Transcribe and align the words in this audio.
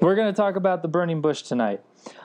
We're 0.00 0.14
going 0.14 0.32
to 0.32 0.36
talk 0.36 0.56
about 0.56 0.82
the 0.82 0.88
burning 0.88 1.20
bush 1.20 1.42
tonight. 1.42 1.80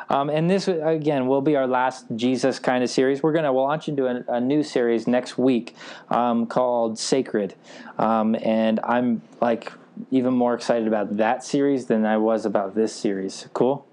Um, 0.10 0.30
and 0.30 0.50
this, 0.50 0.68
again, 0.68 1.28
will 1.28 1.42
be 1.42 1.56
our 1.56 1.68
last 1.68 2.06
Jesus 2.16 2.60
kind 2.60 2.84
of 2.84 2.90
series. 2.90 3.24
We're 3.24 3.32
going 3.32 3.46
to 3.46 3.52
launch 3.52 3.88
into 3.88 4.08
a, 4.08 4.24
a, 4.28 4.42
new 4.42 4.62
series 4.62 5.08
next 5.08 5.38
week 5.38 5.76
um, 6.10 6.48
called 6.48 7.00
Sacred. 7.00 7.56
Um, 7.98 8.36
and 8.36 8.80
I'm 8.84 9.22
like 9.40 9.72
even 10.10 10.34
more 10.34 10.54
excited 10.54 10.88
about 10.88 11.18
that 11.18 11.44
series 11.44 11.86
than 11.86 12.06
I 12.06 12.18
was 12.18 12.46
about 12.46 12.76
this 12.76 12.94
series. 12.94 13.48
Cool? 13.54 13.88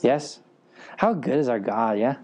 Yes? 0.00 0.40
How 0.98 1.12
good 1.12 1.38
is 1.38 1.48
our 1.48 1.60
God, 1.60 1.98
yeah? 1.98 2.16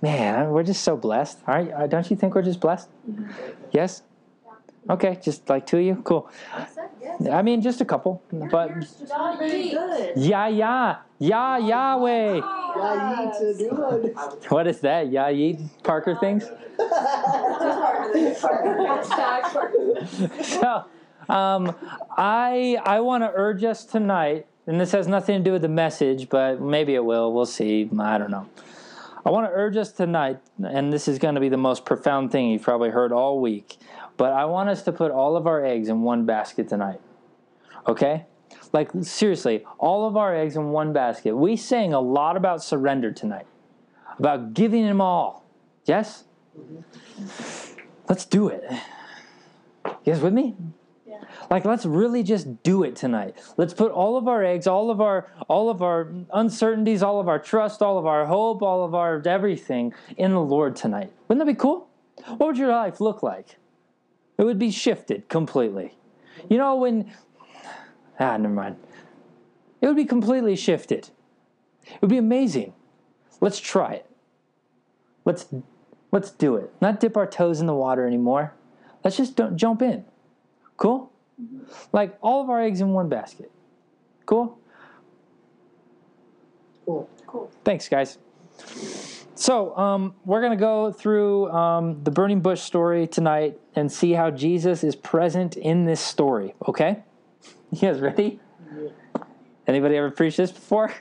Man, 0.00 0.50
we're 0.50 0.62
just 0.62 0.82
so 0.82 0.96
blessed. 0.96 1.38
All 1.46 1.54
right, 1.54 1.72
uh, 1.72 1.86
don't 1.86 2.08
you 2.10 2.16
think 2.16 2.34
we're 2.34 2.42
just 2.42 2.60
blessed? 2.60 2.88
Yes? 3.72 4.02
Okay, 4.88 5.18
just 5.22 5.48
like 5.48 5.66
two 5.66 5.78
of 5.78 5.84
you? 5.84 5.96
Cool. 6.04 6.28
I 7.30 7.42
mean, 7.42 7.62
just 7.62 7.80
a 7.80 7.84
couple. 7.84 8.22
But 8.30 8.70
yeah, 10.16 10.48
yeah, 10.48 10.96
yeah, 11.18 11.58
Yahweh. 11.58 12.40
What 14.48 14.66
is 14.66 14.80
that? 14.80 15.10
Yeah, 15.10 15.52
Parker 15.82 16.16
things? 16.16 16.44
so, 20.42 20.84
um, 21.28 21.74
I 22.16 22.78
I 22.84 23.00
want 23.00 23.22
to 23.22 23.30
urge 23.34 23.64
us 23.64 23.84
tonight, 23.84 24.46
and 24.66 24.80
this 24.80 24.92
has 24.92 25.08
nothing 25.08 25.38
to 25.38 25.44
do 25.44 25.52
with 25.52 25.62
the 25.62 25.68
message, 25.68 26.28
but 26.28 26.60
maybe 26.60 26.94
it 26.94 27.04
will. 27.04 27.32
We'll 27.32 27.46
see. 27.46 27.88
I 27.98 28.18
don't 28.18 28.30
know. 28.30 28.46
I 29.24 29.30
want 29.30 29.46
to 29.46 29.52
urge 29.52 29.78
us 29.78 29.92
tonight, 29.92 30.40
and 30.62 30.92
this 30.92 31.08
is 31.08 31.18
going 31.18 31.34
to 31.34 31.40
be 31.40 31.48
the 31.48 31.56
most 31.56 31.86
profound 31.86 32.30
thing 32.30 32.50
you've 32.50 32.62
probably 32.62 32.90
heard 32.90 33.10
all 33.10 33.40
week, 33.40 33.78
but 34.16 34.32
I 34.32 34.44
want 34.44 34.68
us 34.68 34.82
to 34.82 34.92
put 34.92 35.10
all 35.10 35.36
of 35.36 35.46
our 35.46 35.64
eggs 35.64 35.88
in 35.88 36.02
one 36.02 36.26
basket 36.26 36.68
tonight. 36.68 37.00
Okay? 37.86 38.26
Like, 38.72 38.90
seriously, 39.02 39.64
all 39.78 40.06
of 40.06 40.16
our 40.16 40.34
eggs 40.34 40.56
in 40.56 40.70
one 40.70 40.92
basket. 40.92 41.34
We 41.36 41.56
sang 41.56 41.92
a 41.92 42.00
lot 42.00 42.36
about 42.36 42.62
surrender 42.62 43.12
tonight, 43.12 43.46
about 44.18 44.54
giving 44.54 44.86
them 44.86 45.00
all. 45.00 45.44
Yes? 45.84 46.24
Mm-hmm. 46.58 47.80
Let's 48.08 48.24
do 48.24 48.48
it. 48.48 48.62
You 49.84 50.12
guys 50.12 50.20
with 50.20 50.32
me? 50.32 50.54
Like 51.50 51.64
let's 51.64 51.84
really 51.84 52.22
just 52.22 52.62
do 52.62 52.82
it 52.82 52.96
tonight. 52.96 53.36
Let's 53.56 53.74
put 53.74 53.92
all 53.92 54.16
of 54.16 54.28
our 54.28 54.44
eggs, 54.44 54.66
all 54.66 54.90
of 54.90 55.00
our 55.00 55.30
all 55.48 55.70
of 55.70 55.82
our 55.82 56.12
uncertainties, 56.32 57.02
all 57.02 57.20
of 57.20 57.28
our 57.28 57.38
trust, 57.38 57.82
all 57.82 57.98
of 57.98 58.06
our 58.06 58.26
hope, 58.26 58.62
all 58.62 58.84
of 58.84 58.94
our 58.94 59.22
everything 59.26 59.92
in 60.16 60.32
the 60.32 60.40
Lord 60.40 60.76
tonight. 60.76 61.12
Wouldn't 61.28 61.44
that 61.44 61.52
be 61.52 61.58
cool? 61.58 61.88
What 62.26 62.46
would 62.46 62.58
your 62.58 62.70
life 62.70 63.00
look 63.00 63.22
like? 63.22 63.56
It 64.38 64.44
would 64.44 64.58
be 64.58 64.70
shifted 64.70 65.28
completely. 65.28 65.96
You 66.48 66.58
know 66.58 66.76
when 66.76 67.12
ah 68.18 68.36
never 68.36 68.54
mind. 68.54 68.76
It 69.80 69.86
would 69.86 69.96
be 69.96 70.04
completely 70.04 70.56
shifted. 70.56 71.10
It 71.86 72.00
would 72.00 72.10
be 72.10 72.18
amazing. 72.18 72.72
Let's 73.40 73.60
try 73.60 73.94
it. 73.94 74.10
Let's 75.24 75.46
let's 76.10 76.30
do 76.30 76.56
it. 76.56 76.72
Not 76.80 77.00
dip 77.00 77.16
our 77.16 77.26
toes 77.26 77.60
in 77.60 77.66
the 77.66 77.74
water 77.74 78.06
anymore. 78.06 78.54
Let's 79.02 79.16
just 79.16 79.36
don't 79.36 79.56
jump 79.56 79.82
in. 79.82 80.04
Cool? 80.76 81.10
Like 81.92 82.16
all 82.20 82.42
of 82.42 82.50
our 82.50 82.60
eggs 82.62 82.80
in 82.80 82.90
one 82.90 83.08
basket. 83.08 83.50
Cool? 84.26 84.58
Cool. 86.86 87.08
Cool. 87.26 87.50
Thanks, 87.64 87.88
guys. 87.88 88.18
So, 89.36 89.76
um, 89.76 90.14
we're 90.24 90.40
going 90.40 90.52
to 90.52 90.60
go 90.60 90.92
through 90.92 91.50
um, 91.50 92.04
the 92.04 92.12
burning 92.12 92.40
bush 92.40 92.60
story 92.60 93.08
tonight 93.08 93.58
and 93.74 93.90
see 93.90 94.12
how 94.12 94.30
Jesus 94.30 94.84
is 94.84 94.94
present 94.94 95.56
in 95.56 95.84
this 95.84 96.00
story, 96.00 96.54
okay? 96.68 97.02
You 97.72 97.80
guys 97.80 97.98
ready? 97.98 98.38
Yeah. 98.72 98.88
Anybody 99.66 99.96
ever 99.96 100.10
preached 100.12 100.36
this 100.36 100.52
before? 100.52 100.94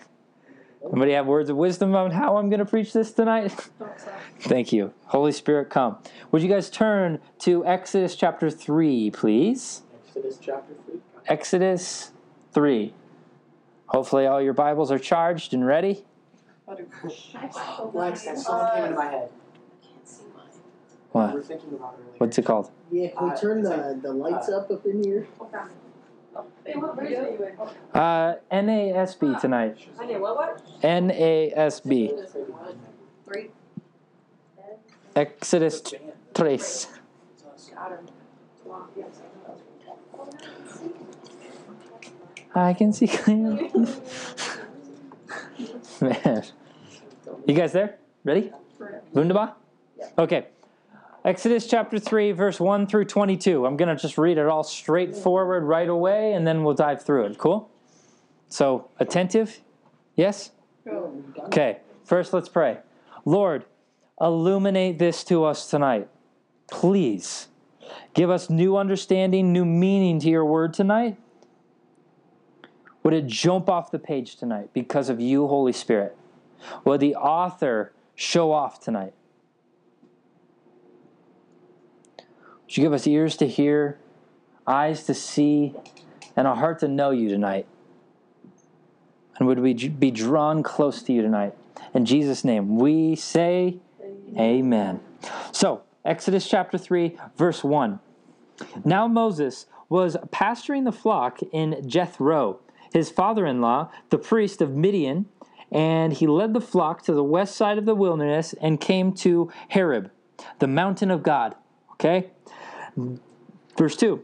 Anybody 0.84 1.12
have 1.12 1.28
words 1.28 1.52
of 1.52 1.56
wisdom 1.56 1.96
on 1.96 2.10
how 2.10 2.38
I'm 2.38 2.50
going 2.50 2.60
to 2.60 2.66
preach 2.66 2.94
this 2.94 3.12
tonight? 3.12 3.52
Thank 4.40 4.74
you. 4.74 4.92
Holy 5.06 5.32
Spirit, 5.32 5.70
come. 5.70 5.98
Would 6.32 6.42
you 6.42 6.50
guys 6.50 6.72
turn 6.72 7.20
to 7.40 7.64
Exodus 7.66 8.16
chapter 8.16 8.50
3, 8.50 9.12
please? 9.12 9.84
Exodus 10.08 10.40
chapter 10.42 10.74
3. 10.88 11.00
Exodus 11.28 12.12
3. 12.54 12.94
Hopefully, 13.88 14.26
all 14.26 14.42
your 14.42 14.54
Bibles 14.54 14.92
are 14.92 15.00
charged 15.00 15.54
and 15.54 15.66
ready. 15.66 16.06
Lex, 16.68 18.24
that 18.24 18.38
song 18.40 18.70
came 18.74 18.84
into 18.86 18.96
my 18.96 19.06
head. 19.06 19.30
What? 21.12 21.30
We 21.30 21.36
were 21.36 21.44
thinking 21.44 21.74
about 21.74 21.96
earlier. 22.00 22.14
What's 22.18 22.38
it 22.38 22.46
called? 22.46 22.72
Yeah, 22.92 23.10
can 23.10 23.26
we 23.26 23.32
uh, 23.32 23.36
turn 23.36 23.62
the, 23.62 24.00
the 24.02 24.12
lights 24.12 24.50
uh, 24.50 24.58
up 24.58 24.72
up 24.72 24.86
in 24.86 25.04
here? 25.04 25.28
Uh, 27.94 28.36
NASB 28.52 29.42
tonight. 29.42 29.78
NASB. 30.82 32.30
Three. 33.26 33.52
Exodus 35.16 35.84
3. 36.34 36.60
I 42.56 42.74
can 42.74 42.94
see 42.94 43.08
clearly. 43.08 43.72
Man. 46.26 46.44
You 47.48 47.54
guys 47.54 47.72
there? 47.72 47.98
Ready? 48.26 48.52
Wunderbar? 49.14 49.56
Okay. 50.18 50.48
Exodus 51.24 51.66
chapter 51.66 51.98
3, 51.98 52.34
verse 52.34 52.60
1 52.60 52.88
through 52.88 53.06
22. 53.06 53.66
I'm 53.66 53.78
going 53.78 53.88
to 53.88 53.96
just 53.96 54.18
read 54.18 54.38
it 54.38 54.46
all 54.46 54.66
straightforward 54.66 55.64
right 55.64 55.88
away, 55.88 56.34
and 56.34 56.46
then 56.46 56.66
we'll 56.66 56.74
dive 56.74 57.06
through 57.06 57.28
it. 57.28 57.38
Cool? 57.38 57.70
So, 58.50 58.90
attentive? 59.00 59.62
Yes? 60.18 60.52
Okay. 61.46 61.80
First, 62.04 62.34
let's 62.34 62.50
pray. 62.50 62.80
Lord, 63.24 63.64
illuminate 64.20 65.00
this 65.00 65.24
to 65.26 65.46
us 65.46 65.70
tonight. 65.70 66.10
Please. 66.70 67.48
Give 68.14 68.30
us 68.30 68.50
new 68.50 68.76
understanding, 68.76 69.54
new 69.54 69.64
meaning 69.64 70.20
to 70.20 70.28
your 70.28 70.44
word 70.44 70.74
tonight. 70.74 71.16
Would 73.04 73.14
it 73.14 73.28
jump 73.28 73.70
off 73.70 73.92
the 73.92 74.00
page 74.00 74.38
tonight 74.38 74.70
because 74.74 75.10
of 75.10 75.20
you, 75.20 75.48
Holy 75.48 75.74
Spirit? 75.74 76.18
Will 76.86 76.98
the 76.98 77.16
author 77.16 77.92
show 78.16 78.52
off 78.52 78.80
tonight? 78.80 79.14
Would 82.18 82.78
you 82.78 82.84
give 82.84 82.94
us 82.94 83.06
ears 83.06 83.36
to 83.38 83.48
hear, 83.48 84.00
eyes 84.66 85.04
to 85.06 85.14
see, 85.14 85.76
and 86.36 86.48
a 86.48 86.56
heart 86.56 86.80
to 86.80 86.88
know 86.88 87.12
you 87.12 87.30
tonight? 87.30 87.68
And 89.38 89.48
would 89.48 89.60
we 89.60 89.74
be 89.74 90.12
drawn 90.12 90.64
close 90.64 91.04
to 91.04 91.14
you 91.14 91.22
tonight? 91.22 91.54
In 91.94 92.06
Jesus' 92.06 92.46
name, 92.46 92.78
we 92.78 93.16
say 93.16 93.78
amen. 94.02 94.40
amen. 94.40 95.00
So, 95.52 95.84
Exodus 96.06 96.48
chapter 96.48 96.78
3, 96.78 97.18
verse 97.38 97.64
1. 97.64 98.00
Now 98.86 99.08
Moses 99.08 99.66
was 99.90 100.16
pasturing 100.32 100.86
the 100.86 100.92
flock 100.92 101.40
in 101.52 101.88
Jethro 101.88 102.60
his 102.94 103.10
father 103.10 103.46
in 103.46 103.60
law, 103.60 103.90
the 104.10 104.20
priest 104.20 104.62
of 104.62 104.76
Midian, 104.76 105.26
and 105.72 106.14
he 106.14 106.28
led 106.28 106.54
the 106.54 106.62
flock 106.62 107.02
to 107.04 107.14
the 107.14 107.24
west 107.24 107.56
side 107.56 107.80
of 107.80 107.86
the 107.86 107.96
wilderness 107.96 108.54
and 108.62 108.80
came 108.80 109.12
to 109.14 109.52
Horeb, 109.72 110.12
the 110.60 110.68
mountain 110.68 111.10
of 111.10 111.24
God. 111.24 111.56
Okay? 111.94 112.30
Verse 113.76 113.96
2 113.96 114.24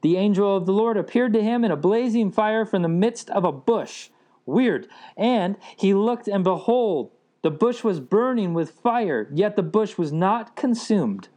The 0.00 0.16
angel 0.16 0.56
of 0.56 0.64
the 0.64 0.72
Lord 0.72 0.96
appeared 0.96 1.34
to 1.34 1.42
him 1.42 1.64
in 1.64 1.70
a 1.70 1.76
blazing 1.76 2.32
fire 2.32 2.64
from 2.64 2.82
the 2.82 2.88
midst 2.88 3.28
of 3.30 3.44
a 3.44 3.52
bush. 3.52 4.08
Weird. 4.46 4.88
And 5.16 5.56
he 5.76 5.92
looked, 5.92 6.28
and 6.28 6.42
behold, 6.42 7.10
the 7.42 7.50
bush 7.50 7.84
was 7.84 8.00
burning 8.00 8.54
with 8.54 8.70
fire, 8.70 9.28
yet 9.32 9.56
the 9.56 9.62
bush 9.62 9.98
was 9.98 10.12
not 10.12 10.56
consumed. 10.56 11.28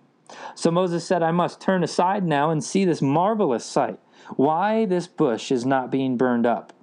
So 0.55 0.71
Moses 0.71 1.05
said, 1.05 1.23
I 1.23 1.31
must 1.31 1.59
turn 1.59 1.83
aside 1.83 2.23
now 2.23 2.51
and 2.51 2.63
see 2.63 2.85
this 2.85 3.01
marvelous 3.01 3.65
sight 3.65 3.99
why 4.35 4.85
this 4.85 5.07
bush 5.07 5.51
is 5.51 5.65
not 5.65 5.91
being 5.91 6.17
burned 6.17 6.45
up. 6.45 6.73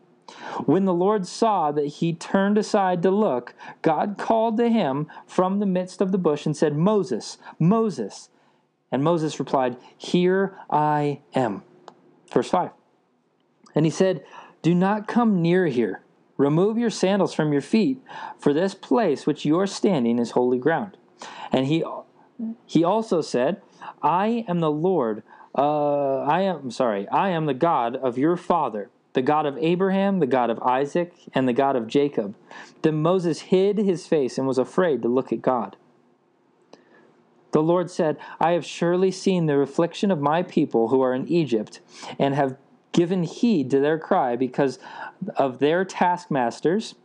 When 0.65 0.85
the 0.85 0.95
Lord 0.95 1.27
saw 1.27 1.71
that 1.73 1.87
he 1.87 2.13
turned 2.13 2.59
aside 2.59 3.03
to 3.03 3.11
look, 3.11 3.55
God 3.83 4.17
called 4.19 4.57
to 4.57 4.69
him 4.69 5.07
from 5.27 5.61
the 5.61 5.67
midst 5.67 6.01
of 6.01 6.11
the 6.11 6.19
bush 6.19 6.47
and 6.47 6.57
said, 6.57 6.77
Moses, 6.77 7.39
Moses. 7.59 8.29
And 8.91 9.05
Moses 9.05 9.39
replied, 9.39 9.77
Here 9.97 10.59
I 10.69 11.21
am. 11.35 11.63
Verse 12.33 12.51
5. 12.51 12.71
And 13.75 13.85
he 13.85 13.91
said, 13.91 14.25
Do 14.63 14.75
not 14.75 15.07
come 15.07 15.43
near 15.43 15.67
here. 15.67 16.03
Remove 16.37 16.77
your 16.77 16.91
sandals 16.91 17.33
from 17.33 17.53
your 17.53 17.63
feet, 17.63 18.03
for 18.39 18.53
this 18.53 18.75
place 18.75 19.27
which 19.27 19.45
you 19.45 19.59
are 19.59 19.67
standing 19.67 20.19
is 20.19 20.33
holy 20.33 20.59
ground. 20.59 20.97
And 21.53 21.67
he, 21.67 21.85
he 22.67 22.85
also 22.85 23.21
said, 23.21 23.63
I 24.03 24.45
am 24.49 24.61
the 24.61 24.71
Lord 24.71 25.23
uh, 25.57 26.19
I 26.23 26.43
am 26.43 26.71
sorry, 26.71 27.09
I 27.09 27.31
am 27.31 27.47
the 27.47 27.55
God 27.55 27.97
of 27.97 28.19
your 28.19 28.37
father, 28.37 28.91
the 29.15 29.23
God 29.23 29.47
of 29.47 29.57
Abraham, 29.59 30.19
the 30.19 30.27
God 30.27 30.51
of 30.51 30.61
Isaac, 30.61 31.15
and 31.35 31.49
the 31.49 31.55
God 31.55 31.77
of 31.77 31.87
Jacob. 31.87 32.35
Then 32.83 33.01
Moses 33.03 33.41
hid 33.41 33.79
his 33.79 34.07
face 34.07 34.37
and 34.37 34.47
was 34.47 34.59
afraid 34.59 35.03
to 35.03 35.09
look 35.09 35.33
at 35.33 35.41
God. 35.41 35.77
The 37.53 37.63
Lord 37.63 37.91
said, 37.91 38.19
I 38.39 38.51
have 38.51 38.67
surely 38.67 39.11
seen 39.11 39.47
the 39.47 39.59
affliction 39.59 40.11
of 40.11 40.21
my 40.21 40.43
people 40.43 40.89
who 40.89 41.01
are 41.01 41.15
in 41.15 41.27
Egypt, 41.27 41.81
and 42.19 42.35
have 42.35 42.59
given 42.93 43.23
heed 43.23 43.71
to 43.71 43.81
their 43.81 43.99
cry 43.99 44.37
because 44.37 44.79
of 45.37 45.59
their 45.59 45.85
taskmasters, 45.85 46.97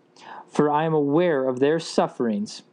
for 0.49 0.69
I 0.69 0.83
am 0.83 0.93
aware 0.93 1.47
of 1.47 1.59
their 1.59 1.79
sufferings. 1.79 2.63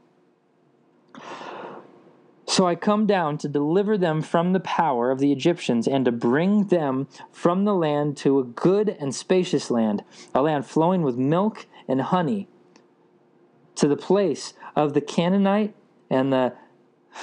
So 2.58 2.66
I 2.66 2.74
come 2.74 3.06
down 3.06 3.38
to 3.38 3.48
deliver 3.48 3.96
them 3.96 4.20
from 4.20 4.52
the 4.52 4.58
power 4.58 5.12
of 5.12 5.20
the 5.20 5.30
Egyptians 5.30 5.86
and 5.86 6.04
to 6.06 6.10
bring 6.10 6.64
them 6.64 7.06
from 7.30 7.64
the 7.64 7.72
land 7.72 8.16
to 8.16 8.40
a 8.40 8.42
good 8.42 8.88
and 8.98 9.14
spacious 9.14 9.70
land, 9.70 10.02
a 10.34 10.42
land 10.42 10.66
flowing 10.66 11.02
with 11.02 11.16
milk 11.16 11.66
and 11.86 12.00
honey, 12.00 12.48
to 13.76 13.86
the 13.86 13.96
place 13.96 14.54
of 14.74 14.92
the 14.92 15.00
Canaanite 15.00 15.72
and 16.10 16.32
the, 16.32 16.52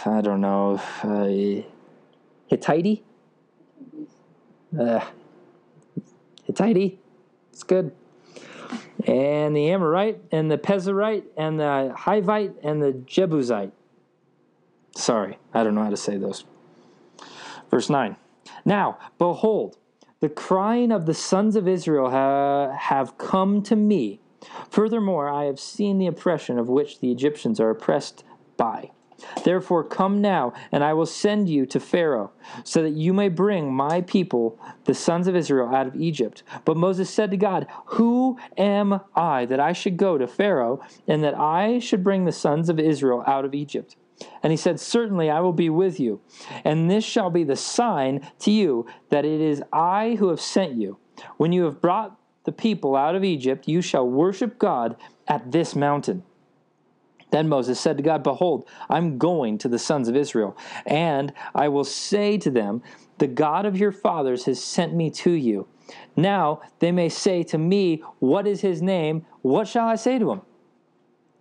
I 0.05 0.21
don't 0.21 0.39
know, 0.39 0.81
uh, 1.03 1.67
Hittite? 2.47 3.03
Uh, 4.79 5.05
Hittite? 6.45 6.97
It's 7.51 7.63
good. 7.63 7.91
And 9.05 9.53
the 9.53 9.69
Amorite 9.69 10.21
and 10.31 10.49
the 10.49 10.57
Pezerite 10.57 11.25
and 11.35 11.59
the 11.59 11.93
Hivite 11.93 12.53
and 12.63 12.81
the 12.81 12.93
Jebusite. 12.93 13.73
Sorry, 14.95 15.37
I 15.53 15.63
don't 15.63 15.75
know 15.75 15.83
how 15.83 15.89
to 15.89 15.97
say 15.97 16.17
those. 16.17 16.45
Verse 17.69 17.89
9. 17.89 18.15
Now, 18.63 18.97
behold, 19.17 19.77
the 20.21 20.29
crying 20.29 20.91
of 20.91 21.05
the 21.05 21.13
sons 21.13 21.55
of 21.55 21.67
Israel 21.67 22.09
ha- 22.09 22.71
have 22.71 23.17
come 23.17 23.61
to 23.63 23.75
me. 23.75 24.21
Furthermore, 24.69 25.29
I 25.29 25.45
have 25.45 25.59
seen 25.59 25.97
the 25.97 26.07
oppression 26.07 26.57
of 26.57 26.69
which 26.69 26.99
the 26.99 27.11
Egyptians 27.11 27.59
are 27.59 27.69
oppressed 27.69 28.23
by. 28.57 28.91
Therefore, 29.43 29.83
come 29.83 30.21
now, 30.21 30.53
and 30.71 30.83
I 30.83 30.93
will 30.93 31.05
send 31.05 31.49
you 31.49 31.65
to 31.67 31.79
Pharaoh, 31.79 32.31
so 32.63 32.83
that 32.83 32.93
you 32.93 33.13
may 33.13 33.29
bring 33.29 33.73
my 33.73 34.01
people, 34.01 34.59
the 34.85 34.93
sons 34.93 35.27
of 35.27 35.35
Israel, 35.35 35.73
out 35.73 35.87
of 35.87 35.95
Egypt. 35.95 36.43
But 36.63 36.77
Moses 36.77 37.09
said 37.09 37.31
to 37.31 37.37
God, 37.37 37.67
Who 37.85 38.37
am 38.57 39.01
I 39.15 39.45
that 39.45 39.59
I 39.59 39.73
should 39.73 39.97
go 39.97 40.17
to 40.17 40.27
Pharaoh, 40.27 40.81
and 41.07 41.23
that 41.23 41.37
I 41.37 41.79
should 41.79 42.03
bring 42.03 42.25
the 42.25 42.31
sons 42.31 42.69
of 42.69 42.79
Israel 42.79 43.23
out 43.25 43.45
of 43.45 43.53
Egypt? 43.53 43.95
And 44.41 44.51
he 44.51 44.57
said, 44.57 44.79
Certainly 44.79 45.29
I 45.29 45.39
will 45.41 45.53
be 45.53 45.69
with 45.69 45.99
you, 45.99 46.21
and 46.63 46.89
this 46.89 47.03
shall 47.03 47.29
be 47.29 47.43
the 47.43 47.55
sign 47.55 48.27
to 48.39 48.51
you 48.51 48.85
that 49.09 49.25
it 49.25 49.41
is 49.41 49.61
I 49.73 50.15
who 50.19 50.29
have 50.29 50.41
sent 50.41 50.73
you. 50.73 50.97
When 51.37 51.51
you 51.51 51.63
have 51.63 51.81
brought 51.81 52.17
the 52.43 52.51
people 52.51 52.95
out 52.95 53.15
of 53.15 53.23
Egypt, 53.23 53.67
you 53.67 53.81
shall 53.81 54.07
worship 54.07 54.59
God 54.59 54.95
at 55.27 55.51
this 55.51 55.75
mountain. 55.75 56.23
Then 57.31 57.49
Moses 57.49 57.79
said 57.79 57.97
to 57.97 58.03
God, 58.03 58.23
Behold, 58.23 58.67
I'm 58.89 59.17
going 59.17 59.57
to 59.57 59.67
the 59.67 59.79
sons 59.79 60.07
of 60.07 60.15
Israel, 60.15 60.55
and 60.85 61.33
I 61.53 61.67
will 61.67 61.83
say 61.83 62.37
to 62.37 62.51
them, 62.51 62.81
The 63.17 63.27
God 63.27 63.65
of 63.65 63.77
your 63.77 63.91
fathers 63.91 64.45
has 64.45 64.63
sent 64.63 64.93
me 64.93 65.09
to 65.11 65.31
you. 65.31 65.67
Now 66.15 66.61
they 66.79 66.91
may 66.91 67.09
say 67.09 67.43
to 67.43 67.57
me, 67.57 68.03
What 68.19 68.47
is 68.47 68.61
his 68.61 68.81
name? 68.81 69.25
What 69.41 69.67
shall 69.67 69.87
I 69.87 69.95
say 69.95 70.19
to 70.19 70.31
him? 70.31 70.41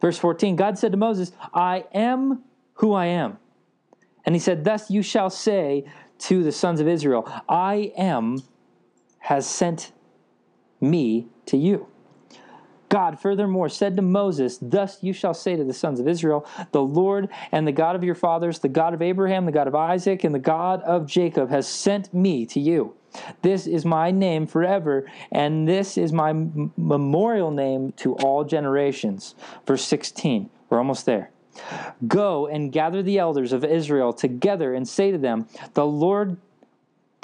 Verse 0.01 0.19
14 0.19 0.57
God 0.57 0.79
said 0.79 0.93
to 0.93 0.99
Moses, 0.99 1.33
I 1.53 1.85
am 1.93 2.43
who 2.75 2.93
I 2.93 3.07
am. 3.07 3.39
And 4.25 4.35
he 4.35 4.39
said, 4.39 4.65
Thus 4.65 4.91
you 4.91 5.03
shall 5.03 5.31
say 5.31 5.85
to 6.19 6.43
the 6.43 6.53
sons 6.53 6.81
of 6.81 6.89
Israel, 6.89 7.31
I 7.49 7.93
am 7.97 8.43
has 9.21 9.47
sent 9.47 9.93
me 10.81 11.27
to 11.47 11.57
you. 11.57 11.89
God 12.89 13.19
furthermore 13.19 13.69
said 13.69 13.97
to 13.97 14.03
Moses, 14.03 14.59
Thus 14.61 15.03
you 15.03 15.13
shall 15.13 15.35
say 15.35 15.57
to 15.57 15.65
the 15.65 15.73
sons 15.73 15.99
of 15.99 16.07
Israel, 16.07 16.47
The 16.73 16.83
Lord 16.83 17.29
and 17.51 17.67
the 17.67 17.73
God 17.73 17.97
of 17.97 18.05
your 18.05 18.15
fathers, 18.15 18.61
the 18.61 18.69
God 18.69 18.95
of 18.95 19.03
Abraham, 19.03 19.47
the 19.47 19.53
God 19.53 19.67
of 19.67 19.75
Isaac, 19.75 20.23
and 20.23 20.35
the 20.35 20.39
God 20.39 20.81
of 20.83 21.07
Jacob 21.07 21.51
has 21.51 21.67
sent 21.67 22.15
me 22.15 22.47
to 22.47 22.61
you. 22.61 22.95
This 23.43 23.67
is 23.67 23.85
my 23.85 24.11
name 24.11 24.47
forever, 24.47 25.11
and 25.33 25.67
this 25.67 25.97
is 25.99 26.13
my 26.13 26.33
memorial 26.77 27.51
name 27.51 27.93
to 27.97 28.15
all 28.17 28.45
generations. 28.45 29.35
Verse 29.67 29.85
16. 29.85 30.51
We're 30.69 30.79
almost 30.79 31.07
there. 31.07 31.31
Go 32.07 32.47
and 32.47 32.73
gather 32.73 33.03
the 33.03 33.19
elders 33.19 33.53
of 33.53 33.65
Israel 33.65 34.13
together 34.13 34.75
and 34.75 34.89
say 34.89 35.11
to 35.11 35.19
them, 35.19 35.47
The 35.75 35.87
Lord 35.87 36.37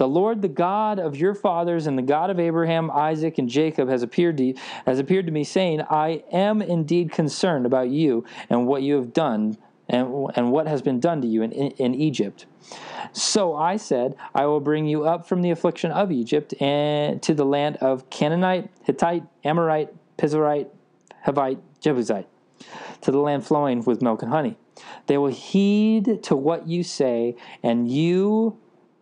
the 0.00 0.08
Lord, 0.08 0.40
the 0.40 0.48
God 0.48 0.98
of 0.98 1.14
your 1.14 1.34
fathers 1.34 1.86
and 1.86 1.98
the 1.98 2.02
God 2.02 2.30
of 2.30 2.40
Abraham, 2.40 2.90
Isaac, 2.90 3.36
and 3.36 3.50
Jacob 3.50 3.90
has 3.90 4.02
appeared 4.02 4.38
to, 4.38 4.54
has 4.86 4.98
appeared 4.98 5.26
to 5.26 5.32
me, 5.32 5.44
saying, 5.44 5.82
I 5.90 6.24
am 6.32 6.62
indeed 6.62 7.12
concerned 7.12 7.66
about 7.66 7.90
you 7.90 8.24
and 8.48 8.66
what 8.66 8.80
you 8.80 8.94
have 8.94 9.12
done 9.12 9.58
and, 9.90 10.30
and 10.36 10.52
what 10.52 10.66
has 10.66 10.80
been 10.80 11.00
done 11.00 11.20
to 11.20 11.28
you 11.28 11.42
in, 11.42 11.52
in, 11.52 11.70
in 11.72 11.94
Egypt. 11.94 12.46
So 13.12 13.54
I 13.54 13.76
said, 13.76 14.16
I 14.34 14.46
will 14.46 14.60
bring 14.60 14.86
you 14.86 15.04
up 15.04 15.26
from 15.26 15.42
the 15.42 15.50
affliction 15.50 15.90
of 15.90 16.10
Egypt 16.10 16.54
and 16.62 17.22
to 17.22 17.34
the 17.34 17.44
land 17.44 17.76
of 17.82 18.08
Canaanite, 18.08 18.70
Hittite, 18.84 19.24
Amorite, 19.44 19.92
Pizarite, 20.16 20.68
Hivite, 21.26 21.60
Jebusite, 21.82 22.26
to 23.02 23.10
the 23.10 23.18
land 23.18 23.46
flowing 23.46 23.82
with 23.84 24.02
milk 24.02 24.22
and 24.22 24.30
honey. 24.30 24.56
They 25.06 25.18
will 25.18 25.28
heed 25.28 26.22
to 26.24 26.36
what 26.36 26.68
you 26.68 26.82
say, 26.82 27.36
and 27.62 27.90
you 27.90 28.58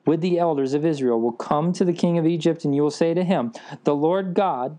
with 0.06 0.20
the 0.22 0.38
elders 0.38 0.72
of 0.72 0.86
Israel 0.86 1.20
will 1.20 1.32
come 1.32 1.72
to 1.74 1.84
the 1.84 1.92
king 1.92 2.16
of 2.18 2.26
Egypt, 2.26 2.64
and 2.64 2.74
you 2.74 2.82
will 2.82 2.90
say 2.90 3.12
to 3.14 3.22
him, 3.22 3.52
The 3.84 3.94
Lord 3.94 4.34
God, 4.34 4.78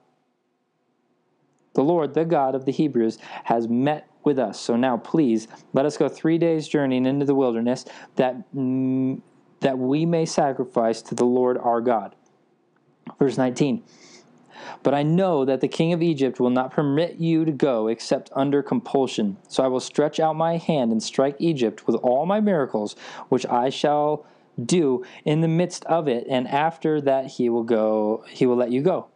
the 1.76 1.84
Lord, 1.84 2.16
the 2.16 2.26
God 2.26 2.56
of 2.56 2.66
the 2.66 2.72
Hebrews, 2.72 3.20
has 3.44 3.68
met 3.68 4.10
with 4.24 4.40
us. 4.40 4.60
So 4.60 4.76
now, 4.76 4.98
please, 4.98 5.48
let 5.74 5.86
us 5.86 5.98
go 5.98 6.10
three 6.10 6.38
days' 6.38 6.68
journeying 6.68 7.06
into 7.06 7.26
the 7.26 7.36
wilderness, 7.36 7.86
that, 8.16 8.36
mm, 8.54 9.22
that 9.60 9.78
we 9.78 10.06
may 10.06 10.26
sacrifice 10.26 11.02
to 11.04 11.16
the 11.16 11.26
Lord 11.26 11.58
our 11.58 11.80
God. 11.80 12.16
Verse 13.20 13.38
19. 13.38 13.84
But 14.84 14.94
I 14.94 15.04
know 15.04 15.46
that 15.46 15.62
the 15.62 15.68
king 15.68 15.94
of 15.94 16.02
Egypt 16.02 16.40
will 16.40 16.50
not 16.50 16.72
permit 16.72 17.16
you 17.16 17.46
to 17.46 17.52
go 17.52 17.88
except 17.88 18.30
under 18.34 18.62
compulsion. 18.64 19.38
So 19.48 19.64
I 19.64 19.68
will 19.68 19.80
stretch 19.80 20.20
out 20.20 20.36
my 20.36 20.58
hand 20.58 20.92
and 20.92 21.02
strike 21.02 21.36
Egypt 21.40 21.88
with 21.88 21.96
all 21.98 22.26
my 22.26 22.40
miracles, 22.40 22.96
which 23.30 23.46
I 23.46 23.70
shall 23.70 24.26
do 24.66 25.06
in 25.26 25.42
the 25.42 25.48
midst 25.48 25.86
of 25.86 26.08
it, 26.08 26.26
and 26.30 26.48
after 26.48 27.02
that 27.02 27.28
he 27.28 27.50
will 27.50 27.64
go 27.64 28.24
he 28.30 28.46
will 28.46 28.58
let 28.58 28.72
you 28.72 28.82
go. 28.82 29.08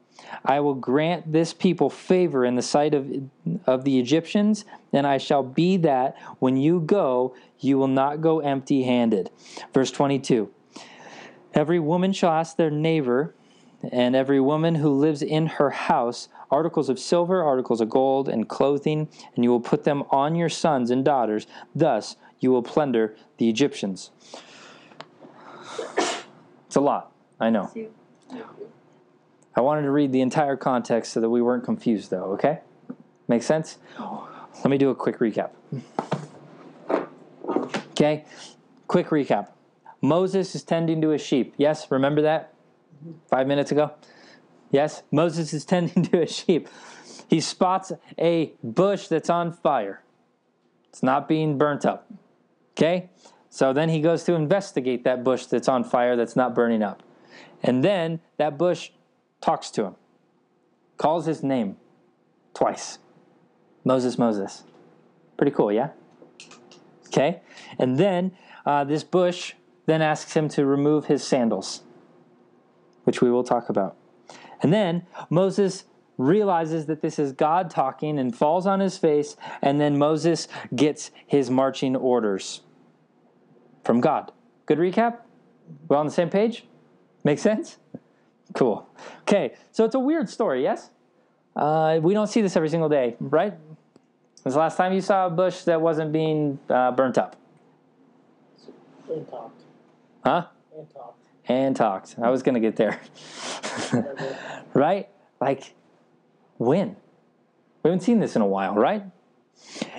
I 0.45 0.59
will 0.59 0.75
grant 0.75 1.31
this 1.31 1.53
people 1.53 1.89
favor 1.89 2.45
in 2.45 2.55
the 2.55 2.61
sight 2.61 2.93
of, 2.93 3.11
of 3.65 3.83
the 3.83 3.99
Egyptians, 3.99 4.63
and 4.91 5.05
I 5.05 5.17
shall 5.17 5.43
be 5.43 5.77
that 5.77 6.15
when 6.39 6.55
you 6.55 6.79
go, 6.79 7.35
you 7.59 7.77
will 7.77 7.87
not 7.87 8.21
go 8.21 8.39
empty 8.39 8.83
handed. 8.83 9.31
Verse 9.73 9.91
22 9.91 10.49
Every 11.53 11.79
woman 11.79 12.13
shall 12.13 12.31
ask 12.31 12.57
their 12.57 12.71
neighbor, 12.71 13.35
and 13.91 14.15
every 14.15 14.39
woman 14.39 14.75
who 14.75 14.89
lives 14.89 15.21
in 15.21 15.47
her 15.47 15.71
house, 15.71 16.29
articles 16.49 16.89
of 16.89 16.99
silver, 16.99 17.43
articles 17.43 17.81
of 17.81 17.89
gold, 17.89 18.29
and 18.29 18.47
clothing, 18.47 19.09
and 19.35 19.43
you 19.43 19.49
will 19.49 19.59
put 19.59 19.83
them 19.83 20.03
on 20.09 20.35
your 20.35 20.49
sons 20.49 20.89
and 20.89 21.03
daughters. 21.03 21.47
Thus 21.75 22.15
you 22.39 22.51
will 22.51 22.63
plunder 22.63 23.15
the 23.37 23.49
Egyptians. 23.49 24.11
It's 26.67 26.75
a 26.75 26.81
lot, 26.81 27.11
I 27.39 27.49
know. 27.49 27.71
I 29.55 29.61
wanted 29.61 29.83
to 29.83 29.91
read 29.91 30.11
the 30.11 30.21
entire 30.21 30.55
context 30.55 31.13
so 31.13 31.21
that 31.21 31.29
we 31.29 31.41
weren't 31.41 31.63
confused, 31.63 32.09
though, 32.09 32.33
okay? 32.33 32.61
Make 33.27 33.43
sense? 33.43 33.77
Let 33.99 34.69
me 34.69 34.77
do 34.77 34.89
a 34.89 34.95
quick 34.95 35.19
recap. 35.19 35.51
Okay? 37.91 38.25
Quick 38.87 39.09
recap. 39.09 39.49
Moses 40.01 40.55
is 40.55 40.63
tending 40.63 41.01
to 41.01 41.09
his 41.09 41.21
sheep. 41.21 41.53
Yes, 41.57 41.89
remember 41.91 42.21
that? 42.23 42.53
Five 43.27 43.47
minutes 43.47 43.71
ago? 43.71 43.91
Yes? 44.71 45.03
Moses 45.11 45.53
is 45.53 45.65
tending 45.73 46.03
to 46.03 46.21
a 46.21 46.27
sheep. 46.27 46.67
He 47.27 47.39
spots 47.39 47.91
a 48.19 48.53
bush 48.63 49.07
that's 49.07 49.29
on 49.29 49.51
fire, 49.51 50.03
it's 50.89 51.03
not 51.03 51.27
being 51.27 51.57
burnt 51.57 51.85
up. 51.85 52.11
Okay? 52.71 53.09
So 53.49 53.71
then 53.71 53.89
he 53.89 53.99
goes 53.99 54.23
to 54.23 54.33
investigate 54.33 55.03
that 55.03 55.23
bush 55.23 55.45
that's 55.45 55.67
on 55.67 55.83
fire 55.83 56.15
that's 56.15 56.35
not 56.35 56.55
burning 56.55 56.81
up. 56.81 57.03
And 57.61 57.83
then 57.83 58.19
that 58.37 58.57
bush 58.57 58.89
talks 59.41 59.69
to 59.71 59.85
him, 59.85 59.95
calls 60.97 61.25
his 61.25 61.43
name 61.43 61.77
twice 62.53 62.99
Moses, 63.83 64.17
Moses. 64.17 64.63
Pretty 65.37 65.51
cool, 65.51 65.71
yeah? 65.71 65.89
Okay? 67.07 67.41
And 67.77 67.97
then 67.97 68.31
uh, 68.65 68.83
this 68.83 69.03
bush 69.03 69.53
then 69.85 70.01
asks 70.01 70.35
him 70.35 70.47
to 70.49 70.65
remove 70.65 71.05
his 71.05 71.23
sandals, 71.23 71.81
which 73.03 73.21
we 73.21 73.31
will 73.31 73.43
talk 73.43 73.69
about. 73.69 73.95
And 74.61 74.71
then 74.71 75.05
Moses 75.29 75.85
realizes 76.17 76.85
that 76.85 77.01
this 77.01 77.17
is 77.17 77.31
God 77.31 77.69
talking 77.69 78.19
and 78.19 78.35
falls 78.35 78.67
on 78.67 78.79
his 78.79 78.97
face, 78.97 79.35
and 79.61 79.79
then 79.79 79.97
Moses 79.97 80.47
gets 80.75 81.11
his 81.25 81.49
marching 81.49 81.95
orders 81.95 82.61
from 83.83 83.99
God. 83.99 84.31
Good 84.65 84.77
recap? 84.77 85.17
We're 85.87 85.97
on 85.97 86.05
the 86.05 86.11
same 86.11 86.29
page? 86.29 86.65
Make 87.23 87.39
sense? 87.39 87.77
Cool. 88.53 88.87
Okay, 89.21 89.55
so 89.71 89.85
it's 89.85 89.95
a 89.95 89.99
weird 89.99 90.29
story, 90.29 90.61
yes? 90.61 90.91
Uh, 91.55 91.99
we 92.01 92.13
don't 92.13 92.27
see 92.27 92.41
this 92.41 92.55
every 92.55 92.69
single 92.69 92.89
day, 92.89 93.15
right? 93.19 93.53
When's 94.43 94.55
the 94.55 94.59
last 94.59 94.77
time 94.77 94.93
you 94.93 95.01
saw 95.01 95.27
a 95.27 95.29
bush 95.29 95.63
that 95.63 95.81
wasn't 95.81 96.11
being 96.11 96.59
uh, 96.69 96.91
burnt 96.91 97.17
up? 97.17 97.35
Talked. 99.29 99.61
Huh? 100.25 100.47
Talked. 100.93 101.12
And 101.47 101.75
talked. 101.75 102.15
I 102.21 102.29
was 102.29 102.43
going 102.43 102.55
to 102.55 102.61
get 102.61 102.75
there. 102.75 103.01
right? 104.73 105.09
Like, 105.39 105.73
when? 106.57 106.95
We 107.83 107.89
haven't 107.89 108.01
seen 108.01 108.19
this 108.19 108.35
in 108.35 108.41
a 108.41 108.47
while, 108.47 108.75
right? 108.75 109.03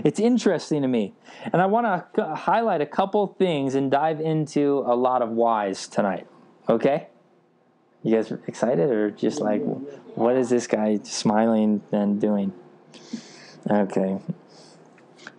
It's 0.05 0.19
interesting 0.19 0.83
to 0.83 0.89
me. 0.89 1.15
And 1.53 1.61
I 1.61 1.67
want 1.67 2.15
to 2.15 2.35
highlight 2.35 2.81
a 2.81 2.87
couple 2.87 3.27
things 3.27 3.75
and 3.75 3.91
dive 3.91 4.21
into 4.21 4.85
a 4.87 4.95
lot 4.95 5.23
of 5.23 5.31
whys 5.31 5.87
tonight. 5.89 6.27
Okay? 6.69 7.09
You 8.03 8.15
guys 8.15 8.33
excited 8.47 8.91
or 8.91 9.11
just 9.11 9.41
like, 9.41 9.63
what 10.15 10.37
is 10.37 10.51
this 10.51 10.67
guy 10.67 11.01
smiling 11.03 11.83
and 11.93 12.21
doing? 12.21 12.53
Okay. 13.71 14.19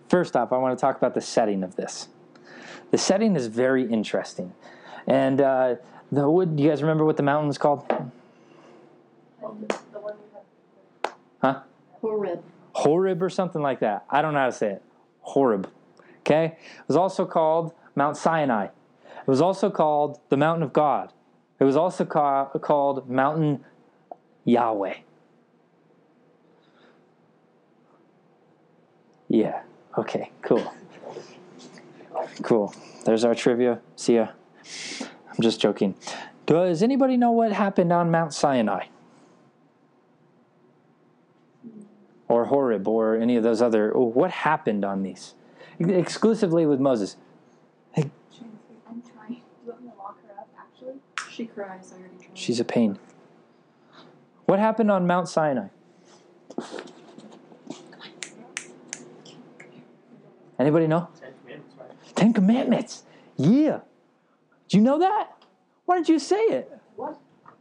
First 0.08 0.36
off, 0.36 0.52
I 0.52 0.58
want 0.58 0.76
to 0.76 0.80
talk 0.80 0.96
about 0.96 1.14
the 1.14 1.20
setting 1.20 1.62
of 1.62 1.76
this. 1.76 2.08
The 2.90 2.98
setting 2.98 3.34
is 3.36 3.48
very 3.48 3.84
interesting. 3.84 4.52
And 5.06 5.40
uh, 5.40 5.76
the 6.12 6.28
wood, 6.30 6.56
do 6.56 6.62
you 6.62 6.70
guys 6.70 6.82
remember 6.82 7.04
what 7.04 7.16
the 7.16 7.22
mountain 7.22 7.50
is 7.50 7.58
called? 7.58 7.84
Huh? 11.40 11.60
Horeb. 12.00 12.42
Horeb 12.72 13.22
or 13.22 13.30
something 13.30 13.62
like 13.62 13.80
that. 13.80 14.04
I 14.10 14.22
don't 14.22 14.34
know 14.34 14.40
how 14.40 14.46
to 14.46 14.52
say 14.52 14.72
it. 14.72 14.82
Horeb. 15.20 15.70
Okay? 16.20 16.44
It 16.46 16.88
was 16.88 16.96
also 16.96 17.24
called 17.24 17.72
Mount 17.94 18.16
Sinai. 18.16 18.66
It 18.66 19.26
was 19.26 19.40
also 19.40 19.70
called 19.70 20.20
the 20.28 20.36
Mountain 20.36 20.62
of 20.62 20.72
God. 20.72 21.12
It 21.58 21.64
was 21.64 21.76
also 21.76 22.04
ca- 22.04 22.46
called 22.60 23.08
Mountain 23.08 23.64
Yahweh. 24.44 24.94
Yeah. 29.28 29.62
Okay, 29.98 30.30
cool. 30.42 30.72
Cool. 32.42 32.74
There's 33.04 33.24
our 33.24 33.34
trivia. 33.34 33.80
See 33.96 34.16
ya. 34.16 34.28
I'm 35.36 35.42
just 35.42 35.60
joking. 35.60 35.94
Does 36.46 36.82
anybody 36.82 37.16
know 37.16 37.30
what 37.30 37.52
happened 37.52 37.92
on 37.92 38.10
Mount 38.10 38.32
Sinai? 38.32 38.86
Or 42.28 42.46
Horeb 42.46 42.88
or 42.88 43.16
any 43.16 43.36
of 43.36 43.42
those 43.42 43.60
other. 43.62 43.92
oh, 43.96 44.04
What 44.04 44.30
happened 44.30 44.84
on 44.84 45.02
these? 45.02 45.34
Exclusively 45.78 46.64
with 46.66 46.80
Moses. 46.80 47.16
I'm 47.96 48.10
trying. 48.34 49.42
You 49.64 49.70
want 49.72 49.82
me 49.82 49.90
to 49.90 49.96
lock 49.98 50.18
her 50.26 50.40
up, 50.40 50.48
actually? 50.58 50.94
She 51.30 51.46
cries. 51.46 51.92
I 51.92 51.98
already. 51.98 52.28
She's 52.34 52.58
a 52.58 52.64
pain. 52.64 52.98
What 54.46 54.58
happened 54.58 54.90
on 54.90 55.06
Mount 55.06 55.28
Sinai? 55.28 55.68
Anybody 60.58 60.86
know? 60.86 61.08
Ten 61.20 61.32
Commandments. 61.42 62.12
Ten 62.14 62.32
Commandments. 62.32 63.02
Yeah. 63.36 63.80
Do 64.68 64.76
you 64.76 64.82
know 64.82 64.98
that? 64.98 65.32
Why 65.84 65.96
didn't 65.96 66.08
you 66.08 66.18
say 66.18 66.40
it? 66.40 66.70
What? 66.96 67.18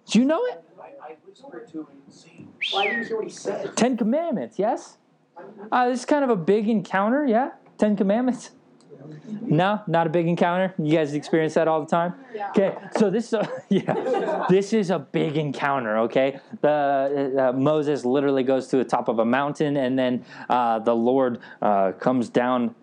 Do 0.07 0.19
you 0.19 0.25
know 0.25 0.43
it? 0.45 0.63
I, 0.81 1.11
I 1.11 1.15
whispered 1.27 1.67
to 1.71 1.79
him. 1.79 2.47
Why 2.71 2.85
didn't 2.85 3.01
you 3.01 3.05
hear 3.05 3.15
what 3.17 3.25
he 3.25 3.31
said? 3.31 3.75
Ten 3.75 3.97
Commandments, 3.97 4.57
yes? 4.57 4.97
Uh, 5.71 5.89
this 5.89 5.99
is 5.99 6.05
kind 6.05 6.23
of 6.23 6.29
a 6.29 6.35
big 6.35 6.67
encounter, 6.67 7.25
yeah? 7.25 7.51
Ten 7.77 7.95
Commandments. 7.95 8.51
No, 9.41 9.81
not 9.87 10.07
a 10.07 10.09
big 10.09 10.27
encounter. 10.27 10.73
You 10.77 10.97
guys 10.97 11.13
experience 11.13 11.53
that 11.55 11.67
all 11.67 11.81
the 11.81 11.89
time. 11.89 12.15
Yeah. 12.33 12.49
Okay, 12.49 12.75
so 12.97 13.09
this, 13.09 13.33
uh, 13.33 13.45
yeah, 13.69 14.45
this 14.49 14.73
is 14.73 14.89
a 14.89 14.99
big 14.99 15.37
encounter. 15.37 15.99
Okay, 15.99 16.39
the 16.61 17.35
uh, 17.37 17.57
Moses 17.57 18.05
literally 18.05 18.43
goes 18.43 18.67
to 18.69 18.77
the 18.77 18.83
top 18.83 19.07
of 19.07 19.19
a 19.19 19.25
mountain, 19.25 19.77
and 19.77 19.97
then 19.97 20.25
uh, 20.49 20.79
the 20.79 20.95
Lord 20.95 21.39
uh, 21.61 21.91
comes 21.93 22.29
down, 22.29 22.73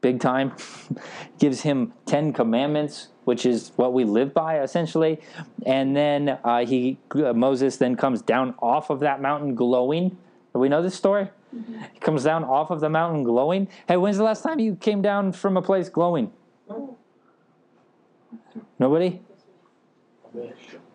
big 0.00 0.20
time, 0.20 0.52
gives 1.38 1.60
him 1.60 1.92
ten 2.06 2.32
commandments, 2.32 3.08
which 3.28 3.44
is 3.44 3.72
what 3.76 3.92
we 3.92 4.04
live 4.04 4.32
by 4.32 4.62
essentially, 4.62 5.20
and 5.66 5.94
then 5.94 6.38
uh, 6.44 6.64
he 6.64 6.96
uh, 7.14 7.34
Moses 7.34 7.76
then 7.76 7.94
comes 7.94 8.22
down 8.22 8.54
off 8.62 8.88
of 8.88 9.00
that 9.00 9.20
mountain 9.20 9.54
glowing. 9.54 10.16
Do 10.54 10.60
we 10.60 10.70
know 10.70 10.80
this 10.80 10.94
story? 10.94 11.28
He 11.92 12.00
comes 12.00 12.24
down 12.24 12.42
off 12.42 12.70
of 12.70 12.80
the 12.80 12.88
mountain 12.88 13.24
glowing. 13.24 13.68
Hey, 13.86 13.98
when's 13.98 14.16
the 14.16 14.24
last 14.24 14.42
time 14.42 14.58
you 14.60 14.76
came 14.76 15.02
down 15.02 15.32
from 15.32 15.58
a 15.58 15.62
place 15.62 15.90
glowing? 15.90 16.32
Nobody? 18.78 19.20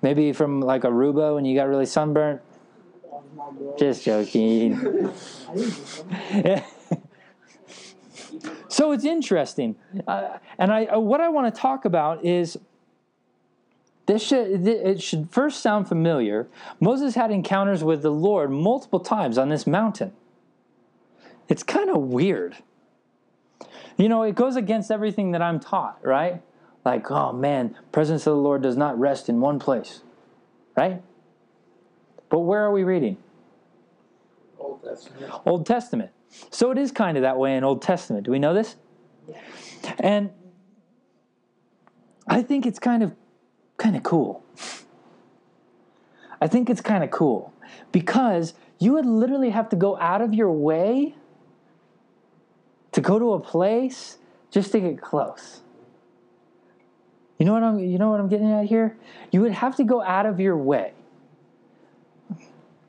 Maybe 0.01 0.33
from 0.33 0.59
like 0.59 0.81
Aruba 0.81 1.35
when 1.35 1.45
you 1.45 1.55
got 1.55 1.67
really 1.67 1.85
sunburnt? 1.85 2.41
Just 3.77 4.03
joking. 4.03 5.11
so 8.73 8.91
it's 8.91 9.05
interesting. 9.05 9.75
Uh, 10.07 10.39
and 10.57 10.73
I, 10.73 10.85
uh, 10.85 10.99
what 10.99 11.21
I 11.21 11.29
want 11.29 11.53
to 11.53 11.61
talk 11.61 11.85
about 11.85 12.25
is 12.25 12.57
this 14.07 14.23
should, 14.23 14.67
it 14.67 14.99
should 14.99 15.29
first 15.29 15.61
sound 15.61 15.87
familiar. 15.87 16.47
Moses 16.79 17.13
had 17.13 17.29
encounters 17.29 17.83
with 17.83 18.01
the 18.01 18.09
Lord 18.09 18.49
multiple 18.49 18.99
times 18.99 19.37
on 19.37 19.49
this 19.49 19.67
mountain. 19.67 20.11
It's 21.47 21.61
kind 21.61 21.91
of 21.91 21.97
weird. 21.97 22.57
You 23.95 24.09
know, 24.09 24.23
it 24.23 24.33
goes 24.33 24.55
against 24.55 24.89
everything 24.89 25.33
that 25.33 25.41
I'm 25.43 25.59
taught, 25.59 25.99
right? 26.01 26.41
Like, 26.83 27.11
oh 27.11 27.31
man, 27.31 27.75
presence 27.91 28.25
of 28.25 28.33
the 28.33 28.41
Lord 28.41 28.63
does 28.63 28.75
not 28.75 28.99
rest 28.99 29.29
in 29.29 29.39
one 29.39 29.59
place, 29.59 30.01
right? 30.75 30.99
But 32.27 32.39
where 32.39 32.65
are 32.65 32.71
we 32.71 32.83
reading? 32.83 33.17
Old 34.57 34.83
Testament. 34.83 35.31
Old 35.45 35.65
Testament. 35.67 36.09
So 36.49 36.71
it 36.71 36.77
is 36.77 36.91
kind 36.91 37.17
of 37.17 37.23
that 37.23 37.37
way 37.37 37.55
in 37.55 37.63
Old 37.63 37.81
Testament. 37.81 38.25
Do 38.25 38.31
we 38.31 38.39
know 38.39 38.53
this? 38.53 38.75
And 39.99 40.31
I 42.27 42.41
think 42.41 42.65
it's 42.65 42.79
kind 42.79 43.03
of 43.03 43.13
kind 43.77 43.95
of 43.95 44.03
cool. 44.03 44.43
I 46.39 46.47
think 46.47 46.69
it's 46.69 46.81
kind 46.81 47.03
of 47.03 47.11
cool 47.11 47.53
because 47.91 48.53
you 48.79 48.93
would 48.93 49.05
literally 49.05 49.49
have 49.49 49.69
to 49.69 49.75
go 49.75 49.97
out 49.97 50.21
of 50.21 50.33
your 50.33 50.51
way 50.51 51.15
to 52.91 53.01
go 53.01 53.17
to 53.17 53.33
a 53.33 53.39
place 53.39 54.17
just 54.51 54.71
to 54.73 54.79
get 54.79 55.01
close. 55.01 55.61
You 57.37 57.45
know 57.45 57.53
what 57.53 57.63
I'm 57.63 57.79
you 57.79 57.97
know 57.97 58.09
what 58.09 58.19
I'm 58.19 58.29
getting 58.29 58.51
at 58.51 58.65
here? 58.65 58.95
You 59.31 59.41
would 59.41 59.51
have 59.51 59.75
to 59.77 59.83
go 59.83 60.01
out 60.01 60.25
of 60.25 60.39
your 60.39 60.55
way. 60.55 60.93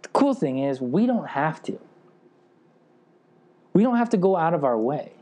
The 0.03 0.09
cool 0.13 0.35
thing 0.35 0.59
is 0.59 0.81
we 0.81 1.07
don't 1.07 1.29
have 1.29 1.63
to. 1.65 1.79
We 3.75 3.83
don't 3.83 3.97
have 3.97 4.11
to 4.11 4.17
go 4.17 4.37
out 4.37 4.55
of 4.55 4.65
our 4.65 4.79
way. 4.79 5.13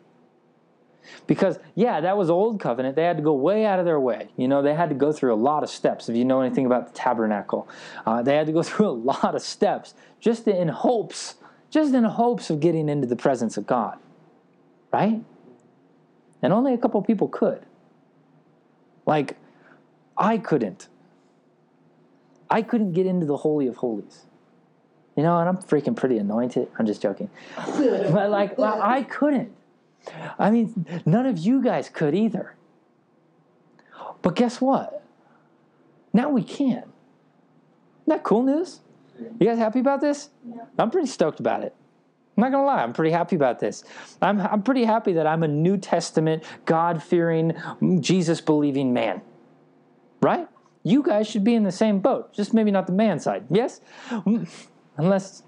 Because, 1.26 1.59
yeah, 1.75 2.00
that 2.00 2.16
was 2.16 2.30
old 2.30 2.61
covenant. 2.61 2.94
They 2.94 3.02
had 3.02 3.16
to 3.16 3.23
go 3.23 3.35
way 3.35 3.64
out 3.64 3.78
of 3.78 3.85
their 3.85 3.99
way. 3.99 4.28
You 4.37 4.47
know, 4.47 4.62
they 4.62 4.75
had 4.75 4.88
to 4.90 4.94
go 4.94 5.12
through 5.12 5.35
a 5.35 5.37
lot 5.37 5.62
of 5.62 5.71
steps. 5.71 6.09
If 6.09 6.16
you 6.16 6.25
know 6.25 6.40
anything 6.42 6.66
about 6.66 6.87
the 6.87 6.92
tabernacle, 6.92 7.68
uh, 8.06 8.23
they 8.23 8.37
had 8.37 8.47
to 8.47 8.52
go 8.52 8.62
through 8.68 8.88
a 8.88 8.90
lot 8.90 9.35
of 9.35 9.42
steps 9.42 9.94
just 10.21 10.47
in 10.47 10.68
hopes, 10.68 11.35
just 11.71 11.94
in 11.94 12.04
hopes 12.04 12.50
of 12.50 12.61
getting 12.61 12.88
into 12.88 13.06
the 13.06 13.16
presence 13.16 13.56
of 13.56 13.66
God. 13.66 13.99
Right? 14.92 15.23
And 16.42 16.52
only 16.52 16.75
a 16.75 16.78
couple 16.78 17.00
people 17.02 17.28
could. 17.28 17.64
Like, 19.06 19.37
I 20.16 20.38
couldn't. 20.38 20.88
I 22.50 22.62
couldn't 22.62 22.92
get 22.92 23.06
into 23.06 23.25
the 23.25 23.38
Holy 23.38 23.66
of 23.66 23.76
Holies. 23.76 24.26
You 25.16 25.23
know, 25.23 25.38
and 25.38 25.49
I'm 25.49 25.59
freaking 25.59 25.95
pretty 25.95 26.19
anointed. 26.19 26.69
I'm 26.78 26.87
just 26.87 27.02
joking. 27.02 27.31
But, 27.66 28.31
like, 28.31 28.59
I 28.59 29.02
couldn't. 29.02 29.52
I 30.38 30.50
mean, 30.50 30.87
none 31.07 31.26
of 31.26 31.38
you 31.38 31.62
guys 31.62 31.88
could 31.88 32.14
either. 32.14 32.54
But 34.23 34.37
guess 34.37 34.61
what? 34.61 35.02
Now 36.12 36.31
we 36.31 36.42
can. 36.42 36.78
Isn't 36.83 38.07
that 38.07 38.23
cool 38.23 38.42
news? 38.42 38.81
You 39.38 39.47
guys 39.47 39.59
happy 39.59 39.81
about 39.81 40.00
this? 40.00 40.31
Yeah. 40.47 40.62
I'm 40.78 40.90
pretty 40.90 41.07
stoked 41.07 41.40
about 41.40 41.62
it. 41.62 41.75
I'm 42.37 42.42
not 42.42 42.52
gonna 42.52 42.64
lie, 42.64 42.83
I'm 42.83 42.95
pretty 42.95 43.11
happy 43.11 43.37
about 43.37 43.61
this. 43.61 43.85
I'm, 44.23 44.40
I'm 44.40 44.62
pretty 44.62 44.85
happy 44.85 45.12
that 45.14 45.26
I'm 45.26 45.42
a 45.42 45.49
New 45.49 45.76
Testament, 45.76 46.45
God 46.64 47.02
fearing, 47.02 47.52
Jesus 48.00 48.40
believing 48.40 48.92
man. 48.95 49.21
Right? 50.23 50.49
You 50.83 51.02
guys 51.02 51.28
should 51.28 51.45
be 51.45 51.54
in 51.54 51.62
the 51.62 51.73
same 51.73 52.00
boat, 52.00 52.33
just 52.33 52.54
maybe 52.54 52.71
not 52.71 52.87
the 52.87 52.92
man 52.92 53.21
side. 53.21 53.45
Yes? 53.50 53.81
Unless, 54.97 55.43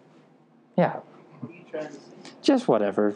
yeah, 0.77 1.01
What 1.41 1.51
are 1.51 1.55
you 1.55 1.65
trying 1.71 1.87
to 1.89 1.93
say? 1.93 2.01
just 2.43 2.69
whatever. 2.69 3.15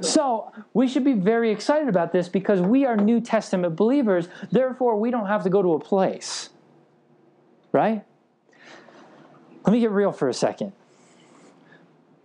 So, 0.00 0.52
we 0.74 0.88
should 0.88 1.04
be 1.04 1.12
very 1.12 1.50
excited 1.50 1.88
about 1.88 2.12
this 2.12 2.28
because 2.28 2.60
we 2.60 2.84
are 2.84 2.96
New 2.96 3.20
Testament 3.20 3.76
believers, 3.76 4.28
therefore, 4.50 4.96
we 4.98 5.10
don't 5.10 5.26
have 5.26 5.44
to 5.44 5.50
go 5.50 5.62
to 5.62 5.74
a 5.74 5.80
place. 5.80 6.50
Right? 7.72 8.04
Let 9.64 9.72
me 9.72 9.80
get 9.80 9.90
real 9.90 10.12
for 10.12 10.28
a 10.28 10.34
second. 10.34 10.72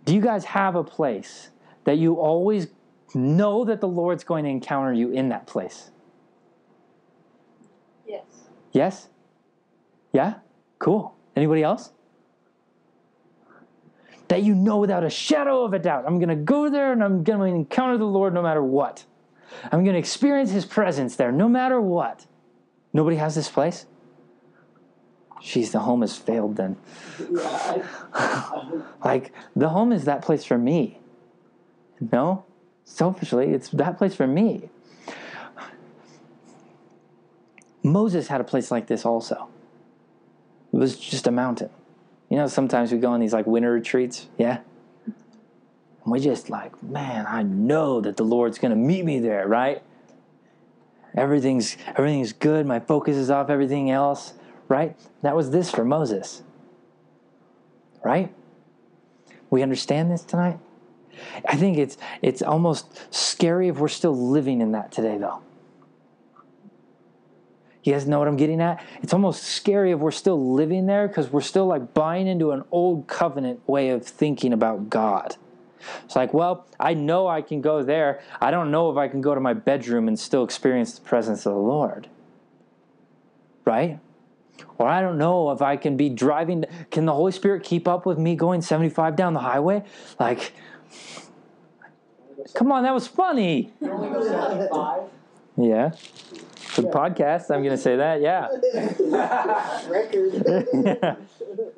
Do 0.04 0.14
you 0.14 0.20
guys 0.20 0.44
have 0.46 0.74
a 0.74 0.84
place 0.84 1.50
that 1.84 1.98
you 1.98 2.14
always 2.14 2.68
know 3.14 3.64
that 3.64 3.80
the 3.80 3.88
Lord's 3.88 4.24
going 4.24 4.44
to 4.44 4.50
encounter 4.50 4.92
you 4.92 5.10
in 5.10 5.28
that 5.28 5.46
place? 5.46 5.90
Yes. 8.06 8.24
Yes? 8.72 9.08
Yeah? 10.12 10.34
Cool. 10.78 11.14
Anybody 11.36 11.62
else? 11.62 11.92
That 14.34 14.42
you 14.42 14.56
know 14.56 14.78
without 14.78 15.04
a 15.04 15.10
shadow 15.10 15.62
of 15.62 15.74
a 15.74 15.78
doubt, 15.78 16.06
I'm 16.08 16.18
going 16.18 16.28
to 16.28 16.34
go 16.34 16.68
there 16.68 16.90
and 16.90 17.04
I'm 17.04 17.22
going 17.22 17.38
to 17.38 17.44
encounter 17.44 17.96
the 17.96 18.04
Lord 18.04 18.34
no 18.34 18.42
matter 18.42 18.64
what. 18.64 19.04
I'm 19.70 19.84
going 19.84 19.92
to 19.92 19.98
experience 20.00 20.50
His 20.50 20.64
presence 20.64 21.14
there 21.14 21.30
no 21.30 21.48
matter 21.48 21.80
what. 21.80 22.26
Nobody 22.92 23.14
has 23.14 23.36
this 23.36 23.48
place? 23.48 23.86
Geez, 25.40 25.70
the 25.70 25.78
home 25.78 26.00
has 26.00 26.16
failed 26.16 26.56
then. 26.56 26.76
Like 29.04 29.32
the 29.54 29.68
home 29.68 29.92
is 29.92 30.04
that 30.06 30.22
place 30.22 30.44
for 30.44 30.58
me. 30.58 30.98
No, 32.00 32.44
selfishly, 32.84 33.52
it's 33.52 33.68
that 33.68 33.98
place 33.98 34.16
for 34.16 34.26
me. 34.26 34.68
Moses 37.84 38.26
had 38.26 38.40
a 38.40 38.44
place 38.44 38.72
like 38.72 38.88
this 38.88 39.06
also. 39.06 39.48
It 40.72 40.78
was 40.78 40.98
just 40.98 41.28
a 41.28 41.30
mountain. 41.30 41.70
You 42.34 42.40
know, 42.40 42.48
sometimes 42.48 42.90
we 42.90 42.98
go 42.98 43.12
on 43.12 43.20
these 43.20 43.32
like 43.32 43.46
winter 43.46 43.70
retreats, 43.70 44.26
yeah? 44.38 44.58
And 45.06 45.14
we 46.04 46.18
just 46.18 46.50
like, 46.50 46.82
man, 46.82 47.26
I 47.28 47.44
know 47.44 48.00
that 48.00 48.16
the 48.16 48.24
Lord's 48.24 48.58
gonna 48.58 48.74
meet 48.74 49.04
me 49.04 49.20
there, 49.20 49.46
right? 49.46 49.84
Everything's 51.16 51.76
everything's 51.94 52.32
good, 52.32 52.66
my 52.66 52.80
focus 52.80 53.16
is 53.16 53.30
off 53.30 53.50
everything 53.50 53.88
else, 53.88 54.34
right? 54.66 54.98
That 55.22 55.36
was 55.36 55.52
this 55.52 55.70
for 55.70 55.84
Moses. 55.84 56.42
Right? 58.04 58.34
We 59.48 59.62
understand 59.62 60.10
this 60.10 60.24
tonight? 60.24 60.58
I 61.44 61.54
think 61.54 61.78
it's 61.78 61.96
it's 62.20 62.42
almost 62.42 63.14
scary 63.14 63.68
if 63.68 63.78
we're 63.78 63.86
still 63.86 64.16
living 64.16 64.60
in 64.60 64.72
that 64.72 64.90
today 64.90 65.18
though. 65.18 65.40
You 67.84 67.92
guys 67.92 68.06
know 68.06 68.18
what 68.18 68.28
I'm 68.28 68.36
getting 68.36 68.62
at? 68.62 68.82
It's 69.02 69.12
almost 69.12 69.42
scary 69.42 69.92
if 69.92 69.98
we're 69.98 70.10
still 70.10 70.54
living 70.54 70.86
there 70.86 71.06
because 71.06 71.30
we're 71.30 71.42
still 71.42 71.66
like 71.66 71.92
buying 71.92 72.26
into 72.26 72.50
an 72.52 72.64
old 72.72 73.06
covenant 73.06 73.60
way 73.68 73.90
of 73.90 74.06
thinking 74.06 74.54
about 74.54 74.88
God. 74.88 75.36
It's 76.06 76.16
like, 76.16 76.32
well, 76.32 76.66
I 76.80 76.94
know 76.94 77.28
I 77.28 77.42
can 77.42 77.60
go 77.60 77.82
there. 77.82 78.22
I 78.40 78.50
don't 78.50 78.70
know 78.70 78.90
if 78.90 78.96
I 78.96 79.08
can 79.08 79.20
go 79.20 79.34
to 79.34 79.40
my 79.40 79.52
bedroom 79.52 80.08
and 80.08 80.18
still 80.18 80.42
experience 80.44 80.94
the 80.94 81.02
presence 81.02 81.44
of 81.44 81.52
the 81.52 81.58
Lord. 81.58 82.08
Right? 83.66 83.98
Or 84.78 84.88
I 84.88 85.02
don't 85.02 85.18
know 85.18 85.50
if 85.50 85.60
I 85.60 85.76
can 85.76 85.98
be 85.98 86.08
driving. 86.08 86.64
Can 86.90 87.04
the 87.04 87.12
Holy 87.12 87.32
Spirit 87.32 87.64
keep 87.64 87.86
up 87.86 88.06
with 88.06 88.18
me 88.18 88.34
going 88.34 88.62
75 88.62 89.14
down 89.14 89.34
the 89.34 89.40
highway? 89.40 89.84
Like, 90.18 90.54
come 92.54 92.72
on, 92.72 92.84
that 92.84 92.94
was 92.94 93.06
funny. 93.06 93.74
You 93.82 93.90
only 93.90 94.08
go 94.08 94.22
75? 94.22 95.02
Yeah. 95.58 95.92
For 96.74 96.82
the 96.82 96.88
podcast, 96.88 97.52
I'm 97.52 97.62
going 97.62 97.76
to 97.76 97.78
say 97.78 97.94
that. 97.94 98.20
Yeah. 98.20 98.48
record. 99.88 101.18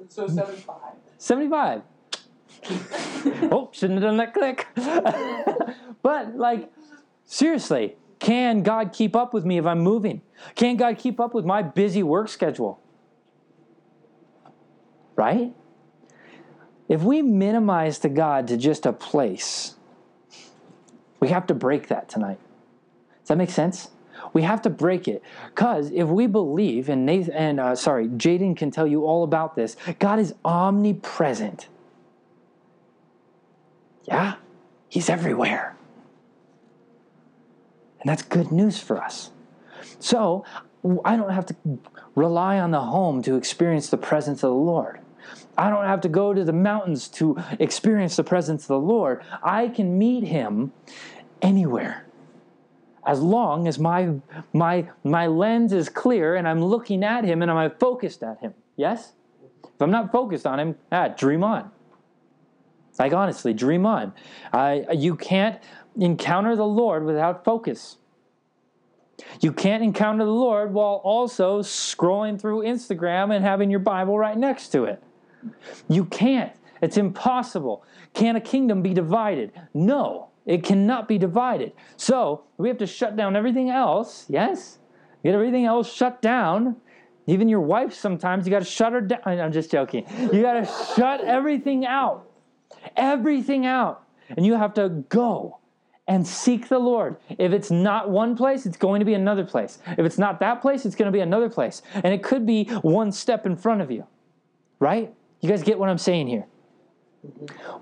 So 0.08 0.26
75. 0.28 0.76
75. 1.18 1.82
oh, 3.52 3.68
shouldn't 3.72 4.00
have 4.00 4.08
done 4.08 4.16
that 4.16 4.32
click. 4.32 4.66
but, 6.02 6.36
like, 6.36 6.72
seriously, 7.26 7.96
can 8.18 8.62
God 8.62 8.92
keep 8.94 9.14
up 9.14 9.34
with 9.34 9.44
me 9.44 9.58
if 9.58 9.66
I'm 9.66 9.80
moving? 9.80 10.22
Can 10.54 10.76
God 10.76 10.96
keep 10.96 11.20
up 11.20 11.34
with 11.34 11.44
my 11.44 11.60
busy 11.60 12.02
work 12.02 12.28
schedule? 12.28 12.80
Right? 15.16 15.52
If 16.88 17.02
we 17.02 17.20
minimize 17.20 17.98
the 17.98 18.08
God 18.08 18.46
to 18.48 18.56
just 18.56 18.86
a 18.86 18.92
place, 18.92 19.74
we 21.20 21.28
have 21.28 21.46
to 21.48 21.54
break 21.54 21.88
that 21.88 22.08
tonight. 22.08 22.38
Does 23.20 23.28
that 23.28 23.36
make 23.36 23.50
sense? 23.50 23.90
We 24.36 24.42
have 24.42 24.60
to 24.62 24.68
break 24.70 25.08
it 25.08 25.22
because 25.46 25.90
if 25.92 26.08
we 26.08 26.26
believe, 26.26 26.90
and 26.90 27.06
Nathan, 27.06 27.32
and 27.32 27.58
uh, 27.58 27.74
sorry, 27.74 28.06
Jaden 28.06 28.54
can 28.54 28.70
tell 28.70 28.86
you 28.86 29.06
all 29.06 29.24
about 29.24 29.56
this. 29.56 29.78
God 29.98 30.18
is 30.18 30.34
omnipresent. 30.44 31.68
Yeah, 34.02 34.34
He's 34.90 35.08
everywhere, 35.08 35.74
and 37.98 38.10
that's 38.10 38.20
good 38.20 38.52
news 38.52 38.78
for 38.78 39.02
us. 39.02 39.30
So 40.00 40.44
I 41.02 41.16
don't 41.16 41.32
have 41.32 41.46
to 41.46 41.56
rely 42.14 42.58
on 42.58 42.72
the 42.72 42.82
home 42.82 43.22
to 43.22 43.36
experience 43.36 43.88
the 43.88 43.96
presence 43.96 44.42
of 44.42 44.50
the 44.50 44.56
Lord. 44.56 45.00
I 45.56 45.70
don't 45.70 45.86
have 45.86 46.02
to 46.02 46.10
go 46.10 46.34
to 46.34 46.44
the 46.44 46.52
mountains 46.52 47.08
to 47.20 47.42
experience 47.58 48.16
the 48.16 48.24
presence 48.24 48.64
of 48.64 48.68
the 48.68 48.80
Lord. 48.80 49.24
I 49.42 49.68
can 49.68 49.96
meet 49.96 50.24
Him 50.24 50.74
anywhere 51.40 52.05
as 53.06 53.20
long 53.20 53.68
as 53.68 53.78
my 53.78 54.10
my 54.52 54.86
my 55.04 55.26
lens 55.26 55.72
is 55.72 55.88
clear 55.88 56.34
and 56.34 56.46
I'm 56.46 56.62
looking 56.62 57.04
at 57.04 57.24
him 57.24 57.40
and 57.40 57.50
I'm 57.50 57.70
focused 57.78 58.22
at 58.22 58.40
him. 58.40 58.52
Yes? 58.76 59.12
If 59.64 59.80
I'm 59.80 59.90
not 59.90 60.12
focused 60.12 60.46
on 60.46 60.58
him, 60.58 60.76
ah, 60.90 61.08
dream 61.08 61.44
on. 61.44 61.70
Like 62.98 63.12
honestly, 63.12 63.54
dream 63.54 63.86
on. 63.86 64.12
I 64.52 64.86
you 64.92 65.16
can't 65.16 65.62
encounter 65.96 66.56
the 66.56 66.66
Lord 66.66 67.04
without 67.04 67.44
focus. 67.44 67.98
You 69.40 69.52
can't 69.52 69.82
encounter 69.82 70.24
the 70.24 70.30
Lord 70.30 70.74
while 70.74 71.00
also 71.02 71.62
scrolling 71.62 72.38
through 72.38 72.62
Instagram 72.62 73.34
and 73.34 73.44
having 73.44 73.70
your 73.70 73.80
Bible 73.80 74.18
right 74.18 74.36
next 74.36 74.68
to 74.72 74.84
it. 74.84 75.02
You 75.88 76.04
can't. 76.06 76.52
It's 76.82 76.98
impossible. 76.98 77.84
Can 78.12 78.36
a 78.36 78.40
kingdom 78.40 78.82
be 78.82 78.92
divided? 78.92 79.52
No. 79.72 80.28
It 80.46 80.62
cannot 80.62 81.08
be 81.08 81.18
divided. 81.18 81.72
So 81.96 82.44
we 82.56 82.68
have 82.68 82.78
to 82.78 82.86
shut 82.86 83.16
down 83.16 83.36
everything 83.36 83.68
else. 83.68 84.26
Yes? 84.28 84.78
Get 85.24 85.34
everything 85.34 85.64
else 85.64 85.92
shut 85.92 86.22
down. 86.22 86.76
Even 87.26 87.48
your 87.48 87.60
wife 87.60 87.92
sometimes, 87.92 88.46
you 88.46 88.52
got 88.52 88.60
to 88.60 88.64
shut 88.64 88.92
her 88.92 89.00
down. 89.00 89.20
I'm 89.26 89.50
just 89.52 89.70
joking. 89.70 90.06
You 90.32 90.42
got 90.42 90.52
to 90.54 90.94
shut 90.94 91.20
everything 91.22 91.84
out. 91.84 92.30
Everything 92.96 93.66
out. 93.66 94.04
And 94.28 94.46
you 94.46 94.54
have 94.54 94.74
to 94.74 94.88
go 95.08 95.58
and 96.06 96.24
seek 96.24 96.68
the 96.68 96.78
Lord. 96.78 97.16
If 97.30 97.52
it's 97.52 97.72
not 97.72 98.10
one 98.10 98.36
place, 98.36 98.64
it's 98.64 98.76
going 98.76 99.00
to 99.00 99.04
be 99.04 99.14
another 99.14 99.44
place. 99.44 99.80
If 99.86 100.06
it's 100.06 100.18
not 100.18 100.38
that 100.38 100.62
place, 100.62 100.86
it's 100.86 100.94
going 100.94 101.06
to 101.06 101.12
be 101.12 101.20
another 101.20 101.50
place. 101.50 101.82
And 101.92 102.14
it 102.14 102.22
could 102.22 102.46
be 102.46 102.66
one 102.82 103.10
step 103.10 103.44
in 103.44 103.56
front 103.56 103.80
of 103.80 103.90
you. 103.90 104.06
Right? 104.78 105.12
You 105.40 105.48
guys 105.48 105.64
get 105.64 105.80
what 105.80 105.88
I'm 105.88 105.98
saying 105.98 106.28
here? 106.28 106.46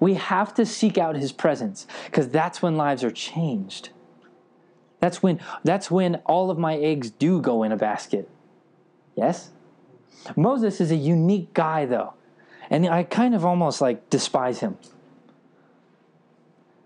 We 0.00 0.14
have 0.14 0.54
to 0.54 0.66
seek 0.66 0.98
out 0.98 1.16
his 1.16 1.32
presence 1.32 1.86
because 2.06 2.28
that's 2.28 2.62
when 2.62 2.76
lives 2.76 3.04
are 3.04 3.10
changed. 3.10 3.90
That's 5.00 5.22
when 5.22 5.40
that's 5.62 5.90
when 5.90 6.16
all 6.24 6.50
of 6.50 6.58
my 6.58 6.76
eggs 6.76 7.10
do 7.10 7.40
go 7.40 7.62
in 7.62 7.72
a 7.72 7.76
basket. 7.76 8.28
Yes? 9.14 9.50
Moses 10.36 10.80
is 10.80 10.90
a 10.90 10.96
unique 10.96 11.52
guy 11.52 11.84
though. 11.84 12.14
And 12.70 12.86
I 12.88 13.02
kind 13.02 13.34
of 13.34 13.44
almost 13.44 13.80
like 13.80 14.08
despise 14.08 14.60
him. 14.60 14.78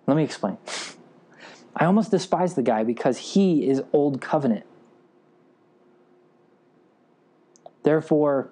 Let 0.07 0.17
me 0.17 0.25
explain. 0.25 0.59
I 1.77 1.85
almost 1.85 2.11
despise 2.11 2.55
the 2.55 2.63
guy 2.63 2.83
because 2.83 3.19
he 3.19 3.69
is 3.69 3.83
old 3.93 4.21
covenant. 4.21 4.67
Therefore, 7.85 8.51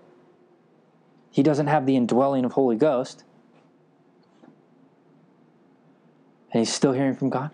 he 1.31 1.43
doesn't 1.43 1.67
have 1.67 1.87
the 1.87 1.97
indwelling 1.97 2.45
of 2.45 2.53
Holy 2.53 2.77
Ghost. 2.77 3.25
And 6.57 6.65
he's 6.65 6.73
still 6.73 6.93
hearing 6.93 7.15
from 7.15 7.29
God? 7.29 7.51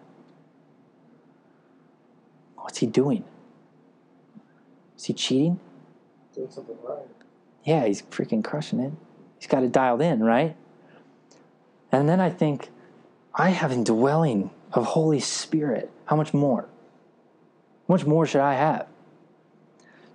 What's 2.54 2.78
he 2.78 2.86
doing? 2.86 3.24
Is 4.96 5.06
he 5.06 5.12
cheating? 5.12 5.58
Doing 6.32 6.48
something 6.48 6.76
right. 6.84 7.08
Yeah, 7.64 7.84
he's 7.84 8.02
freaking 8.02 8.44
crushing 8.44 8.78
it. 8.78 8.92
He's 9.40 9.48
got 9.48 9.64
it 9.64 9.72
dialed 9.72 10.02
in, 10.02 10.22
right? 10.22 10.54
And 11.90 12.08
then 12.08 12.20
I 12.20 12.30
think, 12.30 12.70
I 13.34 13.50
have 13.50 13.72
indwelling 13.72 14.50
of 14.72 14.84
Holy 14.84 15.18
Spirit. 15.18 15.90
How 16.04 16.14
much 16.14 16.32
more? 16.32 16.68
How 17.88 17.94
much 17.94 18.06
more 18.06 18.24
should 18.24 18.40
I 18.40 18.54
have? 18.54 18.86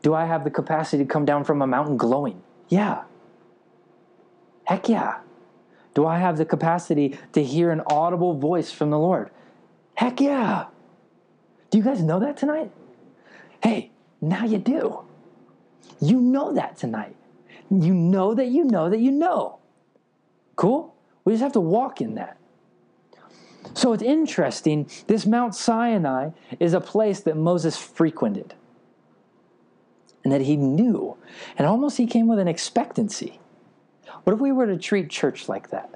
Do 0.01 0.13
I 0.13 0.23
have 0.27 0.45
the 0.45 0.49
capacity 0.49 1.03
to 1.03 1.09
come 1.09 1.25
down 1.25 1.43
from 1.43 1.61
a 1.61 1.67
mountain 1.67 1.97
glowing? 1.97 2.41
Yeah. 2.69 3.03
Heck 4.63 4.87
yeah. 4.87 5.17
Do 5.97 6.05
I 6.05 6.19
have 6.19 6.37
the 6.37 6.45
capacity 6.45 7.17
to 7.33 7.43
hear 7.43 7.71
an 7.71 7.81
audible 7.87 8.35
voice 8.35 8.71
from 8.71 8.91
the 8.91 8.99
Lord? 8.99 9.31
Heck 9.95 10.21
yeah. 10.21 10.65
Do 11.71 11.79
you 11.79 11.83
guys 11.83 12.03
know 12.03 12.19
that 12.19 12.37
tonight? 12.37 12.69
Hey, 13.63 13.89
now 14.21 14.45
you 14.45 14.59
do. 14.59 14.99
You 15.99 16.21
know 16.21 16.53
that 16.53 16.77
tonight. 16.77 17.15
You 17.71 17.95
know 17.95 18.35
that 18.35 18.45
you 18.45 18.63
know 18.63 18.91
that 18.91 18.99
you 18.99 19.09
know. 19.09 19.57
Cool? 20.55 20.93
We 21.25 21.33
just 21.33 21.41
have 21.41 21.53
to 21.53 21.59
walk 21.59 21.99
in 21.99 22.13
that. 22.13 22.37
So 23.73 23.91
it's 23.91 24.03
interesting. 24.03 24.87
This 25.07 25.25
Mount 25.25 25.55
Sinai 25.55 26.29
is 26.59 26.75
a 26.75 26.79
place 26.79 27.21
that 27.21 27.35
Moses 27.35 27.75
frequented 27.75 28.53
and 30.23 30.31
that 30.31 30.41
he 30.41 30.57
knew. 30.57 31.17
And 31.57 31.65
almost 31.65 31.97
he 31.97 32.05
came 32.05 32.27
with 32.27 32.37
an 32.37 32.47
expectancy. 32.47 33.39
What 34.23 34.33
if 34.33 34.39
we 34.39 34.51
were 34.51 34.67
to 34.67 34.77
treat 34.77 35.09
church 35.09 35.47
like 35.47 35.69
that? 35.69 35.93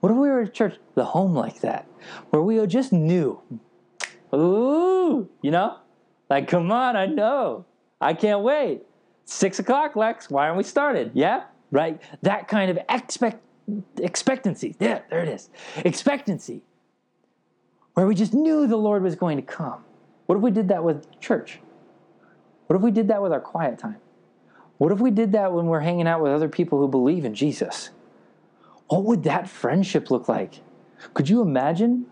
What 0.00 0.10
if 0.10 0.18
we 0.18 0.28
were 0.28 0.44
to 0.44 0.50
church, 0.50 0.76
the 0.94 1.04
home 1.04 1.34
like 1.34 1.60
that, 1.60 1.86
where 2.30 2.42
we 2.42 2.64
just 2.66 2.92
knew? 2.92 3.40
Ooh, 4.34 5.28
you 5.42 5.50
know? 5.50 5.78
Like, 6.28 6.48
come 6.48 6.70
on, 6.70 6.96
I 6.96 7.06
know. 7.06 7.64
I 8.00 8.14
can't 8.14 8.42
wait. 8.42 8.82
Six 9.24 9.58
o'clock, 9.58 9.96
Lex. 9.96 10.30
Why 10.30 10.46
aren't 10.46 10.58
we 10.58 10.64
started? 10.64 11.12
Yeah? 11.14 11.44
Right? 11.70 12.00
That 12.22 12.48
kind 12.48 12.70
of 12.70 12.78
expect 12.88 13.42
expectancy. 13.98 14.76
Yeah, 14.78 15.00
there 15.10 15.20
it 15.20 15.28
is. 15.28 15.50
Expectancy. 15.78 16.62
Where 17.94 18.06
we 18.06 18.14
just 18.14 18.34
knew 18.34 18.66
the 18.66 18.76
Lord 18.76 19.02
was 19.02 19.16
going 19.16 19.36
to 19.38 19.42
come. 19.42 19.82
What 20.26 20.36
if 20.36 20.42
we 20.42 20.50
did 20.50 20.68
that 20.68 20.84
with 20.84 21.18
church? 21.20 21.60
What 22.66 22.76
if 22.76 22.82
we 22.82 22.90
did 22.90 23.08
that 23.08 23.22
with 23.22 23.32
our 23.32 23.40
quiet 23.40 23.78
time? 23.78 23.96
What 24.78 24.92
if 24.92 25.00
we 25.00 25.10
did 25.10 25.32
that 25.32 25.52
when 25.52 25.66
we're 25.66 25.80
hanging 25.80 26.06
out 26.06 26.22
with 26.22 26.32
other 26.32 26.48
people 26.48 26.78
who 26.78 26.88
believe 26.88 27.24
in 27.24 27.34
Jesus? 27.34 27.90
What 28.88 29.04
would 29.04 29.22
that 29.24 29.48
friendship 29.48 30.10
look 30.10 30.28
like? 30.28 30.60
Could 31.14 31.28
you 31.28 31.40
imagine 31.40 32.06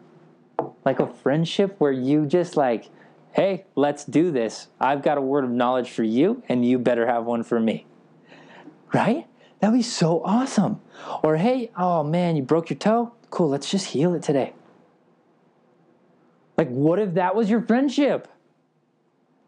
like 0.84 1.00
a 1.00 1.06
friendship 1.06 1.76
where 1.78 1.92
you 1.92 2.26
just 2.26 2.56
like, 2.56 2.90
hey, 3.32 3.64
let's 3.74 4.04
do 4.04 4.30
this. 4.30 4.68
I've 4.80 5.02
got 5.02 5.18
a 5.18 5.20
word 5.20 5.44
of 5.44 5.50
knowledge 5.50 5.90
for 5.90 6.04
you, 6.04 6.42
and 6.48 6.64
you 6.64 6.78
better 6.78 7.06
have 7.06 7.24
one 7.24 7.42
for 7.42 7.58
me. 7.58 7.86
Right? 8.92 9.26
That'd 9.60 9.76
be 9.76 9.82
so 9.82 10.22
awesome. 10.24 10.80
Or 11.22 11.36
hey, 11.36 11.70
oh 11.76 12.04
man, 12.04 12.36
you 12.36 12.42
broke 12.42 12.70
your 12.70 12.78
toe? 12.78 13.12
Cool, 13.30 13.48
let's 13.48 13.70
just 13.70 13.86
heal 13.86 14.14
it 14.14 14.22
today. 14.22 14.52
Like, 16.56 16.68
what 16.68 16.98
if 17.00 17.14
that 17.14 17.34
was 17.34 17.50
your 17.50 17.60
friendship? 17.60 18.28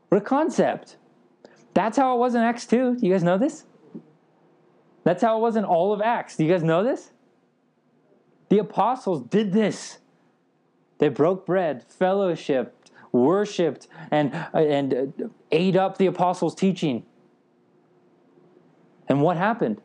What 0.08 0.18
a 0.18 0.24
concept. 0.24 0.96
That's 1.76 1.98
how 1.98 2.16
it 2.16 2.18
was 2.18 2.34
in 2.34 2.40
Acts 2.40 2.64
2. 2.64 2.96
Do 2.96 3.06
you 3.06 3.12
guys 3.12 3.22
know 3.22 3.36
this? 3.36 3.66
That's 5.04 5.22
how 5.22 5.36
it 5.36 5.42
was 5.42 5.56
in 5.56 5.64
all 5.66 5.92
of 5.92 6.00
Acts. 6.00 6.34
Do 6.34 6.42
you 6.42 6.50
guys 6.50 6.62
know 6.62 6.82
this? 6.82 7.10
The 8.48 8.60
apostles 8.60 9.20
did 9.20 9.52
this. 9.52 9.98
They 10.96 11.10
broke 11.10 11.44
bread, 11.44 11.84
fellowshiped, 12.00 12.70
worshiped, 13.12 13.88
and, 14.10 14.34
and 14.54 15.30
ate 15.52 15.76
up 15.76 15.98
the 15.98 16.06
apostles' 16.06 16.54
teaching. 16.54 17.04
And 19.06 19.20
what 19.20 19.36
happened? 19.36 19.82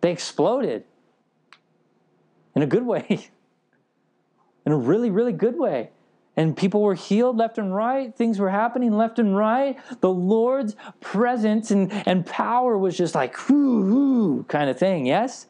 They 0.00 0.12
exploded 0.12 0.84
in 2.56 2.62
a 2.62 2.66
good 2.66 2.86
way, 2.86 3.04
in 4.64 4.72
a 4.72 4.78
really, 4.78 5.10
really 5.10 5.34
good 5.34 5.58
way. 5.58 5.90
And 6.36 6.56
people 6.56 6.80
were 6.80 6.94
healed 6.94 7.36
left 7.36 7.58
and 7.58 7.74
right. 7.74 8.14
Things 8.14 8.38
were 8.38 8.48
happening 8.48 8.92
left 8.92 9.18
and 9.18 9.36
right. 9.36 9.78
The 10.00 10.10
Lord's 10.10 10.76
presence 11.00 11.70
and, 11.70 11.92
and 12.06 12.24
power 12.24 12.78
was 12.78 12.96
just 12.96 13.14
like, 13.14 13.48
whoo, 13.48 13.82
whoo, 13.82 14.42
kind 14.44 14.70
of 14.70 14.78
thing. 14.78 15.06
Yes? 15.06 15.46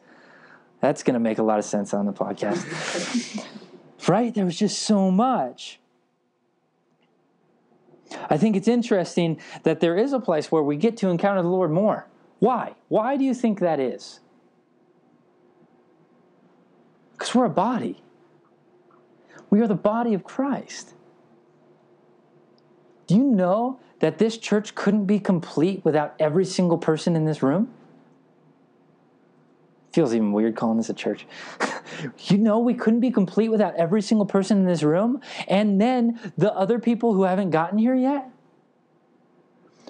That's 0.81 1.01
going 1.01 1.13
to 1.13 1.19
make 1.21 1.37
a 1.37 1.43
lot 1.43 1.59
of 1.59 1.65
sense 1.65 1.93
on 1.93 2.05
the 2.05 2.11
podcast. 2.11 3.47
right? 4.09 4.33
There 4.33 4.43
was 4.43 4.59
just 4.59 4.81
so 4.81 5.09
much. 5.09 5.79
I 8.29 8.37
think 8.37 8.57
it's 8.57 8.67
interesting 8.67 9.39
that 9.63 9.79
there 9.79 9.97
is 9.97 10.11
a 10.11 10.19
place 10.19 10.51
where 10.51 10.61
we 10.61 10.75
get 10.75 10.97
to 10.97 11.09
encounter 11.09 11.41
the 11.41 11.47
Lord 11.47 11.71
more. 11.71 12.07
Why? 12.39 12.75
Why 12.89 13.15
do 13.15 13.23
you 13.23 13.33
think 13.33 13.59
that 13.59 13.79
is? 13.79 14.19
Because 17.13 17.33
we're 17.33 17.45
a 17.45 17.49
body. 17.49 18.02
We 19.53 19.61
are 19.61 19.67
the 19.67 19.75
body 19.75 20.15
of 20.15 20.23
Christ. 20.23 20.95
Do 23.05 23.13
you 23.13 23.23
know 23.23 23.79
that 23.99 24.17
this 24.17 24.39
church 24.39 24.73
couldn't 24.73 25.05
be 25.05 25.19
complete 25.19 25.85
without 25.85 26.15
every 26.17 26.43
single 26.43 26.79
person 26.79 27.15
in 27.15 27.25
this 27.25 27.43
room? 27.43 27.71
Feels 29.91 30.15
even 30.15 30.31
weird 30.31 30.55
calling 30.55 30.77
this 30.77 30.89
a 30.89 30.93
church. 30.95 31.27
you 32.21 32.39
know, 32.39 32.57
we 32.57 32.73
couldn't 32.73 32.99
be 32.99 33.11
complete 33.11 33.49
without 33.49 33.75
every 33.75 34.01
single 34.01 34.25
person 34.25 34.57
in 34.57 34.65
this 34.65 34.81
room, 34.81 35.21
and 35.47 35.79
then 35.79 36.19
the 36.35 36.51
other 36.55 36.79
people 36.79 37.13
who 37.13 37.21
haven't 37.21 37.51
gotten 37.51 37.77
here 37.77 37.93
yet. 37.93 38.31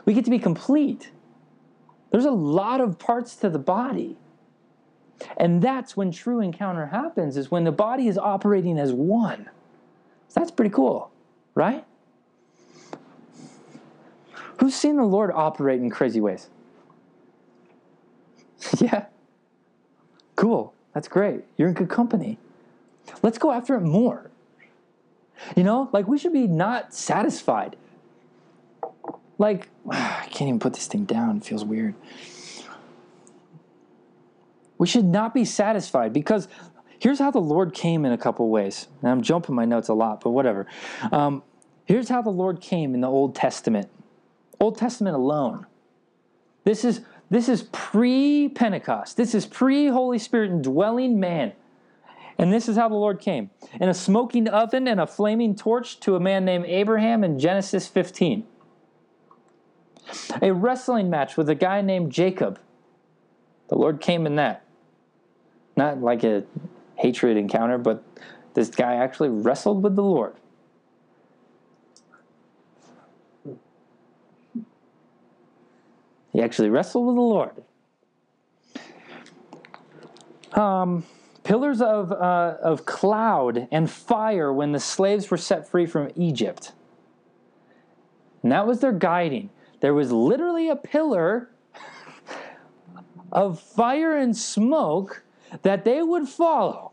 We 0.03 0.13
get 0.13 0.25
to 0.25 0.31
be 0.31 0.39
complete. 0.39 1.09
There's 2.11 2.25
a 2.25 2.31
lot 2.31 2.81
of 2.81 2.99
parts 2.99 3.37
to 3.37 3.49
the 3.49 3.59
body. 3.59 4.17
And 5.37 5.61
that's 5.61 5.95
when 5.95 6.11
true 6.11 6.39
encounter 6.39 6.87
happens, 6.87 7.37
is 7.37 7.51
when 7.51 7.63
the 7.63 7.71
body 7.71 8.07
is 8.07 8.17
operating 8.17 8.77
as 8.77 8.93
one. 8.93 9.49
So 10.27 10.39
that's 10.39 10.51
pretty 10.51 10.73
cool, 10.73 11.11
right? 11.55 11.85
Who's 14.59 14.75
seen 14.75 14.97
the 14.97 15.03
Lord 15.03 15.31
operate 15.33 15.81
in 15.81 15.89
crazy 15.89 16.21
ways? 16.21 16.49
yeah. 18.79 19.05
Cool. 20.35 20.73
That's 20.93 21.07
great. 21.07 21.43
You're 21.57 21.67
in 21.67 21.73
good 21.73 21.89
company. 21.89 22.37
Let's 23.21 23.37
go 23.37 23.51
after 23.51 23.75
it 23.75 23.81
more. 23.81 24.29
You 25.55 25.63
know, 25.63 25.89
like 25.91 26.07
we 26.07 26.17
should 26.17 26.33
be 26.33 26.47
not 26.47 26.93
satisfied. 26.93 27.75
Like, 29.37 29.69
I 29.89 30.27
can't 30.29 30.47
even 30.47 30.59
put 30.59 30.73
this 30.73 30.87
thing 30.87 31.05
down. 31.05 31.37
It 31.37 31.45
feels 31.45 31.65
weird. 31.65 31.95
We 34.77 34.87
should 34.87 35.05
not 35.05 35.33
be 35.33 35.45
satisfied 35.45 36.13
because 36.13 36.47
here's 36.99 37.19
how 37.19 37.31
the 37.31 37.39
Lord 37.39 37.73
came 37.73 38.05
in 38.05 38.11
a 38.11 38.17
couple 38.17 38.49
ways. 38.49 38.87
And 39.01 39.11
I'm 39.11 39.21
jumping 39.21 39.55
my 39.55 39.65
notes 39.65 39.89
a 39.89 39.93
lot, 39.93 40.21
but 40.21 40.31
whatever. 40.31 40.65
Um, 41.11 41.43
here's 41.85 42.09
how 42.09 42.21
the 42.21 42.29
Lord 42.29 42.61
came 42.61 42.93
in 42.95 43.01
the 43.01 43.09
Old 43.09 43.35
Testament. 43.35 43.89
Old 44.59 44.77
Testament 44.77 45.15
alone. 45.15 45.65
This 46.63 46.85
is 46.85 47.01
this 47.29 47.49
is 47.49 47.63
pre-Pentecost. 47.71 49.17
This 49.17 49.33
is 49.33 49.47
pre-Holy 49.47 50.19
Spirit 50.19 50.51
indwelling 50.51 51.19
man. 51.19 51.53
And 52.37 52.53
this 52.53 52.67
is 52.67 52.75
how 52.75 52.89
the 52.89 52.95
Lord 52.95 53.19
came. 53.19 53.49
In 53.79 53.89
a 53.89 53.93
smoking 53.93 54.47
oven 54.47 54.87
and 54.87 54.99
a 54.99 55.07
flaming 55.07 55.55
torch 55.55 55.99
to 56.01 56.15
a 56.15 56.19
man 56.19 56.45
named 56.45 56.65
Abraham 56.67 57.23
in 57.23 57.39
Genesis 57.39 57.87
15. 57.87 58.45
A 60.41 60.53
wrestling 60.53 61.09
match 61.09 61.37
with 61.37 61.49
a 61.49 61.55
guy 61.55 61.81
named 61.81 62.11
Jacob. 62.11 62.59
The 63.69 63.75
Lord 63.75 64.01
came 64.01 64.25
in 64.25 64.35
that. 64.35 64.62
Not 65.75 66.01
like 66.01 66.23
a 66.23 66.43
hatred 66.95 67.37
encounter, 67.37 67.77
but 67.77 68.03
this 68.53 68.69
guy 68.69 68.95
actually 68.95 69.29
wrestled 69.29 69.83
with 69.83 69.95
the 69.95 70.03
Lord. 70.03 70.35
He 76.31 76.41
actually 76.41 76.69
wrestled 76.69 77.05
with 77.05 77.15
the 77.15 77.21
Lord. 77.21 77.63
Um, 80.53 81.03
pillars 81.43 81.81
of, 81.81 82.11
uh, 82.11 82.57
of 82.61 82.85
cloud 82.85 83.67
and 83.71 83.89
fire 83.89 84.51
when 84.51 84.71
the 84.71 84.79
slaves 84.79 85.29
were 85.29 85.37
set 85.37 85.67
free 85.67 85.85
from 85.85 86.09
Egypt. 86.15 86.73
And 88.41 88.51
that 88.51 88.65
was 88.65 88.79
their 88.79 88.91
guiding. 88.91 89.49
There 89.79 89.93
was 89.93 90.11
literally 90.11 90.69
a 90.69 90.75
pillar 90.75 91.49
of 93.31 93.59
fire 93.59 94.17
and 94.17 94.35
smoke 94.35 95.23
that 95.61 95.85
they 95.85 96.01
would 96.01 96.27
follow. 96.27 96.91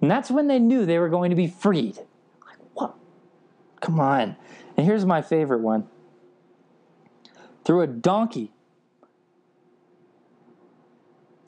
And 0.00 0.10
that's 0.10 0.30
when 0.30 0.48
they 0.48 0.58
knew 0.58 0.84
they 0.84 0.98
were 0.98 1.08
going 1.08 1.30
to 1.30 1.36
be 1.36 1.46
freed. 1.46 1.96
Like, 1.96 2.58
what? 2.74 2.94
Come 3.80 4.00
on. 4.00 4.36
And 4.76 4.84
here's 4.84 5.06
my 5.06 5.22
favorite 5.22 5.60
one 5.60 5.86
through 7.64 7.82
a 7.82 7.86
donkey. 7.86 8.52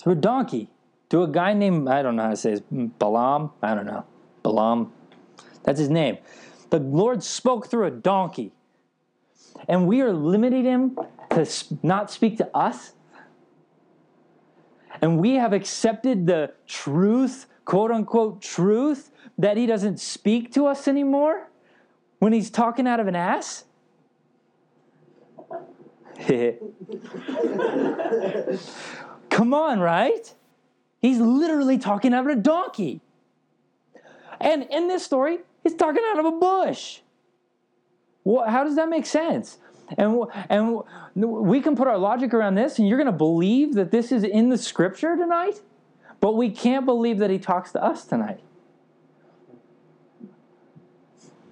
Through 0.01 0.13
a 0.13 0.17
donkey. 0.17 0.71
To 1.11 1.23
a 1.23 1.29
guy 1.29 1.53
named, 1.53 1.89
I 1.89 2.03
don't 2.03 2.17
know 2.17 2.25
how 2.25 2.31
to 2.31 2.37
say 2.37 2.53
his 2.53 2.63
Balaam. 2.71 3.51
I 3.63 3.75
don't 3.75 3.87
know. 3.87 4.05
Balaam. 4.43 4.93
That's 5.65 5.79
his 5.79 5.91
name. 5.91 6.19
The 6.71 6.79
Lord 6.79 7.23
spoke 7.23 7.69
through 7.69 7.87
a 7.87 7.91
donkey. 7.91 8.53
And 9.69 9.87
we 9.87 10.01
are 10.01 10.13
limiting 10.13 10.65
him 10.65 10.99
to 11.31 11.47
not 11.83 12.11
speak 12.11 12.39
to 12.39 12.57
us. 12.57 12.94
And 15.01 15.19
we 15.19 15.35
have 15.35 15.53
accepted 15.53 16.27
the 16.27 16.53
truth, 16.67 17.47
quote 17.65 17.91
unquote 17.91 18.41
truth, 18.41 19.11
that 19.39 19.57
he 19.57 19.67
doesn't 19.67 19.99
speak 20.01 20.53
to 20.55 20.67
us 20.67 20.87
anymore 20.87 21.49
when 22.19 22.33
he's 22.33 22.51
talking 22.51 22.87
out 22.87 23.01
of 23.01 23.09
an 23.09 23.17
ass. 23.17 23.65
Come 29.31 29.53
on, 29.53 29.81
right? 29.81 30.33
He's 31.01 31.19
literally 31.19 31.77
talking 31.79 32.15
out 32.15 32.25
of 32.25 32.39
a 32.39 32.41
donkey. 32.41 33.01
And 34.41 34.67
in 34.71 34.89
this 34.89 35.05
story, 35.05 35.41
he's 35.63 35.75
talking 35.75 36.03
out 36.11 36.19
of 36.19 36.25
a 36.27 36.33
bush. 36.33 37.01
How 38.25 38.65
does 38.65 38.77
that 38.77 38.89
make 38.89 39.07
sense? 39.07 39.59
And, 39.99 40.25
and 40.49 40.81
we 41.15 41.61
can 41.61 41.77
put 41.77 41.89
our 41.89 41.99
logic 41.99 42.33
around 42.33 42.55
this, 42.55 42.79
and 42.79 42.89
you're 42.89 42.99
going 42.99 43.07
to 43.07 43.13
believe 43.13 43.75
that 43.75 43.91
this 43.91 44.13
is 44.13 44.25
in 44.25 44.49
the 44.49 44.59
scripture 44.59 45.17
tonight, 45.17 45.61
but 46.21 46.37
we 46.37 46.51
can't 46.51 46.87
believe 46.87 47.19
that 47.19 47.31
he 47.31 47.39
talks 47.39 47.73
to 47.73 47.83
us 47.83 48.05
tonight. 48.05 48.41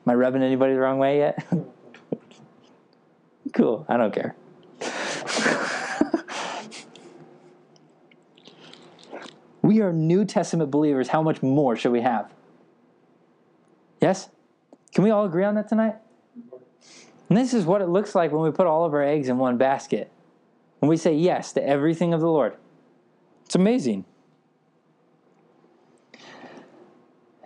Am 0.04 0.10
I 0.10 0.14
rubbing 0.14 0.42
anybody 0.42 0.72
the 0.72 0.80
wrong 0.80 0.98
way 0.98 1.18
yet? 1.18 1.46
cool, 3.52 3.84
I 3.88 3.96
don't 3.96 4.12
care. 4.12 4.34
we 9.62 9.80
are 9.80 9.92
New 9.92 10.24
Testament 10.24 10.70
believers. 10.70 11.08
How 11.08 11.22
much 11.22 11.42
more 11.42 11.76
should 11.76 11.92
we 11.92 12.00
have? 12.00 12.32
Yes? 14.00 14.28
Can 14.92 15.04
we 15.04 15.10
all 15.10 15.24
agree 15.24 15.44
on 15.44 15.54
that 15.54 15.68
tonight? 15.68 15.96
And 17.32 17.38
this 17.38 17.54
is 17.54 17.64
what 17.64 17.80
it 17.80 17.88
looks 17.88 18.14
like 18.14 18.30
when 18.30 18.42
we 18.42 18.50
put 18.50 18.66
all 18.66 18.84
of 18.84 18.92
our 18.92 19.02
eggs 19.02 19.30
in 19.30 19.38
one 19.38 19.56
basket. 19.56 20.12
When 20.80 20.90
we 20.90 20.98
say 20.98 21.14
yes 21.14 21.54
to 21.54 21.66
everything 21.66 22.12
of 22.12 22.20
the 22.20 22.28
Lord. 22.28 22.58
It's 23.46 23.54
amazing. 23.54 24.04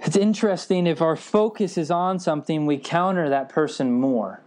It's 0.01 0.17
interesting 0.17 0.89
if 0.89 1.01
our 1.01 1.15
focus 1.15 1.79
is 1.79 1.93
on 1.93 2.19
something, 2.19 2.67
we 2.67 2.79
counter 2.79 3.29
that 3.29 3.49
person 3.49 3.93
more. 3.93 4.43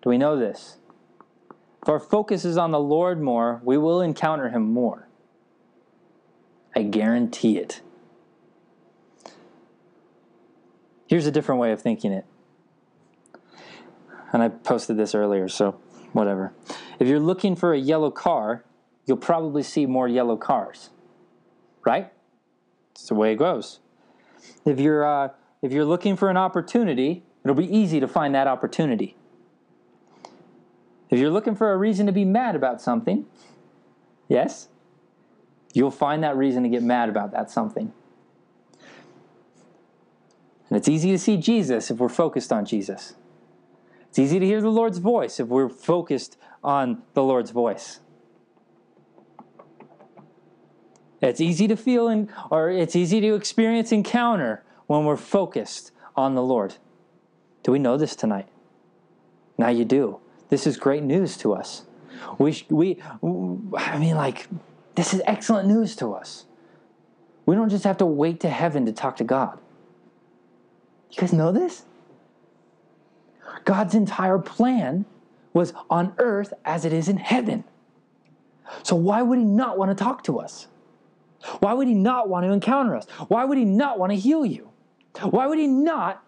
Do 0.00 0.10
we 0.10 0.16
know 0.16 0.38
this? 0.38 0.76
If 1.82 1.88
our 1.88 1.98
focus 1.98 2.44
is 2.44 2.56
on 2.56 2.70
the 2.70 2.78
Lord 2.78 3.20
more, 3.20 3.60
we 3.64 3.76
will 3.78 4.00
encounter 4.00 4.50
Him 4.50 4.72
more. 4.72 5.08
I 6.76 6.84
guarantee 6.84 7.58
it. 7.58 7.80
Here's 11.08 11.26
a 11.26 11.32
different 11.32 11.60
way 11.60 11.72
of 11.72 11.82
thinking 11.82 12.12
it. 12.12 12.26
And 14.32 14.42
I 14.42 14.48
posted 14.48 14.96
this 14.96 15.14
earlier, 15.14 15.48
so 15.48 15.80
whatever. 16.12 16.52
If 16.98 17.08
you're 17.08 17.20
looking 17.20 17.56
for 17.56 17.72
a 17.72 17.78
yellow 17.78 18.10
car, 18.10 18.64
you'll 19.06 19.16
probably 19.16 19.62
see 19.62 19.86
more 19.86 20.08
yellow 20.08 20.36
cars. 20.36 20.90
Right? 21.84 22.12
It's 22.92 23.08
the 23.08 23.14
way 23.14 23.32
it 23.32 23.36
goes. 23.36 23.80
If 24.64 24.78
you're 24.78 25.04
uh, 25.04 25.30
if 25.62 25.72
you're 25.72 25.84
looking 25.84 26.16
for 26.16 26.30
an 26.30 26.36
opportunity, 26.36 27.24
it'll 27.44 27.56
be 27.56 27.74
easy 27.74 28.00
to 28.00 28.08
find 28.08 28.34
that 28.34 28.46
opportunity. 28.46 29.16
If 31.10 31.18
you're 31.18 31.30
looking 31.30 31.54
for 31.54 31.72
a 31.72 31.76
reason 31.76 32.06
to 32.06 32.12
be 32.12 32.24
mad 32.24 32.54
about 32.54 32.80
something, 32.80 33.26
yes, 34.28 34.68
you'll 35.74 35.90
find 35.90 36.22
that 36.22 36.36
reason 36.36 36.62
to 36.62 36.68
get 36.68 36.82
mad 36.82 37.08
about 37.08 37.32
that 37.32 37.50
something. 37.50 37.92
And 40.68 40.76
it's 40.76 40.88
easy 40.88 41.10
to 41.10 41.18
see 41.18 41.36
Jesus 41.36 41.90
if 41.90 41.98
we're 41.98 42.08
focused 42.08 42.52
on 42.52 42.64
Jesus. 42.64 43.14
It's 44.10 44.18
easy 44.18 44.40
to 44.40 44.44
hear 44.44 44.60
the 44.60 44.70
Lord's 44.70 44.98
voice 44.98 45.38
if 45.38 45.46
we're 45.46 45.68
focused 45.68 46.36
on 46.64 47.02
the 47.14 47.22
Lord's 47.22 47.52
voice. 47.52 48.00
It's 51.22 51.40
easy 51.40 51.68
to 51.68 51.76
feel 51.76 52.08
in, 52.08 52.28
or 52.50 52.70
it's 52.70 52.96
easy 52.96 53.20
to 53.20 53.34
experience 53.34 53.92
encounter 53.92 54.64
when 54.88 55.04
we're 55.04 55.16
focused 55.16 55.92
on 56.16 56.34
the 56.34 56.42
Lord. 56.42 56.74
Do 57.62 57.70
we 57.70 57.78
know 57.78 57.96
this 57.96 58.16
tonight? 58.16 58.48
Now 59.56 59.68
you 59.68 59.84
do. 59.84 60.18
This 60.48 60.66
is 60.66 60.76
great 60.76 61.04
news 61.04 61.36
to 61.38 61.52
us. 61.52 61.84
We, 62.38 62.66
we, 62.68 63.00
I 63.76 63.98
mean, 63.98 64.16
like, 64.16 64.48
this 64.96 65.14
is 65.14 65.22
excellent 65.24 65.68
news 65.68 65.94
to 65.96 66.14
us. 66.14 66.46
We 67.46 67.54
don't 67.54 67.68
just 67.68 67.84
have 67.84 67.98
to 67.98 68.06
wait 68.06 68.40
to 68.40 68.48
heaven 68.48 68.86
to 68.86 68.92
talk 68.92 69.16
to 69.18 69.24
God. 69.24 69.60
You 71.12 71.20
guys 71.20 71.32
know 71.32 71.52
this? 71.52 71.84
God's 73.64 73.94
entire 73.94 74.38
plan 74.38 75.04
was 75.52 75.72
on 75.88 76.14
earth 76.18 76.52
as 76.64 76.84
it 76.84 76.92
is 76.92 77.08
in 77.08 77.16
heaven. 77.16 77.64
So, 78.82 78.94
why 78.96 79.22
would 79.22 79.38
He 79.38 79.44
not 79.44 79.78
want 79.78 79.90
to 79.90 79.94
talk 79.94 80.24
to 80.24 80.38
us? 80.38 80.68
Why 81.60 81.72
would 81.72 81.88
He 81.88 81.94
not 81.94 82.28
want 82.28 82.44
to 82.46 82.52
encounter 82.52 82.94
us? 82.94 83.06
Why 83.28 83.44
would 83.44 83.58
He 83.58 83.64
not 83.64 83.98
want 83.98 84.12
to 84.12 84.16
heal 84.16 84.44
you? 84.44 84.70
Why 85.22 85.46
would 85.46 85.58
He 85.58 85.66
not? 85.66 86.22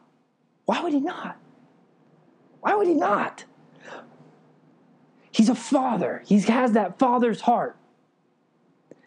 Why 0.65 0.83
would 0.83 0.93
He 0.93 1.01
not? 1.01 1.37
Why 2.61 2.75
would 2.75 2.87
He 2.87 2.95
not? 2.95 3.45
He's 5.31 5.49
a 5.49 5.55
father, 5.55 6.23
He 6.27 6.41
has 6.41 6.73
that 6.73 6.99
father's 6.99 7.43
heart. 7.43 7.77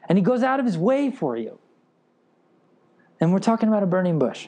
And 0.07 0.17
He 0.17 0.23
goes 0.23 0.43
out 0.43 0.59
of 0.59 0.65
His 0.65 0.77
way 0.77 1.11
for 1.11 1.35
you. 1.35 1.59
And 3.19 3.31
we're 3.31 3.39
talking 3.39 3.69
about 3.69 3.83
a 3.83 3.87
burning 3.87 4.19
bush. 4.19 4.47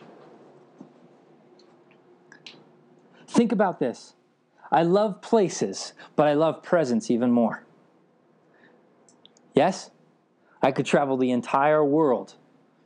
Think 3.28 3.52
about 3.52 3.80
this. 3.80 4.14
I 4.72 4.84
love 4.84 5.22
places, 5.22 5.94
but 6.16 6.28
I 6.28 6.34
love 6.34 6.64
presence 6.64 7.12
even 7.12 7.32
more. 7.32 7.64
Yes? 9.54 9.92
I 10.62 10.72
could 10.72 10.86
travel 10.86 11.18
the 11.18 11.32
entire 11.32 11.84
world 11.84 12.36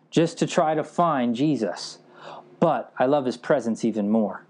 just 0.09 0.37
to 0.39 0.47
try 0.47 0.75
to 0.75 0.83
find 0.83 1.35
Jesus, 1.35 1.99
but 2.59 2.93
I 2.99 3.05
love 3.05 3.25
his 3.25 3.37
presence 3.37 3.85
even 3.85 4.09
more. 4.09 4.45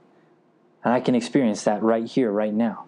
And 0.83 0.93
I 0.93 0.99
can 0.99 1.13
experience 1.13 1.63
that 1.65 1.83
right 1.83 2.05
here, 2.05 2.31
right 2.31 2.53
now. 2.53 2.85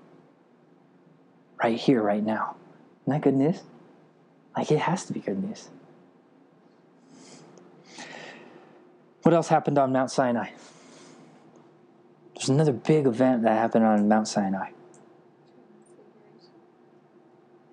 Right 1.64 1.78
here, 1.78 2.02
right 2.02 2.24
now. 2.24 2.56
Isn't 3.04 3.14
that 3.14 3.22
good 3.22 3.36
news? 3.36 3.62
Like, 4.58 4.72
it 4.72 4.80
has 4.80 5.06
to 5.06 5.14
be 5.14 5.20
good 5.20 5.42
news. 5.42 5.70
What 9.22 9.34
else 9.34 9.48
happened 9.48 9.78
on 9.78 9.92
Mount 9.92 10.12
Sinai? 10.12 10.50
There's 12.44 12.50
another 12.50 12.74
big 12.74 13.06
event 13.08 13.44
that 13.44 13.54
happened 13.54 13.86
on 13.86 14.10
Mount 14.10 14.28
Sinai. 14.28 14.72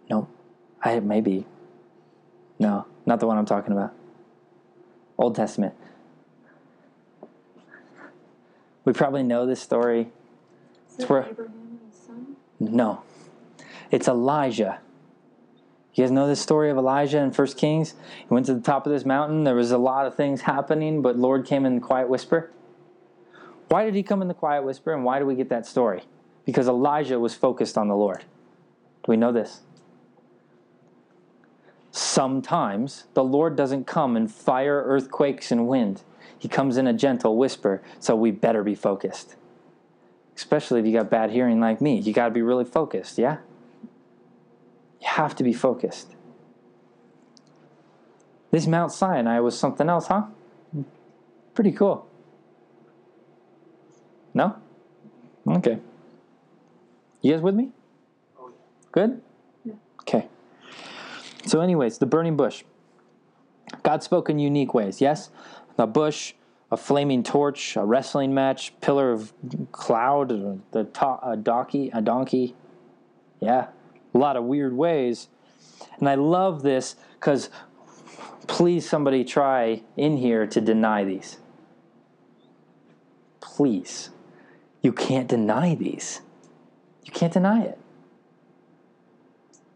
No, 0.09 0.29
I 0.81 1.01
maybe. 1.01 1.45
No, 2.61 2.87
not 3.05 3.19
the 3.19 3.27
one 3.27 3.37
I'm 3.37 3.47
talking 3.47 3.73
about. 3.73 3.93
Old 5.19 5.35
Testament. 5.35 5.75
We 8.85 8.93
probably 8.93 9.25
know 9.25 9.45
this 9.45 9.61
story. 9.61 10.13
Is 10.97 11.09
where- 11.09 11.25
Abraham 11.25 11.53
and 11.53 11.81
his 11.91 12.01
son? 12.07 12.37
No, 12.61 13.03
it's 13.91 14.07
Elijah. 14.07 14.79
You 15.95 16.05
guys 16.05 16.13
know 16.13 16.29
this 16.29 16.41
story 16.41 16.71
of 16.71 16.77
Elijah 16.77 17.19
in 17.19 17.33
First 17.33 17.59
Kings? 17.59 17.97
He 18.21 18.27
went 18.29 18.47
to 18.47 18.55
the 18.55 18.61
top 18.61 18.87
of 18.87 18.93
this 18.93 19.05
mountain. 19.05 19.43
There 19.43 19.57
was 19.57 19.73
a 19.73 19.79
lot 19.79 20.07
of 20.07 20.15
things 20.15 20.43
happening, 20.43 21.03
but 21.03 21.19
Lord 21.19 21.45
came 21.45 21.67
in 21.67 21.75
the 21.75 21.81
quiet 21.81 22.09
whisper. 22.09 22.53
Why 23.71 23.85
did 23.85 23.95
he 23.95 24.03
come 24.03 24.21
in 24.21 24.27
the 24.27 24.35
quiet 24.35 24.65
whisper, 24.65 24.93
and 24.93 25.05
why 25.05 25.21
do 25.21 25.27
we 25.27 25.37
get 25.37 25.49
that 25.51 25.65
story? 25.65 26.03
Because 26.45 26.67
Elijah 26.67 27.21
was 27.21 27.37
focused 27.37 27.79
on 27.79 27.87
the 27.87 27.95
Lord. 27.95 28.25
Do 29.05 29.13
we 29.13 29.17
know 29.17 29.31
this? 29.31 29.61
Sometimes 31.93 33.05
the 33.15 33.23
Lord 33.23 33.55
doesn't 33.55 33.87
come 33.87 34.17
in 34.17 34.27
fire, 34.27 34.83
earthquakes, 34.85 35.53
and 35.53 35.69
wind. 35.69 36.03
He 36.37 36.49
comes 36.49 36.79
in 36.79 36.89
a 36.89 36.93
gentle 36.93 37.37
whisper, 37.37 37.81
so 38.01 38.17
we 38.17 38.33
better 38.33 38.65
be 38.65 38.75
focused. 38.75 39.37
Especially 40.35 40.81
if 40.81 40.87
you 40.87 40.93
got 40.93 41.09
bad 41.09 41.31
hearing 41.31 41.61
like 41.61 41.81
me. 41.81 42.01
You 42.01 42.13
got 42.13 42.25
to 42.25 42.35
be 42.35 42.43
really 42.43 42.65
focused, 42.65 43.19
yeah? 43.19 43.37
You 45.01 45.07
have 45.07 45.37
to 45.37 45.45
be 45.45 45.53
focused. 45.53 46.17
This 48.51 48.67
Mount 48.67 48.91
Sinai 48.91 49.39
was 49.39 49.57
something 49.57 49.89
else, 49.89 50.09
huh? 50.09 50.25
Pretty 51.55 51.71
cool. 51.71 52.10
No? 54.35 54.57
Okay. 55.47 55.79
You 57.23 57.33
guys 57.33 57.43
with 57.43 57.55
me? 57.55 57.71
Oh. 58.39 58.53
Good? 58.93 59.21
Yeah. 59.65 59.75
Okay. 60.03 60.29
So, 61.47 61.61
anyways, 61.61 61.99
the 61.99 62.07
burning 62.07 62.37
bush. 62.37 62.65
God 63.83 64.03
spoke 64.03 64.29
in 64.31 64.39
unique 64.39 64.75
ways, 64.75 65.01
yes? 65.01 65.31
The 65.77 65.87
bush, 65.87 66.35
a 66.71 66.77
flaming 66.77 67.23
torch, 67.23 67.77
a 67.77 67.85
wrestling 67.85 68.35
match, 68.35 68.73
pillar 68.81 69.13
of 69.13 69.33
cloud, 69.73 70.29
the 70.73 70.85
to- 70.85 71.19
a 71.23 71.37
donkey, 71.37 71.91
a 71.93 72.01
donkey. 72.01 72.55
Yeah, 73.41 73.69
a 74.15 74.19
lot 74.19 74.37
of 74.37 74.45
weird 74.45 74.75
ways. 74.75 75.29
And 75.99 76.09
I 76.09 76.15
love 76.15 76.63
this 76.63 76.97
because 77.15 77.49
please 78.47 78.89
somebody 78.89 79.25
try 79.25 79.83
in 79.97 80.17
here 80.17 80.47
to 80.47 80.61
deny 80.61 81.05
these. 81.05 81.39
Please. 83.41 84.11
You 84.83 84.93
can't 84.93 85.29
deny 85.29 85.75
these. 85.75 86.21
You 87.05 87.13
can't 87.13 87.33
deny 87.33 87.63
it. 87.63 87.79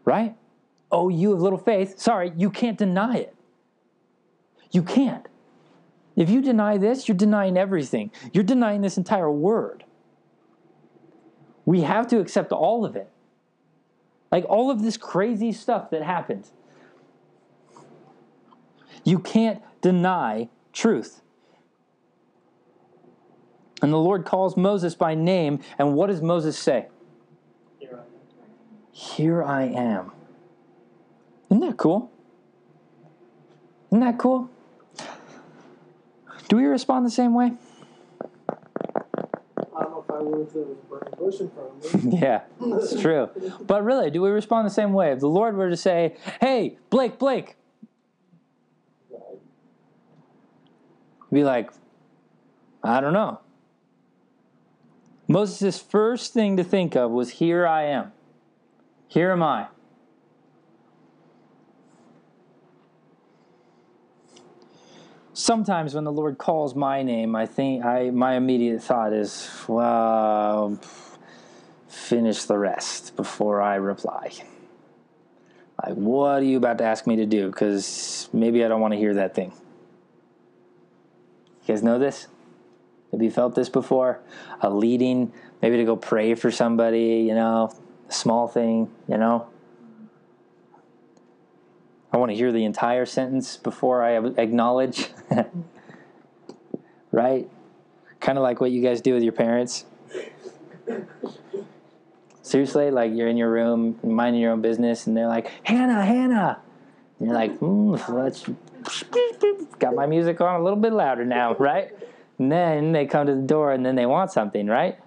Right? 0.03 0.35
Oh, 0.91 1.09
you 1.09 1.31
have 1.31 1.41
little 1.41 1.59
faith. 1.59 1.99
Sorry, 1.99 2.31
you 2.37 2.49
can't 2.49 2.77
deny 2.77 3.17
it. 3.17 3.35
You 4.71 4.83
can't. 4.83 5.27
If 6.15 6.29
you 6.29 6.41
deny 6.41 6.77
this, 6.77 7.07
you're 7.07 7.17
denying 7.17 7.57
everything. 7.57 8.11
You're 8.31 8.43
denying 8.43 8.81
this 8.81 8.97
entire 8.97 9.31
word. 9.31 9.83
We 11.65 11.81
have 11.81 12.07
to 12.07 12.19
accept 12.19 12.51
all 12.51 12.85
of 12.85 12.95
it. 12.95 13.09
Like 14.31 14.45
all 14.47 14.69
of 14.69 14.81
this 14.81 14.97
crazy 14.97 15.51
stuff 15.51 15.89
that 15.89 16.03
happened. 16.03 16.49
You 19.03 19.19
can't 19.19 19.61
deny 19.81 20.49
truth. 20.73 21.21
And 23.81 23.91
the 23.91 23.97
Lord 23.97 24.25
calls 24.25 24.55
Moses 24.55 24.95
by 24.95 25.15
name, 25.15 25.59
and 25.77 25.95
what 25.95 26.07
does 26.07 26.21
Moses 26.21 26.57
say? 26.57 26.87
Here 27.79 27.93
I 27.93 28.03
am. 28.03 28.05
Here 28.91 29.43
I 29.43 29.63
am. 29.63 30.11
Isn't 31.49 31.61
that 31.61 31.77
cool? 31.77 32.11
Isn't 33.91 33.99
that 33.99 34.17
cool? 34.17 34.49
Do 36.47 36.57
we 36.57 36.65
respond 36.65 37.05
the 37.05 37.11
same 37.11 37.33
way? 37.33 37.53
I 39.75 39.83
don't 39.83 39.91
know 39.91 40.05
if 40.07 40.11
I 40.11 40.21
would 40.21 40.47
if 40.47 40.53
there 40.53 40.63
was 40.63 40.77
burning 40.89 41.13
bush 41.17 41.39
in 41.39 41.49
front 41.49 41.85
of 41.93 42.05
me. 42.05 42.17
Yeah, 42.21 42.41
it's 42.61 42.99
true. 43.01 43.29
But 43.65 43.83
really, 43.83 44.09
do 44.09 44.21
we 44.21 44.29
respond 44.29 44.65
the 44.65 44.73
same 44.73 44.93
way? 44.93 45.11
If 45.11 45.19
the 45.19 45.27
Lord 45.27 45.55
were 45.55 45.69
to 45.69 45.77
say, 45.77 46.15
hey, 46.39 46.77
Blake, 46.89 47.19
Blake, 47.19 47.57
be 51.31 51.43
like, 51.43 51.71
I 52.83 53.01
don't 53.01 53.13
know. 53.13 53.39
Moses' 55.27 55.79
first 55.79 56.33
thing 56.33 56.57
to 56.57 56.63
think 56.63 56.95
of 56.95 57.11
was, 57.11 57.31
Here 57.31 57.65
I 57.65 57.83
am. 57.83 58.11
Here 59.07 59.31
am 59.31 59.41
I. 59.41 59.67
Sometimes 65.33 65.93
when 65.93 66.05
the 66.05 66.11
Lord 66.11 66.37
calls 66.37 66.75
my 66.75 67.03
name, 67.03 67.35
I 67.35 67.45
think 67.45 67.83
I 67.83 68.09
my 68.09 68.35
immediate 68.35 68.81
thought 68.81 69.11
is, 69.11 69.49
well, 69.67 70.79
finish 71.89 72.45
the 72.45 72.57
rest 72.57 73.15
before 73.15 73.61
I 73.61 73.75
reply. 73.75 74.31
Like, 75.83 75.95
what 75.95 76.41
are 76.41 76.45
you 76.45 76.57
about 76.57 76.77
to 76.77 76.85
ask 76.85 77.05
me 77.05 77.17
to 77.17 77.25
do? 77.25 77.47
Because 77.49 78.29
maybe 78.31 78.63
I 78.63 78.69
don't 78.69 78.79
want 78.79 78.93
to 78.93 78.97
hear 78.97 79.15
that 79.15 79.35
thing. 79.35 79.51
You 81.61 81.67
guys 81.67 81.83
know 81.83 81.99
this? 81.99 82.27
Have 83.15 83.23
you 83.23 83.31
felt 83.31 83.55
this 83.55 83.69
before? 83.69 84.19
A 84.59 84.69
leading, 84.69 85.31
maybe 85.61 85.77
to 85.77 85.85
go 85.85 85.95
pray 85.95 86.35
for 86.35 86.51
somebody, 86.51 87.23
you 87.25 87.33
know, 87.33 87.71
a 88.09 88.11
small 88.11 88.49
thing, 88.49 88.91
you 89.07 89.17
know? 89.17 89.47
I 92.11 92.17
want 92.17 92.31
to 92.31 92.35
hear 92.35 92.51
the 92.51 92.65
entire 92.65 93.05
sentence 93.05 93.55
before 93.55 94.03
I 94.03 94.17
acknowledge. 94.17 95.11
right? 97.13 97.49
Kind 98.19 98.37
of 98.37 98.41
like 98.41 98.59
what 98.59 98.71
you 98.71 98.81
guys 98.81 98.99
do 98.99 99.13
with 99.13 99.23
your 99.23 99.31
parents. 99.31 99.85
Seriously, 102.41 102.91
like 102.91 103.13
you're 103.13 103.29
in 103.29 103.37
your 103.37 103.49
room, 103.49 103.97
minding 104.03 104.41
your 104.41 104.51
own 104.51 104.61
business, 104.61 105.07
and 105.07 105.15
they're 105.15 105.29
like, 105.29 105.49
Hannah, 105.63 106.05
Hannah. 106.05 106.59
And 107.19 107.29
you're 107.29 107.35
like, 107.35 107.57
mm, 107.61 108.09
let's 108.09 108.43
got 109.79 109.95
my 109.95 110.05
music 110.05 110.41
on 110.41 110.59
a 110.59 110.63
little 110.63 110.79
bit 110.79 110.91
louder 110.91 111.23
now, 111.23 111.55
right? 111.55 111.91
And 112.37 112.51
then 112.51 112.91
they 112.91 113.05
come 113.05 113.27
to 113.27 113.35
the 113.35 113.41
door 113.41 113.71
and 113.71 113.85
then 113.85 113.95
they 113.95 114.05
want 114.05 114.31
something, 114.31 114.67
right? 114.67 114.99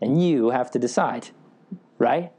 And 0.00 0.22
you 0.22 0.50
have 0.50 0.70
to 0.72 0.78
decide, 0.78 1.28
right? 1.98 2.32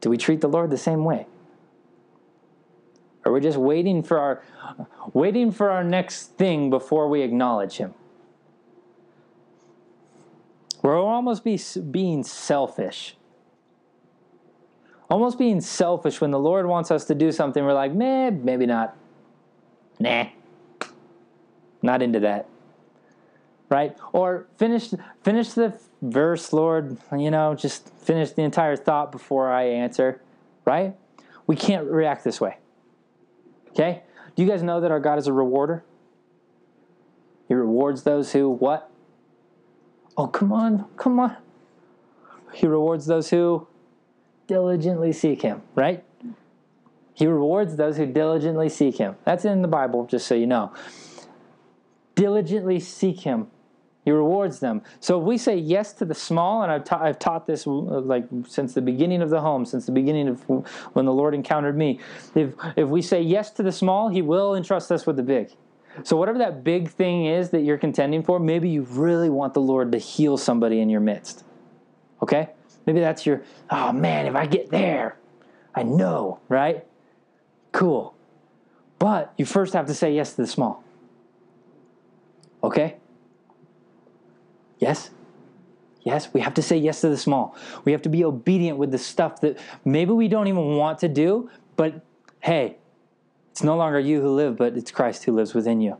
Do 0.00 0.10
we 0.10 0.16
treat 0.16 0.40
the 0.40 0.48
Lord 0.48 0.70
the 0.70 0.78
same 0.78 1.04
way? 1.04 1.26
Or 3.24 3.32
we're 3.32 3.40
just 3.40 3.58
waiting 3.58 4.02
for 4.02 4.18
our 4.18 4.42
waiting 5.12 5.52
for 5.52 5.70
our 5.70 5.84
next 5.84 6.36
thing 6.36 6.70
before 6.70 7.08
we 7.08 7.22
acknowledge 7.22 7.76
him? 7.76 7.94
We're 10.82 11.00
almost 11.00 11.44
be, 11.44 11.60
being 11.90 12.24
selfish. 12.24 13.16
Almost 15.08 15.38
being 15.38 15.60
selfish 15.60 16.20
when 16.20 16.32
the 16.32 16.38
Lord 16.38 16.66
wants 16.66 16.90
us 16.90 17.04
to 17.04 17.14
do 17.14 17.30
something, 17.30 17.64
we're 17.64 17.72
like, 17.72 17.94
meh, 17.94 18.30
maybe 18.30 18.66
not. 18.66 18.96
Nah. 20.00 20.26
Not 21.82 22.02
into 22.02 22.20
that. 22.20 22.48
Right? 23.68 23.96
Or 24.12 24.46
finish 24.56 24.90
finish 25.22 25.50
the 25.50 25.78
verse, 26.00 26.52
Lord, 26.52 26.98
you 27.16 27.30
know, 27.30 27.54
just 27.54 27.88
finish 27.98 28.32
the 28.32 28.42
entire 28.42 28.76
thought 28.76 29.12
before 29.12 29.50
I 29.50 29.64
answer. 29.64 30.20
Right? 30.64 30.94
We 31.46 31.56
can't 31.56 31.86
react 31.86 32.24
this 32.24 32.40
way. 32.40 32.58
Okay? 33.70 34.02
Do 34.36 34.42
you 34.42 34.48
guys 34.48 34.62
know 34.62 34.80
that 34.80 34.90
our 34.90 35.00
God 35.00 35.18
is 35.18 35.26
a 35.26 35.32
rewarder? 35.32 35.84
He 37.48 37.54
rewards 37.54 38.02
those 38.04 38.32
who 38.32 38.48
what? 38.48 38.90
Oh, 40.16 40.26
come 40.26 40.52
on, 40.52 40.86
come 40.96 41.18
on. 41.18 41.36
He 42.52 42.66
rewards 42.66 43.06
those 43.06 43.30
who 43.30 43.66
diligently 44.46 45.12
seek 45.12 45.42
him, 45.42 45.62
right? 45.74 46.04
He 47.14 47.26
rewards 47.26 47.76
those 47.76 47.96
who 47.96 48.06
diligently 48.06 48.68
seek 48.68 48.98
him. 48.98 49.16
That's 49.24 49.44
in 49.44 49.62
the 49.62 49.68
Bible, 49.68 50.06
just 50.06 50.26
so 50.26 50.34
you 50.34 50.46
know. 50.46 50.72
Diligently 52.14 52.80
seek 52.80 53.20
him. 53.20 53.48
He 54.04 54.10
rewards 54.10 54.58
them. 54.58 54.82
So 54.98 55.20
if 55.20 55.24
we 55.24 55.38
say 55.38 55.56
yes 55.56 55.92
to 55.94 56.04
the 56.04 56.14
small, 56.14 56.62
and 56.64 56.72
I've, 56.72 56.84
ta- 56.84 57.00
I've 57.00 57.20
taught 57.20 57.46
this 57.46 57.66
uh, 57.66 57.70
like 57.70 58.24
since 58.48 58.74
the 58.74 58.82
beginning 58.82 59.22
of 59.22 59.30
the 59.30 59.40
home, 59.40 59.64
since 59.64 59.86
the 59.86 59.92
beginning 59.92 60.28
of 60.28 60.42
when 60.92 61.06
the 61.06 61.12
Lord 61.12 61.34
encountered 61.34 61.76
me. 61.76 62.00
If 62.34 62.54
if 62.76 62.88
we 62.88 63.00
say 63.00 63.22
yes 63.22 63.50
to 63.52 63.62
the 63.62 63.70
small, 63.70 64.08
He 64.08 64.20
will 64.20 64.56
entrust 64.56 64.90
us 64.90 65.06
with 65.06 65.16
the 65.16 65.22
big. 65.22 65.52
So, 66.04 66.16
whatever 66.16 66.38
that 66.38 66.64
big 66.64 66.88
thing 66.88 67.26
is 67.26 67.50
that 67.50 67.60
you're 67.60 67.78
contending 67.78 68.22
for, 68.22 68.38
maybe 68.38 68.68
you 68.68 68.82
really 68.82 69.28
want 69.28 69.54
the 69.54 69.60
Lord 69.60 69.92
to 69.92 69.98
heal 69.98 70.36
somebody 70.36 70.80
in 70.80 70.88
your 70.88 71.00
midst. 71.00 71.44
Okay? 72.22 72.48
Maybe 72.86 73.00
that's 73.00 73.26
your, 73.26 73.42
oh 73.70 73.92
man, 73.92 74.26
if 74.26 74.34
I 74.34 74.46
get 74.46 74.70
there, 74.70 75.16
I 75.74 75.82
know, 75.82 76.40
right? 76.48 76.84
Cool. 77.72 78.14
But 78.98 79.32
you 79.36 79.44
first 79.44 79.74
have 79.74 79.86
to 79.86 79.94
say 79.94 80.14
yes 80.14 80.34
to 80.34 80.42
the 80.42 80.46
small. 80.46 80.81
Okay? 82.62 82.96
Yes? 84.78 85.10
Yes, 86.02 86.32
we 86.32 86.40
have 86.40 86.54
to 86.54 86.62
say 86.62 86.76
yes 86.76 87.00
to 87.02 87.08
the 87.08 87.16
small. 87.16 87.56
We 87.84 87.92
have 87.92 88.02
to 88.02 88.08
be 88.08 88.24
obedient 88.24 88.78
with 88.78 88.90
the 88.90 88.98
stuff 88.98 89.40
that 89.40 89.58
maybe 89.84 90.12
we 90.12 90.28
don't 90.28 90.48
even 90.48 90.76
want 90.76 90.98
to 91.00 91.08
do, 91.08 91.48
but 91.76 92.04
hey, 92.40 92.76
it's 93.52 93.62
no 93.62 93.76
longer 93.76 94.00
you 94.00 94.20
who 94.20 94.30
live, 94.30 94.56
but 94.56 94.76
it's 94.76 94.90
Christ 94.90 95.24
who 95.24 95.32
lives 95.32 95.54
within 95.54 95.80
you. 95.80 95.96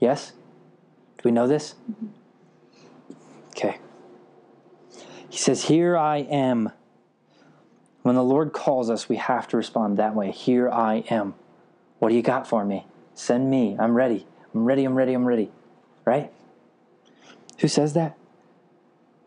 Yes? 0.00 0.32
Do 1.18 1.22
we 1.24 1.30
know 1.30 1.46
this? 1.46 1.74
Okay. 3.50 3.78
He 5.28 5.38
says, 5.38 5.64
Here 5.64 5.96
I 5.96 6.18
am. 6.18 6.72
When 8.02 8.14
the 8.14 8.24
Lord 8.24 8.52
calls 8.52 8.88
us, 8.88 9.08
we 9.08 9.16
have 9.16 9.48
to 9.48 9.56
respond 9.56 9.96
that 9.96 10.14
way. 10.14 10.30
Here 10.30 10.70
I 10.70 11.04
am. 11.10 11.34
What 11.98 12.10
do 12.10 12.14
you 12.14 12.22
got 12.22 12.46
for 12.46 12.64
me? 12.64 12.86
Send 13.14 13.50
me. 13.50 13.76
I'm 13.78 13.94
ready. 13.94 14.26
I'm 14.56 14.64
ready. 14.64 14.84
I'm 14.86 14.94
ready. 14.94 15.12
I'm 15.12 15.26
ready. 15.26 15.50
Right? 16.06 16.32
Who 17.58 17.68
says 17.68 17.92
that? 17.92 18.16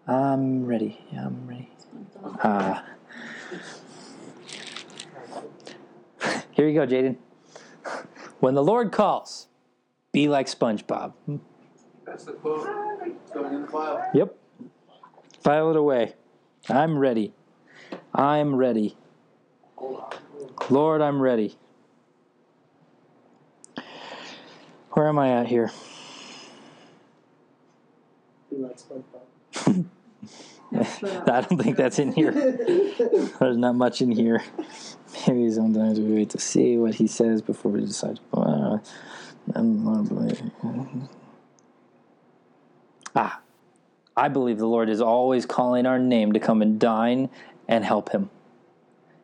I'm 0.08 0.66
ready. 0.66 1.06
Yeah, 1.14 1.28
I'm 1.28 1.48
ready. 1.48 1.70
Ah. 2.44 2.84
Uh, 6.24 6.42
Here 6.52 6.68
you 6.68 6.74
go, 6.74 6.88
Jaden. 6.88 7.18
When 8.40 8.56
the 8.56 8.64
Lord 8.64 8.92
calls, 8.92 9.50
be 10.12 10.28
like 10.28 10.48
SpongeBob. 10.48 11.14
That's 12.06 12.24
the 12.24 12.32
quote. 12.34 12.66
going 13.32 13.54
in 13.54 13.62
the 13.62 13.68
file. 13.68 14.10
Yep. 14.16 14.36
File 15.44 15.70
it 15.70 15.76
away. 15.76 16.16
I'm 16.68 16.98
ready. 16.98 17.34
I'm 18.16 18.56
ready. 18.56 18.98
Lord, 20.72 21.02
I'm 21.04 21.22
ready. 21.22 21.56
Where 24.92 25.08
am 25.08 25.20
I 25.20 25.40
at 25.40 25.48
here? 25.48 25.72
Be 28.50 28.58
like 28.58 28.78
SpongeBob. 28.78 29.86
I 31.30 31.42
don't 31.42 31.62
think 31.62 31.78
that's 31.78 32.00
in 32.00 32.12
here. 32.12 32.32
There's 32.32 33.58
not 33.58 33.76
much 33.76 34.02
in 34.02 34.12
here. 34.12 34.44
Maybe 35.28 35.50
sometimes 35.52 36.00
we 36.00 36.14
wait 36.14 36.30
to 36.32 36.40
see 36.40 36.78
what 36.78 36.96
he 36.96 37.08
says 37.08 37.42
before 37.42 37.72
we 37.72 37.82
decide. 37.82 38.20
Uh, 38.34 38.78
ah, 43.16 43.42
I 44.16 44.28
believe 44.28 44.58
the 44.58 44.68
Lord 44.68 44.90
is 44.90 45.02
always 45.02 45.46
calling 45.46 45.86
our 45.86 46.00
name 46.00 46.34
to 46.34 46.40
come 46.40 46.62
and 46.62 46.80
dine 46.80 47.30
and 47.68 47.84
help 47.84 48.12
him 48.12 48.30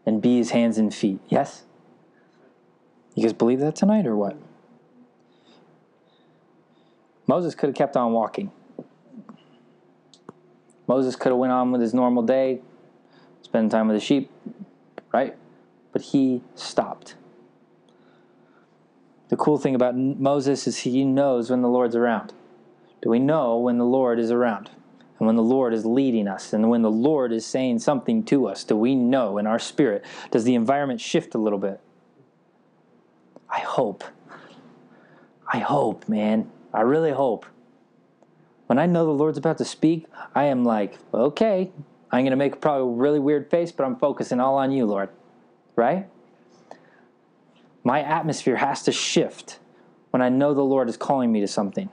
and 0.06 0.22
be 0.22 0.38
his 0.38 0.52
hands 0.52 0.78
and 0.78 0.94
feet. 0.94 1.20
Yes? 1.28 1.64
You 3.14 3.24
guys 3.24 3.34
believe 3.34 3.60
that 3.60 3.76
tonight 3.76 4.06
or 4.06 4.16
what? 4.16 4.38
Moses 7.28 7.56
could 7.56 7.68
have 7.68 7.76
kept 7.76 7.98
on 7.98 8.14
walking. 8.14 8.52
Moses 10.88 11.16
could 11.16 11.32
have 11.32 11.40
went 11.40 11.52
on 11.52 11.72
with 11.72 11.82
his 11.82 11.94
normal 11.94 12.24
day, 12.24 12.62
spending 13.42 13.70
time 13.70 13.88
with 13.88 13.98
the 13.98 14.02
sheep, 14.02 14.30
right? 15.12 15.36
But 15.92 16.02
he 16.04 16.44
stopped. 16.54 17.16
The 19.30 19.36
cool 19.36 19.58
thing 19.58 19.74
about 19.74 19.96
Moses 19.96 20.68
is 20.68 20.78
he 20.78 21.04
knows 21.04 21.50
when 21.50 21.62
the 21.62 21.68
Lord's 21.68 21.96
around. 21.96 22.34
Do 23.02 23.10
we 23.10 23.20
know 23.20 23.58
when 23.58 23.78
the 23.78 23.86
Lord 23.86 24.20
is 24.20 24.30
around? 24.30 24.70
And 25.18 25.26
when 25.26 25.36
the 25.38 25.44
Lord 25.44 25.74
is 25.74 25.86
leading 25.86 26.28
us, 26.28 26.52
and 26.52 26.70
when 26.70 26.82
the 26.82 26.92
Lord 26.92 27.32
is 27.32 27.46
saying 27.46 27.80
something 27.80 28.24
to 28.26 28.48
us, 28.48 28.64
do 28.64 28.76
we 28.76 28.96
know 28.96 29.38
in 29.38 29.48
our 29.48 29.60
spirit? 29.60 30.04
Does 30.30 30.44
the 30.44 30.56
environment 30.56 31.00
shift 31.00 31.34
a 31.36 31.38
little 31.38 31.60
bit? 31.60 31.80
I 33.50 33.60
hope. 33.60 34.04
I 35.52 35.60
hope, 35.60 36.10
man. 36.10 36.52
I 36.76 36.82
really 36.82 37.12
hope 37.12 37.46
when 38.68 38.78
I 38.78 38.86
know 38.86 39.06
the 39.06 39.12
Lord's 39.12 39.38
about 39.38 39.58
to 39.60 39.66
speak, 39.66 40.08
I 40.34 40.46
am 40.46 40.66
like, 40.66 40.98
okay, 41.14 41.72
I'm 42.12 42.22
going 42.22 42.32
to 42.32 42.36
make 42.36 42.60
probably 42.60 42.82
a 42.82 42.98
really 42.98 43.20
weird 43.20 43.50
face, 43.50 43.72
but 43.72 43.86
I'm 43.86 43.96
focusing 43.96 44.42
all 44.42 44.58
on 44.58 44.72
you, 44.72 44.86
Lord. 44.86 45.10
Right? 45.78 46.10
My 47.84 48.02
atmosphere 48.02 48.58
has 48.58 48.84
to 48.84 48.92
shift 48.92 49.60
when 50.10 50.22
I 50.22 50.28
know 50.28 50.54
the 50.54 50.64
Lord 50.64 50.90
is 50.90 50.98
calling 50.98 51.32
me 51.32 51.40
to 51.42 51.48
something. 51.48 51.90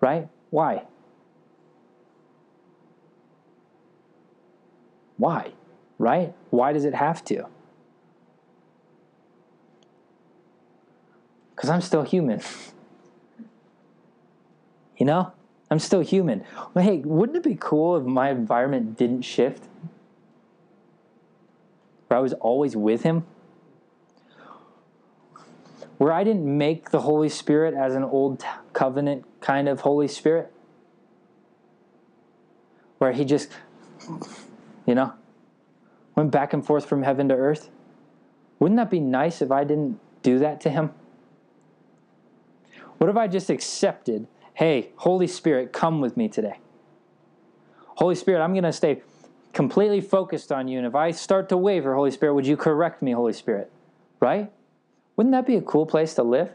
Right? 0.00 0.28
Why? 0.50 0.84
Why? 5.16 5.52
Right? 5.98 6.34
Why 6.50 6.74
does 6.74 6.84
it 6.84 6.94
have 6.94 7.24
to? 7.26 7.46
Because 11.54 11.70
I'm 11.70 11.80
still 11.80 12.02
human. 12.02 12.42
you 14.98 15.06
know? 15.06 15.32
I'm 15.70 15.78
still 15.78 16.00
human. 16.00 16.44
Well, 16.74 16.84
hey, 16.84 16.98
wouldn't 16.98 17.36
it 17.36 17.42
be 17.42 17.56
cool 17.58 17.96
if 17.96 18.04
my 18.04 18.30
environment 18.30 18.96
didn't 18.96 19.22
shift? 19.22 19.64
Where 22.08 22.18
I 22.18 22.20
was 22.20 22.32
always 22.34 22.76
with 22.76 23.02
Him? 23.02 23.24
Where 25.98 26.12
I 26.12 26.24
didn't 26.24 26.46
make 26.46 26.90
the 26.90 27.00
Holy 27.00 27.28
Spirit 27.28 27.74
as 27.74 27.94
an 27.94 28.04
old 28.04 28.44
covenant 28.72 29.24
kind 29.40 29.68
of 29.68 29.80
Holy 29.80 30.08
Spirit? 30.08 30.52
where 32.98 33.12
he 33.12 33.24
just, 33.24 33.50
you 34.86 34.94
know, 34.94 35.14
went 36.14 36.30
back 36.30 36.52
and 36.52 36.64
forth 36.64 36.86
from 36.86 37.02
heaven 37.02 37.28
to 37.28 37.34
earth? 37.34 37.70
Wouldn't 38.58 38.76
that 38.76 38.90
be 38.90 39.00
nice 39.00 39.40
if 39.40 39.50
I 39.50 39.64
didn't 39.64 40.00
do 40.22 40.38
that 40.40 40.60
to 40.62 40.70
him? 40.70 40.90
What 42.98 43.08
if 43.08 43.16
I 43.16 43.28
just 43.28 43.48
accepted, 43.48 44.26
hey, 44.58 44.90
Holy 44.96 45.28
Spirit, 45.28 45.72
come 45.72 46.00
with 46.00 46.16
me 46.16 46.28
today? 46.28 46.58
Holy 47.94 48.16
Spirit, 48.16 48.42
I'm 48.42 48.54
going 48.54 48.64
to 48.64 48.72
stay 48.72 49.02
completely 49.52 50.00
focused 50.00 50.50
on 50.50 50.66
you. 50.66 50.78
And 50.78 50.86
if 50.86 50.96
I 50.96 51.12
start 51.12 51.48
to 51.50 51.56
waver, 51.56 51.94
Holy 51.94 52.10
Spirit, 52.10 52.34
would 52.34 52.44
you 52.44 52.56
correct 52.56 53.00
me, 53.00 53.12
Holy 53.12 53.32
Spirit? 53.32 53.70
Right? 54.18 54.50
Wouldn't 55.14 55.32
that 55.32 55.46
be 55.46 55.54
a 55.54 55.62
cool 55.62 55.86
place 55.86 56.14
to 56.14 56.24
live? 56.24 56.50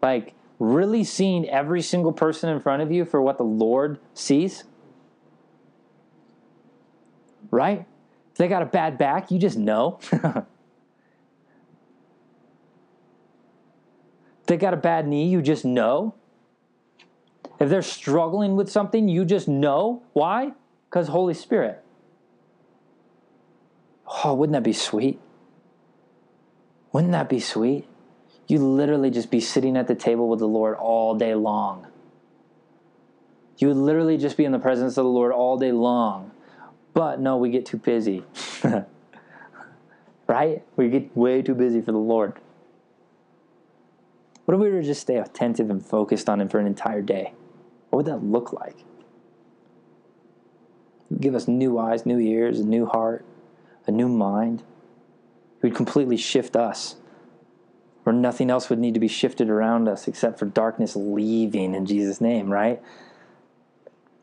Like, 0.00 0.34
really 0.60 1.02
seeing 1.02 1.48
every 1.48 1.82
single 1.82 2.12
person 2.12 2.48
in 2.48 2.60
front 2.60 2.82
of 2.82 2.92
you 2.92 3.04
for 3.04 3.20
what 3.20 3.36
the 3.36 3.42
Lord 3.42 3.98
sees? 4.14 4.62
Right? 7.50 7.84
If 8.30 8.38
they 8.38 8.46
got 8.46 8.62
a 8.62 8.66
bad 8.66 8.96
back, 8.96 9.32
you 9.32 9.40
just 9.40 9.58
know. 9.58 9.98
they 14.46 14.56
got 14.56 14.72
a 14.72 14.76
bad 14.76 15.08
knee, 15.08 15.26
you 15.26 15.42
just 15.42 15.64
know. 15.64 16.14
If 17.60 17.68
they're 17.68 17.82
struggling 17.82 18.56
with 18.56 18.70
something, 18.70 19.08
you 19.08 19.24
just 19.24 19.48
know. 19.48 20.02
Why? 20.12 20.52
Because 20.88 21.08
Holy 21.08 21.34
Spirit. 21.34 21.82
Oh, 24.24 24.34
wouldn't 24.34 24.54
that 24.54 24.64
be 24.64 24.72
sweet? 24.72 25.20
Wouldn't 26.92 27.12
that 27.12 27.28
be 27.28 27.40
sweet? 27.40 27.86
You 28.46 28.58
literally 28.58 29.10
just 29.10 29.30
be 29.30 29.40
sitting 29.40 29.76
at 29.76 29.86
the 29.88 29.94
table 29.94 30.28
with 30.28 30.38
the 30.38 30.48
Lord 30.48 30.76
all 30.76 31.14
day 31.14 31.34
long. 31.34 31.86
You 33.58 33.68
would 33.68 33.76
literally 33.76 34.18
just 34.18 34.36
be 34.36 34.44
in 34.44 34.52
the 34.52 34.58
presence 34.58 34.96
of 34.96 35.04
the 35.04 35.10
Lord 35.10 35.32
all 35.32 35.56
day 35.56 35.72
long. 35.72 36.32
But 36.92 37.20
no, 37.20 37.36
we 37.36 37.50
get 37.50 37.66
too 37.66 37.78
busy. 37.78 38.24
right? 40.26 40.62
We 40.76 40.88
get 40.88 41.16
way 41.16 41.42
too 41.42 41.54
busy 41.54 41.80
for 41.80 41.92
the 41.92 41.98
Lord. 41.98 42.34
What 44.44 44.54
if 44.54 44.60
we 44.60 44.70
were 44.70 44.80
to 44.80 44.86
just 44.86 45.00
stay 45.00 45.16
attentive 45.16 45.70
and 45.70 45.84
focused 45.84 46.28
on 46.28 46.40
Him 46.40 46.48
for 46.48 46.58
an 46.58 46.66
entire 46.66 47.00
day? 47.00 47.32
What 47.94 48.06
would 48.06 48.12
that 48.12 48.24
look 48.24 48.52
like? 48.52 48.78
Give 51.20 51.36
us 51.36 51.46
new 51.46 51.78
eyes, 51.78 52.04
new 52.04 52.18
ears, 52.18 52.58
a 52.58 52.64
new 52.64 52.86
heart, 52.86 53.24
a 53.86 53.92
new 53.92 54.08
mind. 54.08 54.64
He 55.62 55.68
would 55.68 55.76
completely 55.76 56.16
shift 56.16 56.56
us, 56.56 56.96
where 58.02 58.12
nothing 58.12 58.50
else 58.50 58.68
would 58.68 58.80
need 58.80 58.94
to 58.94 59.00
be 59.00 59.06
shifted 59.06 59.48
around 59.48 59.86
us 59.86 60.08
except 60.08 60.40
for 60.40 60.44
darkness 60.44 60.96
leaving 60.96 61.72
in 61.72 61.86
Jesus' 61.86 62.20
name, 62.20 62.50
right? 62.50 62.82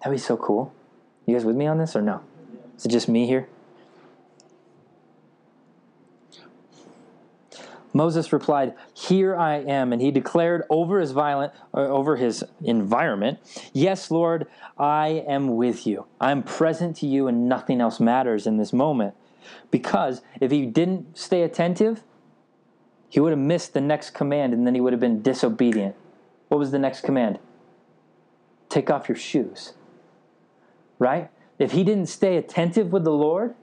That'd 0.03 0.17
be 0.17 0.21
so 0.21 0.35
cool. 0.35 0.73
You 1.25 1.33
guys 1.33 1.45
with 1.45 1.55
me 1.55 1.65
on 1.65 1.77
this 1.77 1.95
or 1.95 2.01
no? 2.01 2.23
Is 2.75 2.85
it 2.85 2.89
just 2.89 3.07
me 3.07 3.25
here? 3.25 3.47
Moses 7.93 8.31
replied, 8.31 8.73
"Here 8.93 9.35
I 9.35 9.55
am," 9.55 9.91
and 9.91 10.01
he 10.01 10.11
declared 10.11 10.63
over 10.69 10.99
his 10.99 11.11
violent 11.11 11.53
uh, 11.73 11.79
over 11.81 12.15
his 12.15 12.43
environment, 12.63 13.39
"Yes, 13.73 14.11
Lord, 14.11 14.47
I 14.77 15.23
am 15.27 15.55
with 15.55 15.85
you. 15.85 16.05
I'm 16.19 16.43
present 16.43 16.97
to 16.97 17.07
you 17.07 17.27
and 17.27 17.49
nothing 17.49 17.81
else 17.81 17.99
matters 17.99 18.47
in 18.47 18.57
this 18.57 18.71
moment." 18.71 19.15
Because 19.69 20.21
if 20.39 20.51
he 20.51 20.65
didn't 20.65 21.17
stay 21.17 21.43
attentive, 21.43 22.03
he 23.09 23.19
would 23.19 23.31
have 23.31 23.39
missed 23.39 23.73
the 23.73 23.81
next 23.81 24.11
command 24.11 24.53
and 24.53 24.65
then 24.65 24.75
he 24.75 24.81
would 24.81 24.93
have 24.93 24.99
been 24.99 25.21
disobedient. 25.21 25.95
What 26.47 26.57
was 26.57 26.71
the 26.71 26.79
next 26.79 27.01
command? 27.01 27.39
Take 28.69 28.89
off 28.89 29.09
your 29.09 29.17
shoes. 29.17 29.73
Right? 30.99 31.29
If 31.59 31.73
he 31.73 31.83
didn't 31.83 32.07
stay 32.07 32.37
attentive 32.37 32.91
with 32.91 33.03
the 33.03 33.11
Lord, 33.11 33.55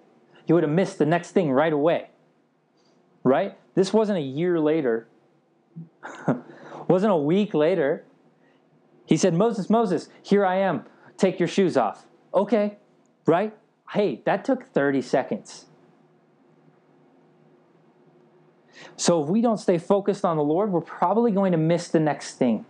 he 0.45 0.53
would 0.53 0.63
have 0.63 0.73
missed 0.73 0.99
the 0.99 1.07
next 1.07 1.31
thing 1.31 1.51
right 1.51 1.73
away. 1.73 2.11
Right? 3.25 3.57
This 3.79 3.93
wasn't 3.93 4.19
a 4.19 4.23
year 4.23 4.59
later, 4.59 5.07
wasn't 6.89 7.13
a 7.13 7.17
week 7.17 7.55
later. 7.55 8.05
He 9.07 9.17
said, 9.17 9.35
Moses, 9.35 9.71
Moses, 9.71 10.09
here 10.21 10.45
I 10.45 10.57
am. 10.57 10.85
Take 11.17 11.39
your 11.39 11.47
shoes 11.47 11.77
off. 11.77 12.05
Okay, 12.35 12.79
right? 13.25 13.57
Hey, 13.93 14.21
that 14.25 14.45
took 14.45 14.67
30 14.73 15.01
seconds. 15.01 15.67
So 18.97 19.23
if 19.23 19.29
we 19.29 19.41
don't 19.41 19.59
stay 19.59 19.79
focused 19.79 20.25
on 20.25 20.37
the 20.37 20.43
Lord, 20.43 20.73
we're 20.73 20.81
probably 20.81 21.31
going 21.31 21.53
to 21.53 21.59
miss 21.59 21.87
the 21.87 22.01
next 22.01 22.35
thing. 22.35 22.67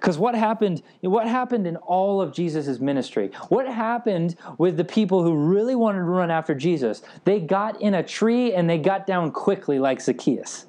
Because 0.00 0.16
what 0.16 0.36
happened, 0.36 0.82
what 1.00 1.26
happened 1.26 1.66
in 1.66 1.76
all 1.76 2.20
of 2.20 2.32
Jesus' 2.32 2.78
ministry? 2.78 3.32
What 3.48 3.66
happened 3.66 4.36
with 4.56 4.76
the 4.76 4.84
people 4.84 5.24
who 5.24 5.34
really 5.34 5.74
wanted 5.74 5.98
to 5.98 6.04
run 6.04 6.30
after 6.30 6.54
Jesus? 6.54 7.02
They 7.24 7.40
got 7.40 7.80
in 7.80 7.94
a 7.94 8.02
tree 8.02 8.54
and 8.54 8.70
they 8.70 8.78
got 8.78 9.06
down 9.06 9.32
quickly 9.32 9.80
like 9.80 10.00
Zacchaeus. 10.00 10.66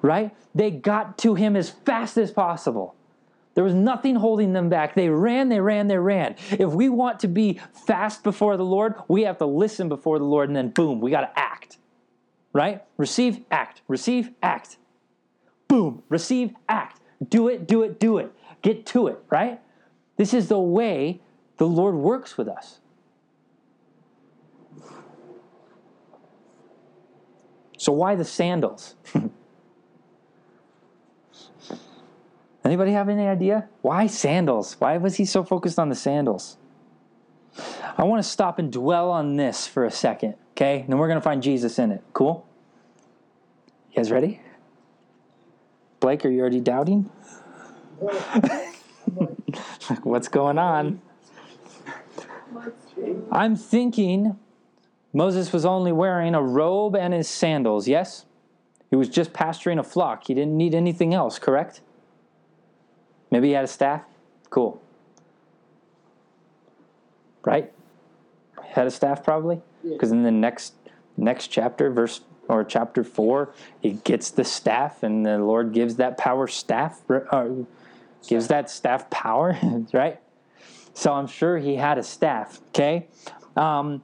Right? 0.00 0.34
They 0.54 0.70
got 0.70 1.18
to 1.18 1.34
him 1.34 1.56
as 1.56 1.70
fast 1.70 2.16
as 2.16 2.30
possible. 2.30 2.94
There 3.54 3.64
was 3.64 3.74
nothing 3.74 4.14
holding 4.14 4.52
them 4.52 4.68
back. 4.68 4.94
They 4.94 5.10
ran, 5.10 5.48
they 5.48 5.60
ran, 5.60 5.88
they 5.88 5.98
ran. 5.98 6.36
If 6.52 6.72
we 6.72 6.88
want 6.88 7.20
to 7.20 7.28
be 7.28 7.60
fast 7.86 8.22
before 8.22 8.56
the 8.56 8.64
Lord, 8.64 8.94
we 9.08 9.22
have 9.22 9.38
to 9.38 9.46
listen 9.46 9.88
before 9.88 10.18
the 10.18 10.24
Lord 10.24 10.48
and 10.48 10.56
then 10.56 10.70
boom, 10.70 11.00
we 11.00 11.10
got 11.10 11.22
to 11.22 11.38
act. 11.38 11.76
Right? 12.52 12.82
Receive, 12.96 13.40
act. 13.50 13.82
Receive, 13.88 14.30
act. 14.42 14.78
Boom, 15.66 16.02
receive, 16.08 16.54
act. 16.68 17.00
Do 17.28 17.48
it, 17.48 17.66
do 17.66 17.82
it, 17.82 17.98
do 17.98 18.18
it. 18.18 18.32
Get 18.62 18.86
to 18.86 19.06
it, 19.06 19.18
right? 19.30 19.60
This 20.16 20.34
is 20.34 20.48
the 20.48 20.58
way 20.58 21.20
the 21.58 21.66
Lord 21.66 21.94
works 21.94 22.36
with 22.36 22.48
us. 22.48 22.80
So 27.78 27.92
why 27.92 28.16
the 28.16 28.24
sandals? 28.24 28.96
Anybody 32.64 32.92
have 32.92 33.08
any 33.08 33.26
idea? 33.26 33.68
Why 33.82 34.08
sandals? 34.08 34.74
Why 34.78 34.98
was 34.98 35.14
he 35.16 35.24
so 35.24 35.44
focused 35.44 35.78
on 35.78 35.88
the 35.88 35.94
sandals? 35.94 36.58
I 37.96 38.04
want 38.04 38.22
to 38.22 38.28
stop 38.28 38.58
and 38.58 38.70
dwell 38.72 39.10
on 39.10 39.36
this 39.36 39.66
for 39.66 39.84
a 39.84 39.90
second, 39.90 40.34
okay? 40.52 40.80
And 40.80 40.88
then 40.88 40.98
we're 40.98 41.08
going 41.08 41.18
to 41.18 41.24
find 41.24 41.42
Jesus 41.42 41.78
in 41.78 41.90
it. 41.92 42.02
Cool? 42.12 42.46
You 43.90 43.96
guys 43.96 44.10
ready? 44.10 44.40
Blake, 46.00 46.24
are 46.24 46.28
you 46.28 46.40
already 46.40 46.60
doubting? 46.60 47.10
What's 50.02 50.28
going 50.28 50.58
on? 50.58 51.00
I'm 53.30 53.56
thinking 53.56 54.38
Moses 55.12 55.52
was 55.52 55.64
only 55.64 55.92
wearing 55.92 56.34
a 56.34 56.42
robe 56.42 56.94
and 56.96 57.12
his 57.14 57.28
sandals, 57.28 57.88
yes? 57.88 58.24
He 58.90 58.96
was 58.96 59.08
just 59.08 59.32
pasturing 59.32 59.78
a 59.78 59.82
flock. 59.82 60.26
He 60.26 60.34
didn't 60.34 60.56
need 60.56 60.74
anything 60.74 61.14
else, 61.14 61.38
correct? 61.38 61.80
Maybe 63.30 63.48
he 63.48 63.54
had 63.54 63.64
a 63.64 63.68
staff? 63.68 64.02
Cool. 64.50 64.80
Right? 67.44 67.72
Had 68.64 68.86
a 68.86 68.90
staff 68.90 69.24
probably? 69.24 69.60
Because 69.82 70.10
in 70.12 70.22
the 70.22 70.30
next 70.30 70.74
next 71.16 71.48
chapter, 71.48 71.90
verse 71.90 72.20
or 72.48 72.64
chapter 72.64 73.04
four, 73.04 73.52
he 73.80 73.92
gets 73.92 74.30
the 74.30 74.44
staff, 74.44 75.02
and 75.02 75.26
the 75.26 75.38
Lord 75.38 75.72
gives 75.72 75.96
that 75.96 76.16
power 76.16 76.46
staff, 76.46 77.02
uh, 77.10 77.48
gives 78.26 78.48
that 78.48 78.70
staff 78.70 79.08
power, 79.10 79.58
right? 79.92 80.20
So 80.94 81.12
I'm 81.12 81.26
sure 81.26 81.58
he 81.58 81.76
had 81.76 81.98
a 81.98 82.02
staff. 82.02 82.60
Okay. 82.68 83.06
Um, 83.56 84.02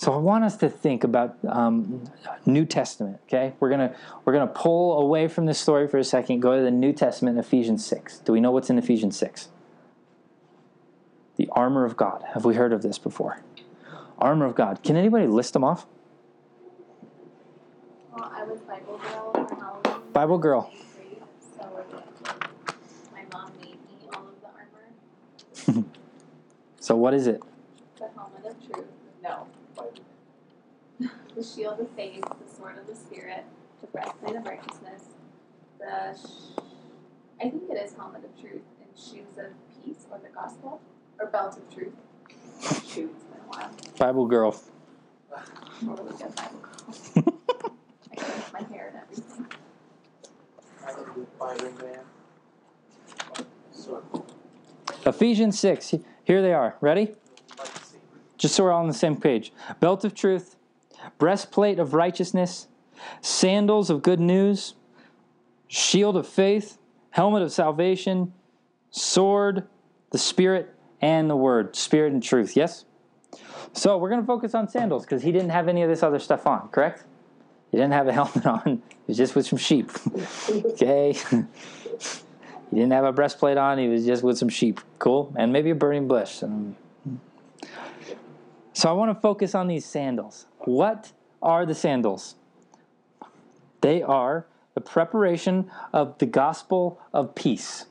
so 0.00 0.14
I 0.14 0.16
want 0.16 0.44
us 0.44 0.56
to 0.58 0.70
think 0.70 1.04
about 1.04 1.36
um, 1.46 2.04
New 2.46 2.64
Testament. 2.64 3.20
Okay, 3.24 3.52
we're 3.60 3.68
gonna 3.68 3.94
we're 4.24 4.32
gonna 4.32 4.46
pull 4.46 4.98
away 4.98 5.28
from 5.28 5.44
this 5.44 5.58
story 5.58 5.86
for 5.88 5.98
a 5.98 6.04
second. 6.04 6.40
Go 6.40 6.56
to 6.56 6.62
the 6.62 6.70
New 6.70 6.94
Testament, 6.94 7.38
Ephesians 7.38 7.84
six. 7.84 8.18
Do 8.20 8.32
we 8.32 8.40
know 8.40 8.50
what's 8.50 8.70
in 8.70 8.78
Ephesians 8.78 9.18
six? 9.18 9.50
The 11.36 11.50
armor 11.52 11.84
of 11.84 11.98
God. 11.98 12.24
Have 12.32 12.46
we 12.46 12.54
heard 12.54 12.72
of 12.72 12.80
this 12.80 12.98
before? 12.98 13.42
Armor 14.18 14.46
of 14.46 14.54
God. 14.54 14.82
Can 14.82 14.96
anybody 14.96 15.26
list 15.26 15.52
them 15.52 15.64
off? 15.64 15.86
Well, 18.14 18.32
I 18.34 18.44
was 18.44 18.58
Bible 18.60 18.98
girl. 18.98 20.00
Bible 20.14 20.38
girl. 20.38 20.72
So 23.30 23.38
mom 23.38 23.52
made 23.60 23.70
me 23.72 24.08
all 24.14 24.22
of 24.26 24.34
the 24.40 25.72
armor. 25.76 25.84
So 26.82 26.96
what 26.96 27.12
is 27.12 27.26
it? 27.26 27.42
The 27.98 28.08
helmet 28.16 28.46
of 28.46 28.56
truth. 28.66 28.86
No. 29.22 29.46
The 31.36 31.44
shield 31.44 31.78
of 31.78 31.90
faith, 31.90 32.22
the 32.24 32.54
sword 32.56 32.78
of 32.78 32.86
the 32.86 32.96
spirit, 32.96 33.44
the 33.82 33.86
breastplate 33.88 34.36
of 34.36 34.46
righteousness, 34.46 35.02
the 35.78 36.16
sh- 36.16 36.58
I 37.38 37.50
think 37.50 37.64
it 37.70 37.74
is 37.74 37.92
helmet 37.94 38.24
of 38.24 38.40
truth 38.40 38.62
and 38.80 38.88
shoes 38.98 39.36
of 39.38 39.52
peace 39.84 40.06
or 40.10 40.18
the 40.22 40.30
gospel 40.30 40.80
or 41.20 41.26
belt 41.26 41.58
of 41.58 41.74
truth. 41.74 41.92
Shoot, 42.86 43.14
it's 43.14 43.24
been 43.24 43.40
a 43.44 43.48
while. 43.48 43.70
Bible 43.98 44.26
girl. 44.26 44.52
Totally 45.84 46.12
good 46.16 46.34
Bible 46.34 46.60
girl. 46.62 47.24
I 48.12 48.16
can 48.16 48.28
make 48.38 48.52
my 48.54 48.62
hair 48.74 48.88
and 48.88 48.96
everything. 49.02 49.46
I 50.86 50.92
think 50.92 51.14
with 51.16 51.38
Byron 51.38 51.74
Man. 51.76 52.00
Ephesians 55.06 55.58
6. 55.58 55.94
Here 56.24 56.42
they 56.42 56.52
are. 56.52 56.76
Ready? 56.80 57.14
Just 58.36 58.54
so 58.54 58.64
we're 58.64 58.72
all 58.72 58.80
on 58.80 58.88
the 58.88 58.94
same 58.94 59.16
page. 59.16 59.52
Belt 59.80 60.04
of 60.04 60.14
truth, 60.14 60.56
breastplate 61.18 61.78
of 61.78 61.94
righteousness, 61.94 62.68
sandals 63.20 63.90
of 63.90 64.02
good 64.02 64.20
news, 64.20 64.74
shield 65.68 66.16
of 66.16 66.26
faith, 66.26 66.78
helmet 67.10 67.42
of 67.42 67.52
salvation, 67.52 68.32
sword, 68.90 69.66
the 70.10 70.18
Spirit, 70.18 70.74
and 71.00 71.28
the 71.28 71.36
Word. 71.36 71.76
Spirit 71.76 72.12
and 72.12 72.22
truth. 72.22 72.56
Yes? 72.56 72.84
So 73.72 73.98
we're 73.98 74.10
going 74.10 74.20
to 74.20 74.26
focus 74.26 74.54
on 74.54 74.68
sandals 74.68 75.04
because 75.04 75.22
he 75.22 75.32
didn't 75.32 75.50
have 75.50 75.68
any 75.68 75.82
of 75.82 75.88
this 75.88 76.02
other 76.02 76.18
stuff 76.18 76.46
on, 76.46 76.68
correct? 76.68 77.04
He 77.70 77.76
didn't 77.76 77.92
have 77.92 78.08
a 78.08 78.12
helmet 78.14 78.46
on. 78.46 78.62
He 78.64 78.80
was 79.06 79.16
just 79.16 79.34
with 79.34 79.46
some 79.46 79.58
sheep. 79.58 79.90
okay? 80.50 81.16
he 82.70 82.76
didn't 82.76 82.92
have 82.92 83.04
a 83.04 83.12
breastplate 83.12 83.56
on. 83.56 83.78
He 83.78 83.88
was 83.88 84.06
just 84.06 84.22
with 84.22 84.38
some 84.38 84.48
sheep. 84.48 84.80
Cool? 84.98 85.32
And 85.36 85.52
maybe 85.52 85.70
a 85.70 85.74
burning 85.74 86.06
bush. 86.06 86.42
Um, 86.42 86.76
so 88.72 88.88
I 88.88 88.92
want 88.92 89.14
to 89.14 89.20
focus 89.20 89.54
on 89.54 89.66
these 89.66 89.84
sandals. 89.84 90.46
What 90.60 91.12
are 91.42 91.66
the 91.66 91.74
sandals? 91.74 92.36
They 93.80 94.02
are 94.02 94.46
the 94.74 94.80
preparation 94.80 95.70
of 95.92 96.16
the 96.18 96.26
gospel 96.26 97.00
of 97.12 97.34
peace. 97.34 97.86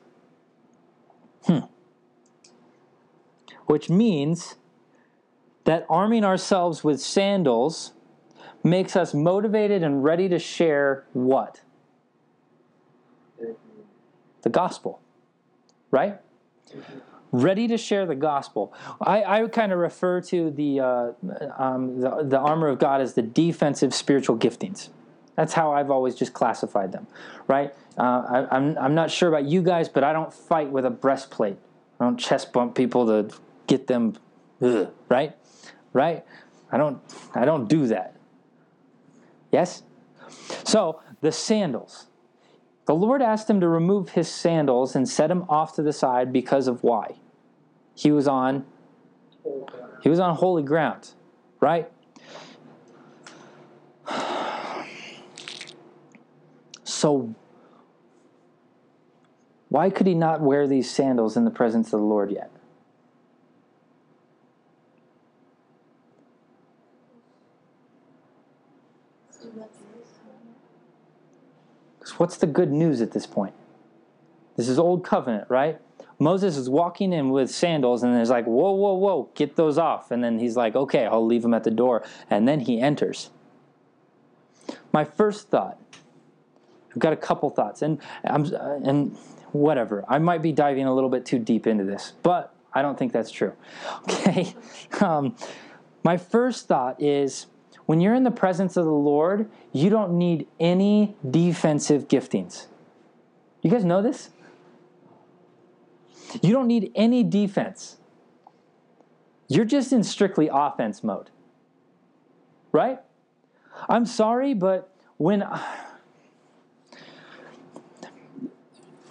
Hmm. 1.43 1.59
Which 3.65 3.89
means 3.89 4.55
that 5.65 5.85
arming 5.89 6.23
ourselves 6.23 6.83
with 6.83 7.01
sandals 7.01 7.91
makes 8.63 8.95
us 8.95 9.13
motivated 9.13 9.83
and 9.83 10.03
ready 10.03 10.29
to 10.29 10.39
share 10.39 11.05
what? 11.13 11.61
The 14.41 14.49
gospel. 14.49 15.01
Right? 15.91 16.19
Ready 17.31 17.67
to 17.67 17.77
share 17.77 18.05
the 18.05 18.15
gospel. 18.15 18.73
I, 19.01 19.23
I 19.23 19.47
kind 19.47 19.71
of 19.71 19.79
refer 19.79 20.21
to 20.21 20.49
the, 20.49 20.79
uh, 20.79 21.11
um, 21.57 21.99
the, 21.99 22.23
the 22.23 22.39
armor 22.39 22.67
of 22.67 22.79
God 22.79 23.01
as 23.01 23.13
the 23.13 23.21
defensive 23.21 23.93
spiritual 23.93 24.37
giftings. 24.37 24.89
That's 25.35 25.53
how 25.53 25.71
I've 25.71 25.89
always 25.89 26.15
just 26.15 26.33
classified 26.33 26.91
them, 26.91 27.07
right? 27.47 27.73
Uh, 27.97 28.01
I, 28.51 28.55
I'm, 28.57 28.77
I'm 28.77 28.93
not 28.93 29.09
sure 29.09 29.29
about 29.29 29.45
you 29.45 29.61
guys, 29.61 29.87
but 29.87 30.03
I 30.03 30.11
don't 30.11 30.33
fight 30.33 30.69
with 30.69 30.85
a 30.85 30.89
breastplate. 30.89 31.55
I 31.97 32.03
don't 32.03 32.17
chest 32.17 32.51
bump 32.51 32.75
people 32.75 33.05
to 33.05 33.33
get 33.65 33.87
them, 33.87 34.17
ugh, 34.61 34.91
right? 35.07 35.37
Right? 35.93 36.25
I 36.73 36.77
don't, 36.77 37.01
I 37.33 37.45
don't 37.45 37.69
do 37.69 37.87
that. 37.87 38.15
Yes? 39.49 39.83
So, 40.65 41.01
the 41.21 41.31
sandals. 41.31 42.07
The 42.89 42.95
Lord 42.95 43.21
asked 43.21 43.47
him 43.47 43.59
to 43.59 43.67
remove 43.67 44.09
his 44.09 44.27
sandals 44.27 44.95
and 44.95 45.07
set 45.07 45.29
him 45.29 45.45
off 45.47 45.75
to 45.75 45.83
the 45.83 45.93
side 45.93 46.33
because 46.33 46.67
of 46.67 46.81
why? 46.81 47.17
He 47.93 48.11
was 48.11 48.27
on 48.27 48.65
he 50.01 50.09
was 50.09 50.19
on 50.19 50.35
holy 50.35 50.63
ground, 50.63 51.11
right? 51.59 51.91
So 56.83 57.35
why 59.67 59.91
could 59.91 60.07
he 60.07 60.15
not 60.15 60.41
wear 60.41 60.65
these 60.65 60.89
sandals 60.89 61.37
in 61.37 61.45
the 61.45 61.51
presence 61.51 61.93
of 61.93 61.99
the 61.99 62.05
Lord 62.07 62.31
yet? 62.31 62.49
What's 72.19 72.37
the 72.37 72.47
good 72.47 72.71
news 72.71 73.01
at 73.01 73.11
this 73.11 73.25
point? 73.25 73.53
This 74.57 74.67
is 74.67 74.77
old 74.77 75.05
covenant, 75.05 75.49
right? 75.49 75.79
Moses 76.19 76.57
is 76.57 76.69
walking 76.69 77.13
in 77.13 77.29
with 77.29 77.49
sandals, 77.49 78.03
and 78.03 78.13
there's 78.13 78.29
like, 78.29 78.45
whoa, 78.45 78.71
whoa, 78.71 78.93
whoa, 78.93 79.29
get 79.35 79.55
those 79.55 79.77
off. 79.77 80.11
And 80.11 80.21
then 80.21 80.37
he's 80.37 80.57
like, 80.57 80.75
okay, 80.75 81.05
I'll 81.05 81.25
leave 81.25 81.43
them 81.43 81.53
at 81.53 81.63
the 81.63 81.71
door. 81.71 82.03
And 82.29 82.45
then 82.45 82.59
he 82.59 82.81
enters. 82.81 83.29
My 84.91 85.05
first 85.05 85.49
thought, 85.49 85.79
I've 86.91 86.99
got 86.99 87.13
a 87.13 87.17
couple 87.17 87.49
thoughts, 87.49 87.81
and 87.81 88.01
I'm, 88.25 88.45
and 88.53 89.15
whatever. 89.53 90.03
I 90.09 90.19
might 90.19 90.41
be 90.41 90.51
diving 90.51 90.85
a 90.85 90.93
little 90.93 91.09
bit 91.09 91.25
too 91.25 91.39
deep 91.39 91.65
into 91.65 91.85
this, 91.85 92.11
but 92.21 92.53
I 92.73 92.81
don't 92.81 92.99
think 92.99 93.13
that's 93.13 93.31
true. 93.31 93.53
Okay. 94.09 94.53
Um, 94.99 95.35
my 96.03 96.17
first 96.17 96.67
thought 96.67 97.01
is 97.01 97.45
when 97.89 97.99
you're 97.99 98.13
in 98.13 98.23
the 98.23 98.29
presence 98.29 98.77
of 98.77 98.85
the 98.85 98.91
Lord, 98.91 99.49
you 99.73 99.89
don't 99.89 100.11
need 100.11 100.45
any 100.59 101.15
defensive 101.27 102.07
giftings. 102.07 102.67
You 103.63 103.71
guys 103.71 103.83
know 103.83 104.03
this? 104.03 104.29
You 106.43 106.53
don't 106.53 106.67
need 106.67 106.91
any 106.93 107.23
defense. 107.23 107.97
You're 109.47 109.65
just 109.65 109.91
in 109.91 110.03
strictly 110.03 110.51
offense 110.53 111.03
mode. 111.03 111.31
Right? 112.71 112.99
I'm 113.89 114.05
sorry, 114.05 114.53
but 114.53 114.95
when. 115.17 115.43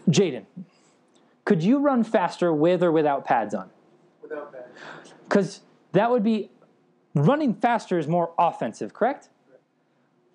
Jaden, 0.09 0.45
could 1.45 1.65
you 1.65 1.81
run 1.81 2.05
faster 2.05 2.53
with 2.53 2.85
or 2.85 2.93
without 2.93 3.25
pads 3.25 3.55
on? 3.55 3.71
Without 4.23 4.53
pads. 4.53 4.69
Because 5.25 5.63
that 5.91 6.13
would 6.13 6.23
be 6.23 6.53
running 7.27 7.55
faster 7.55 7.99
is 7.99 8.07
more 8.07 8.33
offensive, 8.39 8.93
correct? 8.93 9.29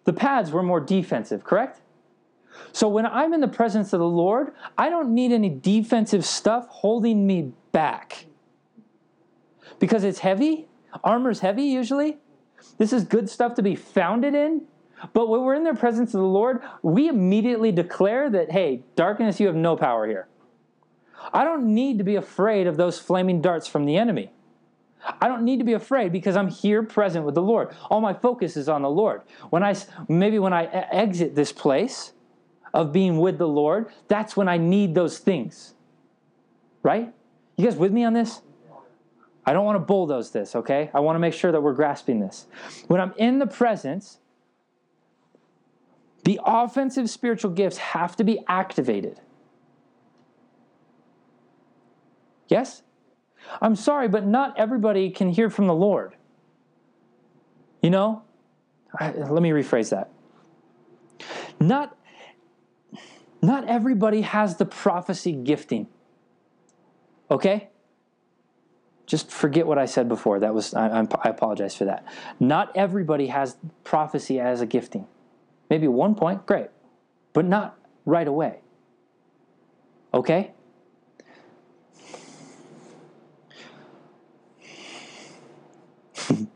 The 0.06 0.14
pads 0.14 0.52
were 0.52 0.64
more 0.64 0.80
defensive, 0.80 1.44
correct? 1.44 1.82
So 2.72 2.88
when 2.88 3.06
I'm 3.06 3.34
in 3.34 3.42
the 3.42 3.48
presence 3.48 3.94
of 3.94 4.00
the 4.00 4.08
Lord, 4.08 4.54
I 4.78 4.90
don't 4.90 5.14
need 5.14 5.32
any 5.32 5.50
defensive 5.50 6.26
stuff 6.26 6.68
holding 6.68 7.26
me 7.26 7.54
back. 7.72 8.26
Because 9.80 10.04
it's 10.04 10.20
heavy, 10.20 10.68
armor's 11.04 11.40
heavy 11.40 11.64
usually. 11.64 12.18
This 12.78 12.94
is 12.94 13.04
good 13.04 13.30
stuff 13.30 13.56
to 13.56 13.62
be 13.62 13.76
founded 13.76 14.36
in. 14.36 14.64
But 15.12 15.28
when 15.28 15.42
we're 15.42 15.56
in 15.56 15.64
the 15.64 15.74
presence 15.74 16.14
of 16.14 16.22
the 16.22 16.28
Lord, 16.28 16.62
we 16.82 17.10
immediately 17.10 17.72
declare 17.72 18.30
that, 18.30 18.52
hey, 18.52 18.84
darkness, 18.96 19.40
you 19.40 19.48
have 19.48 19.56
no 19.56 19.76
power 19.76 20.08
here. 20.08 20.28
I 21.34 21.44
don't 21.44 21.74
need 21.74 21.98
to 21.98 22.04
be 22.04 22.16
afraid 22.16 22.68
of 22.68 22.78
those 22.78 23.00
flaming 23.00 23.42
darts 23.42 23.68
from 23.68 23.86
the 23.86 23.98
enemy. 23.98 24.32
I 25.22 25.28
don't 25.28 25.44
need 25.44 25.60
to 25.60 25.66
be 25.66 25.74
afraid 25.74 26.12
because 26.12 26.36
I'm 26.36 26.48
here 26.48 26.84
present 26.84 27.26
with 27.26 27.36
the 27.36 27.42
Lord. 27.42 27.76
All 27.90 28.02
my 28.02 28.14
focus 28.14 28.56
is 28.56 28.70
on 28.70 28.82
the 28.82 28.90
Lord. 28.90 29.22
When 29.50 29.64
I 29.64 29.76
maybe 30.08 30.40
when 30.40 30.54
I 30.54 30.66
exit 30.66 31.36
this 31.36 31.52
place 31.52 32.14
of 32.74 32.92
being 32.92 33.20
with 33.20 33.38
the 33.38 33.48
Lord, 33.48 33.92
that's 34.08 34.36
when 34.36 34.48
I 34.48 34.58
need 34.58 34.96
those 34.96 35.20
things. 35.20 35.74
Right? 36.82 37.14
You 37.58 37.66
guys 37.66 37.76
with 37.76 37.92
me 37.92 38.04
on 38.04 38.14
this? 38.14 38.42
I 39.46 39.54
don't 39.54 39.66
want 39.66 39.76
to 39.76 39.86
bulldoze 39.86 40.32
this, 40.32 40.56
okay? 40.56 40.90
I 40.94 41.02
want 41.02 41.16
to 41.16 41.20
make 41.20 41.34
sure 41.34 41.52
that 41.52 41.62
we're 41.62 41.74
grasping 41.74 42.20
this. 42.20 42.48
When 42.88 43.02
I'm 43.02 43.14
in 43.18 43.40
the 43.40 43.48
presence, 43.48 44.20
the 46.24 46.40
offensive 46.46 47.10
spiritual 47.10 47.52
gifts 47.52 47.78
have 47.78 48.16
to 48.16 48.24
be 48.24 48.40
activated. 48.48 49.20
Yes? 52.48 52.84
I'm 53.62 53.76
sorry, 53.76 54.08
but 54.08 54.26
not 54.26 54.58
everybody 54.58 55.10
can 55.10 55.30
hear 55.30 55.50
from 55.50 55.68
the 55.68 55.74
Lord. 55.74 56.16
You 57.82 57.90
know? 57.90 58.24
I, 59.00 59.12
let 59.12 59.42
me 59.42 59.50
rephrase 59.50 59.90
that. 59.90 60.12
Not, 61.60 61.98
not 63.42 63.68
everybody 63.68 64.22
has 64.22 64.58
the 64.58 64.66
prophecy 64.66 65.32
gifting. 65.32 65.88
Okay? 67.30 67.70
Just 69.06 69.32
forget 69.32 69.68
what 69.68 69.78
I 69.78 69.86
said 69.86 70.08
before. 70.08 70.40
That 70.40 70.54
was 70.54 70.74
I, 70.74 70.88
I 71.00 71.30
apologize 71.30 71.76
for 71.76 71.86
that. 71.86 72.06
Not 72.40 72.76
everybody 72.76 73.28
has 73.28 73.58
prophecy 73.84 74.40
as 74.40 74.62
a 74.62 74.66
gifting. 74.66 75.08
Maybe 75.70 75.88
one 75.88 76.16
point, 76.16 76.46
great, 76.46 76.68
but 77.34 77.46
not 77.46 77.78
right 78.06 78.28
away. 78.28 78.60
Okay? 80.14 80.52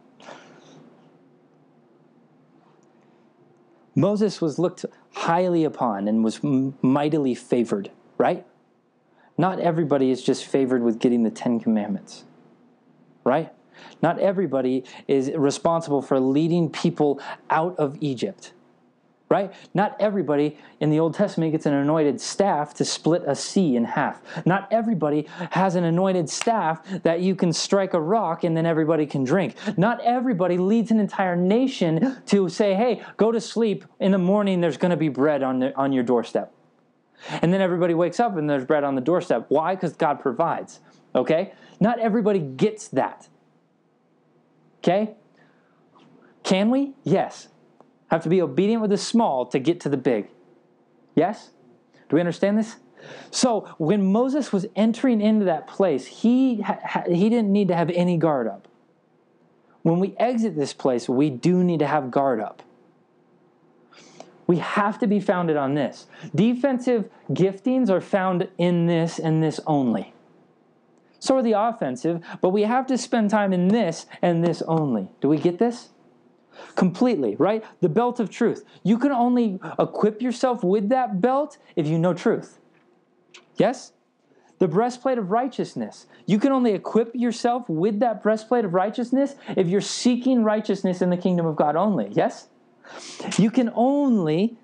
Moses 3.95 4.39
was 4.41 4.59
looked 4.59 4.85
highly 5.13 5.63
upon 5.63 6.07
and 6.07 6.23
was 6.23 6.39
mightily 6.43 7.33
favored, 7.33 7.89
right? 8.17 8.45
Not 9.37 9.59
everybody 9.59 10.11
is 10.11 10.23
just 10.23 10.45
favored 10.45 10.83
with 10.83 10.99
getting 10.99 11.23
the 11.23 11.31
Ten 11.31 11.59
Commandments, 11.59 12.23
right? 13.23 13.51
Not 14.01 14.19
everybody 14.19 14.83
is 15.07 15.31
responsible 15.31 16.01
for 16.01 16.19
leading 16.19 16.69
people 16.69 17.19
out 17.49 17.75
of 17.77 17.97
Egypt 18.01 18.53
right? 19.29 19.53
Not 19.73 19.95
everybody 19.99 20.57
in 20.79 20.89
the 20.89 20.99
Old 20.99 21.13
Testament 21.13 21.51
gets 21.51 21.65
an 21.65 21.73
anointed 21.73 22.21
staff 22.21 22.73
to 22.75 22.85
split 22.85 23.23
a 23.27 23.35
sea 23.35 23.75
in 23.75 23.83
half. 23.83 24.21
Not 24.45 24.67
everybody 24.71 25.27
has 25.51 25.75
an 25.75 25.83
anointed 25.83 26.29
staff 26.29 26.81
that 27.03 27.19
you 27.19 27.35
can 27.35 27.51
strike 27.51 27.93
a 27.93 27.99
rock 27.99 28.43
and 28.43 28.55
then 28.55 28.65
everybody 28.65 29.05
can 29.05 29.23
drink. 29.23 29.55
Not 29.77 29.99
everybody 30.01 30.57
leads 30.57 30.91
an 30.91 30.99
entire 30.99 31.35
nation 31.35 32.21
to 32.27 32.47
say, 32.47 32.73
hey, 32.73 33.03
go 33.17 33.31
to 33.31 33.41
sleep. 33.41 33.85
In 33.99 34.11
the 34.11 34.17
morning, 34.17 34.61
there's 34.61 34.77
going 34.77 34.91
to 34.91 34.97
be 34.97 35.09
bread 35.09 35.43
on, 35.43 35.59
the, 35.59 35.75
on 35.75 35.91
your 35.91 36.03
doorstep. 36.03 36.53
And 37.29 37.51
then 37.51 37.61
everybody 37.61 37.93
wakes 37.93 38.19
up 38.19 38.37
and 38.37 38.49
there's 38.49 38.63
bread 38.63 38.83
on 38.83 38.95
the 38.95 39.01
doorstep. 39.01 39.47
Why? 39.49 39.75
Because 39.75 39.93
God 39.93 40.21
provides. 40.21 40.79
Okay? 41.15 41.53
Not 41.79 41.99
everybody 41.99 42.39
gets 42.39 42.87
that. 42.89 43.27
Okay? 44.79 45.15
Can 46.43 46.69
we? 46.69 46.93
Yes. 47.03 47.49
Have 48.09 48.23
to 48.23 48.29
be 48.29 48.41
obedient 48.41 48.81
with 48.81 48.91
the 48.91 48.97
small 48.97 49.45
to 49.47 49.59
get 49.59 49.79
to 49.81 49.89
the 49.89 49.97
big. 49.97 50.29
Yes? 51.15 51.51
Do 52.09 52.15
we 52.15 52.21
understand 52.21 52.57
this? 52.57 52.77
So 53.31 53.73
when 53.77 54.11
Moses 54.11 54.51
was 54.51 54.65
entering 54.75 55.21
into 55.21 55.45
that 55.45 55.67
place, 55.67 56.05
he, 56.07 56.61
ha- 56.61 57.03
he 57.07 57.29
didn't 57.29 57.51
need 57.51 57.67
to 57.67 57.75
have 57.75 57.89
any 57.91 58.17
guard 58.17 58.47
up. 58.47 58.67
When 59.83 59.99
we 59.99 60.15
exit 60.17 60.55
this 60.55 60.73
place, 60.73 61.07
we 61.07 61.29
do 61.29 61.63
need 61.63 61.79
to 61.79 61.87
have 61.87 62.11
guard 62.11 62.39
up. 62.39 62.63
We 64.45 64.57
have 64.59 64.97
to 64.99 65.07
be 65.07 65.19
founded 65.19 65.57
on 65.57 65.75
this. 65.75 66.07
Defensive 66.33 67.09
giftings 67.31 67.89
are 67.89 68.01
found 68.01 68.47
in 68.57 68.87
this 68.87 69.19
and 69.19 69.43
this 69.43 69.59
only. 69.67 70.13
So 71.19 71.35
are 71.35 71.43
the 71.43 71.53
offensive, 71.53 72.23
but 72.41 72.49
we 72.49 72.63
have 72.63 72.87
to 72.87 72.97
spend 72.97 73.29
time 73.29 73.51
in 73.51 73.67
this 73.67 74.05
and 74.21 74.43
this 74.43 74.61
only. 74.63 75.09
Do 75.19 75.27
we 75.27 75.37
get 75.37 75.59
this? 75.59 75.89
Completely, 76.75 77.35
right? 77.35 77.63
The 77.81 77.89
belt 77.89 78.19
of 78.19 78.29
truth. 78.29 78.65
You 78.83 78.97
can 78.97 79.11
only 79.11 79.59
equip 79.79 80.21
yourself 80.21 80.63
with 80.63 80.89
that 80.89 81.21
belt 81.21 81.57
if 81.75 81.87
you 81.87 81.97
know 81.97 82.13
truth. 82.13 82.59
Yes? 83.55 83.93
The 84.59 84.67
breastplate 84.67 85.17
of 85.17 85.31
righteousness. 85.31 86.07
You 86.25 86.39
can 86.39 86.51
only 86.51 86.73
equip 86.73 87.13
yourself 87.13 87.69
with 87.69 87.99
that 87.99 88.23
breastplate 88.23 88.65
of 88.65 88.73
righteousness 88.73 89.35
if 89.55 89.67
you're 89.67 89.81
seeking 89.81 90.43
righteousness 90.43 91.01
in 91.01 91.09
the 91.09 91.17
kingdom 91.17 91.45
of 91.45 91.55
God 91.55 91.75
only. 91.75 92.09
Yes? 92.11 92.47
You 93.37 93.51
can 93.51 93.71
only 93.75 94.57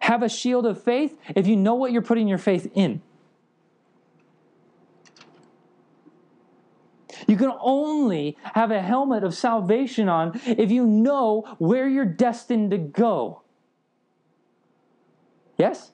have 0.00 0.22
a 0.22 0.28
shield 0.28 0.66
of 0.66 0.82
faith 0.82 1.18
if 1.34 1.46
you 1.46 1.56
know 1.56 1.74
what 1.74 1.92
you're 1.92 2.02
putting 2.02 2.26
your 2.26 2.38
faith 2.38 2.70
in. 2.74 3.02
You 7.32 7.38
can 7.38 7.54
only 7.62 8.36
have 8.42 8.70
a 8.70 8.82
helmet 8.82 9.24
of 9.24 9.32
salvation 9.32 10.06
on 10.06 10.38
if 10.44 10.70
you 10.70 10.86
know 10.86 11.56
where 11.56 11.88
you're 11.88 12.04
destined 12.04 12.72
to 12.72 12.76
go. 12.76 13.40
Yes? 15.56 15.92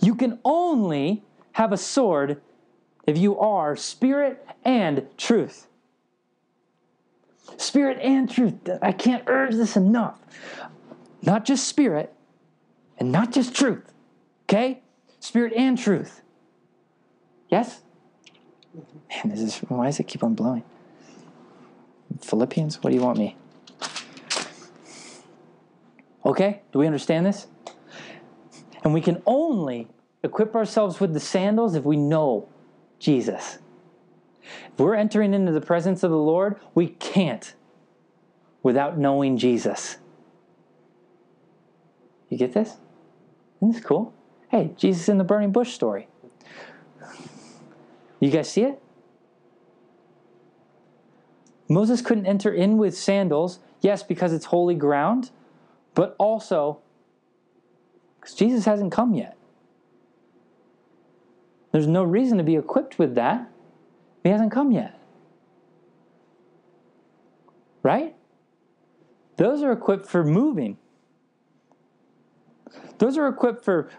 You 0.00 0.14
can 0.14 0.38
only 0.44 1.24
have 1.54 1.72
a 1.72 1.76
sword 1.76 2.40
if 3.04 3.18
you 3.18 3.36
are 3.40 3.74
spirit 3.74 4.46
and 4.64 5.08
truth. 5.18 5.66
Spirit 7.56 7.98
and 8.00 8.30
truth. 8.30 8.54
I 8.80 8.92
can't 8.92 9.24
urge 9.26 9.56
this 9.56 9.76
enough. 9.76 10.20
Not 11.20 11.44
just 11.44 11.66
spirit 11.66 12.14
and 12.96 13.10
not 13.10 13.32
just 13.32 13.56
truth. 13.56 13.92
Okay? 14.44 14.82
Spirit 15.18 15.52
and 15.52 15.76
truth. 15.76 16.22
Yes? 17.48 17.80
Man, 18.74 18.84
this 19.26 19.40
is 19.40 19.58
why 19.68 19.86
does 19.86 20.00
it 20.00 20.08
keep 20.08 20.24
on 20.24 20.34
blowing? 20.34 20.64
Philippians, 22.20 22.82
what 22.82 22.90
do 22.90 22.96
you 22.96 23.02
want 23.02 23.18
me? 23.18 23.36
Okay, 26.24 26.62
do 26.72 26.78
we 26.78 26.86
understand 26.86 27.26
this? 27.26 27.46
And 28.84 28.94
we 28.94 29.00
can 29.00 29.22
only 29.26 29.88
equip 30.22 30.54
ourselves 30.54 31.00
with 31.00 31.14
the 31.14 31.20
sandals 31.20 31.74
if 31.74 31.84
we 31.84 31.96
know 31.96 32.48
Jesus. 32.98 33.58
If 34.42 34.78
we're 34.78 34.94
entering 34.94 35.34
into 35.34 35.52
the 35.52 35.60
presence 35.60 36.02
of 36.02 36.10
the 36.10 36.16
Lord, 36.16 36.56
we 36.74 36.88
can't 36.88 37.54
without 38.62 38.98
knowing 38.98 39.36
Jesus. 39.36 39.98
You 42.28 42.38
get 42.38 42.54
this? 42.54 42.76
Isn't 43.58 43.72
this 43.72 43.84
cool? 43.84 44.14
Hey, 44.48 44.72
Jesus 44.76 45.08
in 45.08 45.18
the 45.18 45.24
burning 45.24 45.52
bush 45.52 45.72
story. 45.72 46.08
You 48.22 48.30
guys 48.30 48.48
see 48.48 48.62
it? 48.62 48.80
Moses 51.68 52.00
couldn't 52.00 52.24
enter 52.26 52.52
in 52.54 52.78
with 52.78 52.96
sandals, 52.96 53.58
yes, 53.80 54.04
because 54.04 54.32
it's 54.32 54.44
holy 54.44 54.76
ground, 54.76 55.32
but 55.94 56.14
also 56.20 56.78
because 58.20 58.36
Jesus 58.36 58.64
hasn't 58.64 58.92
come 58.92 59.14
yet. 59.14 59.36
There's 61.72 61.88
no 61.88 62.04
reason 62.04 62.38
to 62.38 62.44
be 62.44 62.54
equipped 62.54 62.96
with 62.96 63.16
that. 63.16 63.50
He 64.22 64.28
hasn't 64.28 64.52
come 64.52 64.70
yet. 64.70 64.96
Right? 67.82 68.14
Those 69.36 69.64
are 69.64 69.72
equipped 69.72 70.06
for 70.06 70.22
moving. 70.22 70.78
Those 72.98 73.18
are 73.18 73.26
equipped 73.26 73.64
for 73.64 73.90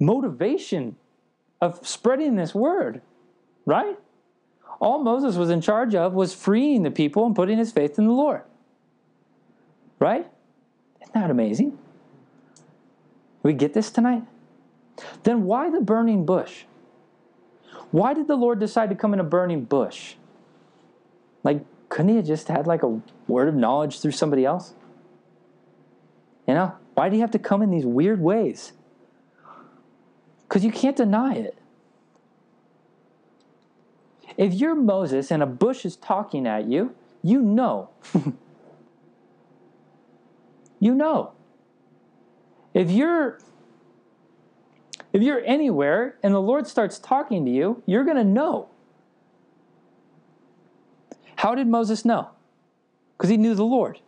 motivation 0.00 0.96
of 1.62 1.86
spreading 1.86 2.34
this 2.36 2.54
word. 2.54 3.00
Right? 3.64 3.96
All 4.80 4.98
Moses 4.98 5.36
was 5.36 5.48
in 5.48 5.60
charge 5.60 5.94
of 5.94 6.12
was 6.12 6.34
freeing 6.34 6.82
the 6.82 6.90
people 6.90 7.24
and 7.24 7.36
putting 7.36 7.56
his 7.56 7.70
faith 7.72 7.98
in 7.98 8.06
the 8.06 8.12
Lord. 8.12 8.42
Right? 10.00 10.26
Isn't 11.00 11.14
that 11.14 11.30
amazing? 11.30 11.78
We 13.44 13.52
get 13.52 13.72
this 13.72 13.90
tonight? 13.90 14.24
Then 15.22 15.44
why 15.44 15.70
the 15.70 15.80
burning 15.80 16.26
bush? 16.26 16.64
Why 17.92 18.12
did 18.12 18.26
the 18.26 18.36
Lord 18.36 18.58
decide 18.58 18.88
to 18.90 18.96
come 18.96 19.14
in 19.14 19.20
a 19.20 19.24
burning 19.24 19.64
bush? 19.64 20.16
Like, 21.44 21.64
couldn't 21.88 22.08
he 22.08 22.16
have 22.16 22.26
just 22.26 22.48
had 22.48 22.66
like 22.66 22.82
a 22.82 23.00
word 23.28 23.48
of 23.48 23.54
knowledge 23.54 24.00
through 24.00 24.12
somebody 24.12 24.44
else? 24.44 24.74
You 26.48 26.54
know, 26.54 26.74
why 26.94 27.08
do 27.08 27.16
you 27.16 27.20
have 27.20 27.30
to 27.32 27.38
come 27.38 27.62
in 27.62 27.70
these 27.70 27.86
weird 27.86 28.20
ways? 28.20 28.72
Because 30.52 30.66
you 30.66 30.70
can't 30.70 30.94
deny 30.94 31.32
it. 31.32 31.56
If 34.36 34.52
you're 34.52 34.74
Moses 34.74 35.30
and 35.30 35.42
a 35.42 35.46
bush 35.46 35.86
is 35.86 35.96
talking 35.96 36.46
at 36.46 36.68
you, 36.68 36.94
you 37.22 37.40
know. 37.40 37.88
you 40.78 40.94
know. 40.94 41.32
If 42.74 42.90
you're 42.90 43.38
if 45.14 45.22
you're 45.22 45.42
anywhere 45.46 46.18
and 46.22 46.34
the 46.34 46.42
Lord 46.42 46.66
starts 46.66 46.98
talking 46.98 47.46
to 47.46 47.50
you, 47.50 47.82
you're 47.86 48.04
going 48.04 48.18
to 48.18 48.24
know. 48.24 48.68
How 51.36 51.54
did 51.54 51.66
Moses 51.66 52.04
know? 52.04 52.28
Because 53.16 53.30
he 53.30 53.38
knew 53.38 53.54
the 53.54 53.64
Lord. 53.64 54.00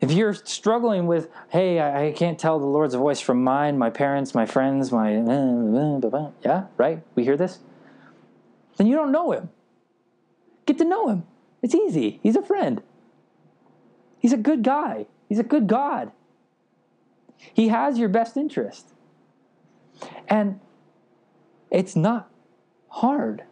If 0.00 0.12
you're 0.12 0.34
struggling 0.34 1.06
with, 1.06 1.30
hey, 1.48 1.80
I, 1.80 2.12
can't 2.12 2.38
tell 2.38 2.58
the 2.58 2.66
Lord's 2.66 2.94
voice 2.94 3.20
from 3.20 3.42
mine, 3.42 3.78
my 3.78 3.88
parents, 3.88 4.34
my 4.34 4.44
friends, 4.44 4.92
my. 4.92 5.14
Eh, 5.14 6.08
eh, 6.12 6.28
yeah, 6.44 6.66
right? 6.76 7.02
We 7.14 7.24
hear 7.24 7.36
this? 7.36 7.60
Then 8.76 8.86
you 8.86 8.94
don't 8.94 9.10
know 9.10 9.32
him. 9.32 9.48
Get 10.66 10.76
to 10.78 10.84
know 10.84 11.08
him. 11.08 11.24
It's 11.62 11.74
easy. 11.74 12.20
He's 12.22 12.36
a 12.36 12.42
friend. 12.42 12.82
He's 14.18 14.34
a 14.34 14.36
good 14.36 14.62
guy. 14.62 15.06
He's 15.28 15.38
a 15.38 15.44
good 15.44 15.66
God. 15.66 16.12
He 17.54 17.68
has 17.68 17.98
your 17.98 18.08
best 18.08 18.36
interest. 18.36 18.92
And 20.28 20.60
it's 21.70 21.96
not 21.96 22.30
hard. 22.88 23.44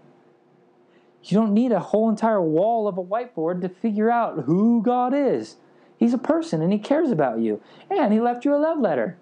You 1.23 1.39
don't 1.39 1.55
need 1.55 1.73
a 1.73 1.81
whole 1.81 2.11
entire 2.11 2.43
wall 2.43 2.87
of 2.87 2.99
a 2.99 3.03
whiteboard 3.03 3.63
to 3.63 3.69
figure 3.69 4.11
out 4.11 4.45
who 4.45 4.83
God 4.83 5.15
is. 5.15 5.57
He's 5.99 6.15
a 6.15 6.19
person 6.19 6.61
and 6.63 6.73
he 6.73 6.79
cares 6.79 7.11
about 7.11 7.39
you. 7.39 7.63
And 7.91 8.13
he 8.13 8.21
left 8.21 8.45
you 8.45 8.55
a 8.55 8.59
love 8.59 8.79
letter. 8.81 9.17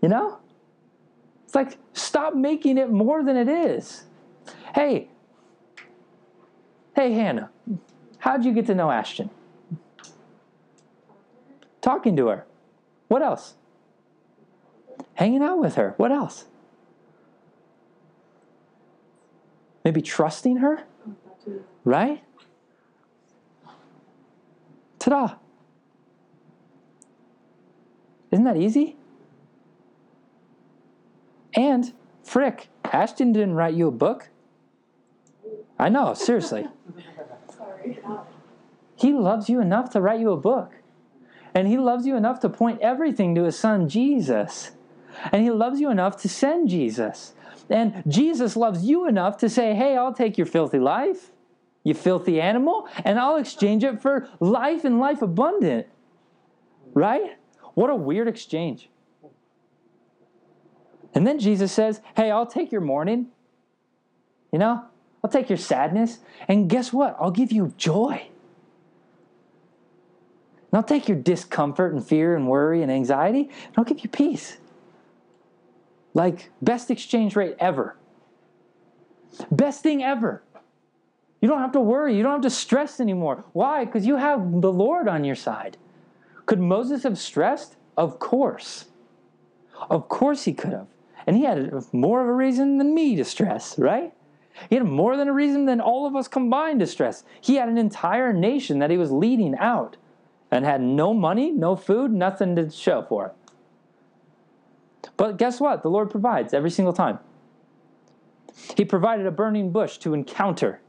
You 0.00 0.08
know? 0.08 0.38
It's 1.44 1.54
like, 1.54 1.78
stop 1.92 2.34
making 2.34 2.78
it 2.78 2.90
more 2.90 3.22
than 3.22 3.36
it 3.36 3.48
is. 3.48 4.04
Hey, 4.74 5.08
hey, 6.96 7.12
Hannah, 7.12 7.50
how'd 8.18 8.44
you 8.44 8.52
get 8.52 8.66
to 8.66 8.74
know 8.74 8.90
Ashton? 8.90 9.30
Talking 11.80 12.16
to 12.16 12.28
her. 12.28 12.46
What 13.08 13.22
else? 13.22 13.54
hanging 15.14 15.42
out 15.42 15.58
with 15.58 15.76
her. 15.76 15.94
What 15.96 16.10
else? 16.10 16.46
Maybe 19.84 20.02
trusting 20.02 20.58
her? 20.58 20.84
Right? 21.84 22.22
Ta 25.02 25.10
da! 25.10 25.34
Isn't 28.30 28.44
that 28.44 28.56
easy? 28.56 28.96
And, 31.54 31.92
frick, 32.22 32.68
Ashton 32.84 33.32
didn't 33.32 33.54
write 33.54 33.74
you 33.74 33.88
a 33.88 33.90
book. 33.90 34.28
I 35.76 35.88
know, 35.88 36.14
seriously. 36.14 36.68
Sorry. 37.56 37.98
He 38.94 39.12
loves 39.12 39.48
you 39.48 39.60
enough 39.60 39.90
to 39.90 40.00
write 40.00 40.20
you 40.20 40.30
a 40.30 40.36
book. 40.36 40.74
And 41.52 41.66
he 41.66 41.76
loves 41.76 42.06
you 42.06 42.14
enough 42.14 42.38
to 42.40 42.48
point 42.48 42.80
everything 42.80 43.34
to 43.34 43.42
his 43.42 43.58
son, 43.58 43.88
Jesus. 43.88 44.70
And 45.32 45.42
He 45.42 45.50
loves 45.50 45.80
you 45.80 45.90
enough 45.90 46.16
to 46.22 46.28
send 46.28 46.68
Jesus. 46.68 47.34
And 47.68 48.04
Jesus 48.06 48.56
loves 48.56 48.84
you 48.84 49.08
enough 49.08 49.36
to 49.38 49.48
say, 49.48 49.74
hey, 49.74 49.96
I'll 49.96 50.14
take 50.14 50.38
your 50.38 50.46
filthy 50.46 50.78
life, 50.78 51.31
you 51.84 51.94
filthy 51.94 52.40
animal, 52.40 52.88
and 53.04 53.18
I'll 53.18 53.36
exchange 53.36 53.84
it 53.84 54.00
for 54.00 54.28
life 54.40 54.84
and 54.84 55.00
life 55.00 55.22
abundant. 55.22 55.86
Right? 56.94 57.36
What 57.74 57.90
a 57.90 57.96
weird 57.96 58.28
exchange. 58.28 58.88
And 61.14 61.26
then 61.26 61.38
Jesus 61.38 61.72
says, 61.72 62.00
Hey, 62.16 62.30
I'll 62.30 62.46
take 62.46 62.72
your 62.72 62.80
mourning. 62.80 63.28
You 64.52 64.58
know, 64.58 64.84
I'll 65.24 65.30
take 65.30 65.48
your 65.48 65.58
sadness. 65.58 66.18
And 66.48 66.68
guess 66.68 66.92
what? 66.92 67.16
I'll 67.18 67.30
give 67.30 67.52
you 67.52 67.72
joy. 67.76 68.28
And 70.72 70.78
I'll 70.78 70.82
take 70.82 71.08
your 71.08 71.18
discomfort 71.18 71.92
and 71.92 72.04
fear 72.04 72.34
and 72.34 72.48
worry 72.48 72.82
and 72.82 72.90
anxiety, 72.90 73.42
and 73.42 73.74
I'll 73.76 73.84
give 73.84 74.00
you 74.00 74.08
peace. 74.08 74.56
Like, 76.14 76.50
best 76.60 76.90
exchange 76.90 77.36
rate 77.36 77.56
ever. 77.58 77.96
Best 79.50 79.82
thing 79.82 80.02
ever. 80.02 80.42
You 81.42 81.48
don't 81.48 81.58
have 81.58 81.72
to 81.72 81.80
worry. 81.80 82.16
You 82.16 82.22
don't 82.22 82.32
have 82.32 82.42
to 82.42 82.50
stress 82.50 83.00
anymore. 83.00 83.44
Why? 83.52 83.84
Because 83.84 84.06
you 84.06 84.16
have 84.16 84.62
the 84.62 84.72
Lord 84.72 85.08
on 85.08 85.24
your 85.24 85.34
side. 85.34 85.76
Could 86.46 86.60
Moses 86.60 87.02
have 87.02 87.18
stressed? 87.18 87.76
Of 87.96 88.18
course. 88.18 88.86
Of 89.90 90.08
course 90.08 90.44
he 90.44 90.54
could 90.54 90.72
have. 90.72 90.86
And 91.26 91.36
he 91.36 91.44
had 91.44 91.72
more 91.92 92.22
of 92.22 92.28
a 92.28 92.32
reason 92.32 92.78
than 92.78 92.94
me 92.94 93.16
to 93.16 93.24
stress, 93.24 93.78
right? 93.78 94.14
He 94.70 94.76
had 94.76 94.84
more 94.84 95.16
than 95.16 95.28
a 95.28 95.32
reason 95.32 95.66
than 95.66 95.80
all 95.80 96.06
of 96.06 96.14
us 96.14 96.28
combined 96.28 96.80
to 96.80 96.86
stress. 96.86 97.24
He 97.40 97.56
had 97.56 97.68
an 97.68 97.78
entire 97.78 98.32
nation 98.32 98.78
that 98.78 98.90
he 98.90 98.96
was 98.96 99.10
leading 99.10 99.56
out 99.56 99.96
and 100.50 100.64
had 100.64 100.80
no 100.80 101.12
money, 101.12 101.50
no 101.50 101.74
food, 101.74 102.12
nothing 102.12 102.54
to 102.56 102.70
show 102.70 103.02
for 103.02 103.26
it. 103.26 105.10
But 105.16 105.38
guess 105.38 105.58
what? 105.60 105.82
The 105.82 105.90
Lord 105.90 106.10
provides 106.10 106.54
every 106.54 106.70
single 106.70 106.92
time. 106.92 107.18
He 108.76 108.84
provided 108.84 109.26
a 109.26 109.30
burning 109.30 109.72
bush 109.72 109.98
to 109.98 110.14
encounter, 110.14 110.80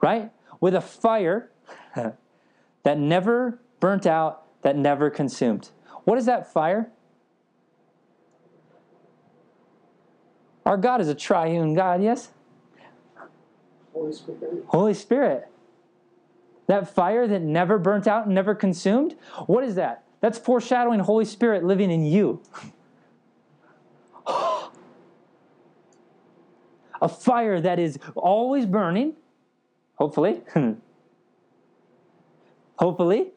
right? 0.00 0.30
With 0.60 0.74
a 0.74 0.80
fire 0.80 1.50
that 2.82 2.98
never 2.98 3.58
burnt 3.80 4.06
out, 4.06 4.44
that 4.62 4.76
never 4.76 5.10
consumed. 5.10 5.70
What 6.04 6.18
is 6.18 6.26
that 6.26 6.52
fire? 6.52 6.90
Our 10.66 10.76
God 10.76 11.00
is 11.00 11.08
a 11.08 11.14
triune 11.14 11.74
God, 11.74 12.02
yes? 12.02 12.30
Holy 13.92 14.12
Spirit. 14.12 14.64
Holy 14.68 14.94
Spirit. 14.94 15.48
That 16.66 16.94
fire 16.94 17.26
that 17.26 17.42
never 17.42 17.78
burnt 17.78 18.06
out 18.06 18.26
and 18.26 18.34
never 18.34 18.54
consumed? 18.54 19.16
What 19.46 19.64
is 19.64 19.74
that? 19.74 20.04
That's 20.20 20.38
foreshadowing 20.38 21.00
Holy 21.00 21.24
Spirit 21.24 21.64
living 21.64 21.90
in 21.90 22.04
you. 22.04 22.40
a 27.02 27.08
fire 27.08 27.60
that 27.60 27.78
is 27.78 27.98
always 28.14 28.66
burning, 28.66 29.14
hopefully, 30.00 30.40
hopefully, 32.76 33.28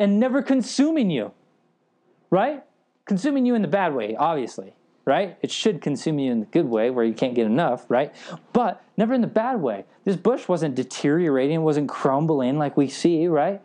and 0.00 0.18
never 0.18 0.42
consuming 0.42 1.10
you, 1.10 1.30
right? 2.30 2.64
Consuming 3.04 3.44
you 3.44 3.54
in 3.54 3.60
the 3.60 3.68
bad 3.68 3.94
way, 3.94 4.16
obviously, 4.16 4.74
right? 5.04 5.36
It 5.42 5.50
should 5.50 5.82
consume 5.82 6.18
you 6.18 6.32
in 6.32 6.40
the 6.40 6.46
good 6.46 6.64
way 6.64 6.90
where 6.90 7.04
you 7.04 7.12
can't 7.12 7.34
get 7.34 7.44
enough, 7.44 7.84
right? 7.90 8.14
But 8.54 8.82
never 8.96 9.12
in 9.12 9.20
the 9.20 9.26
bad 9.26 9.60
way. 9.60 9.84
This 10.04 10.16
bush 10.16 10.48
wasn't 10.48 10.74
deteriorating, 10.74 11.62
wasn't 11.62 11.90
crumbling 11.90 12.58
like 12.58 12.76
we 12.78 12.88
see, 12.88 13.26
right? 13.26 13.60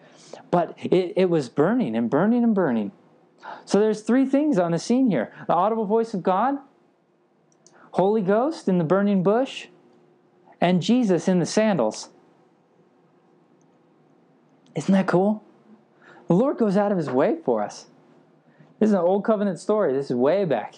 But 0.51 0.77
it, 0.77 1.13
it 1.15 1.29
was 1.29 1.47
burning 1.47 1.95
and 1.95 2.09
burning 2.09 2.43
and 2.43 2.53
burning. 2.53 2.91
So 3.63 3.79
there's 3.79 4.01
three 4.01 4.25
things 4.25 4.59
on 4.59 4.71
the 4.71 4.79
scene 4.79 5.09
here 5.09 5.33
the 5.47 5.53
audible 5.53 5.85
voice 5.85 6.13
of 6.13 6.21
God, 6.21 6.57
Holy 7.91 8.21
Ghost 8.21 8.67
in 8.67 8.77
the 8.77 8.83
burning 8.83 9.23
bush, 9.23 9.67
and 10.59 10.81
Jesus 10.81 11.29
in 11.29 11.39
the 11.39 11.45
sandals. 11.45 12.09
Isn't 14.75 14.93
that 14.93 15.07
cool? 15.07 15.43
The 16.27 16.33
Lord 16.33 16.57
goes 16.57 16.77
out 16.77 16.91
of 16.91 16.97
his 16.97 17.09
way 17.09 17.37
for 17.43 17.61
us. 17.61 17.87
This 18.79 18.87
is 18.87 18.93
an 18.93 18.99
old 18.99 19.23
covenant 19.23 19.59
story. 19.59 19.93
This 19.93 20.09
is 20.09 20.15
way 20.15 20.45
back. 20.45 20.75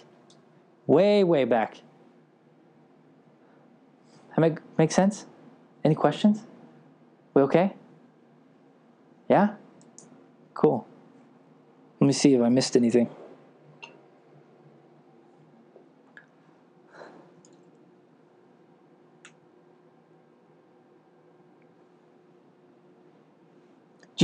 Way, 0.86 1.24
way 1.24 1.44
back. 1.44 1.78
That 4.30 4.40
make, 4.40 4.58
make 4.76 4.90
sense? 4.90 5.26
Any 5.84 5.94
questions? 5.94 6.42
We 7.34 7.42
okay? 7.42 7.74
Yeah? 9.28 9.54
Cool. 10.54 10.86
Let 12.00 12.06
me 12.06 12.12
see 12.12 12.34
if 12.34 12.42
I 12.42 12.48
missed 12.48 12.76
anything. 12.76 13.08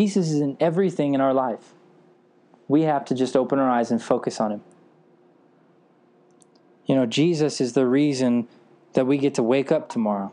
Jesus 0.00 0.30
is 0.30 0.40
in 0.40 0.56
everything 0.60 1.12
in 1.12 1.20
our 1.20 1.34
life. 1.34 1.74
We 2.68 2.84
have 2.84 3.04
to 3.04 3.14
just 3.14 3.36
open 3.36 3.58
our 3.58 3.68
eyes 3.68 3.90
and 3.90 4.02
focus 4.02 4.40
on 4.40 4.52
Him. 4.52 4.62
You 6.86 6.94
know, 6.94 7.04
Jesus 7.04 7.60
is 7.60 7.74
the 7.74 7.86
reason 7.86 8.48
that 8.94 9.06
we 9.06 9.18
get 9.18 9.34
to 9.34 9.42
wake 9.42 9.70
up 9.70 9.90
tomorrow. 9.90 10.32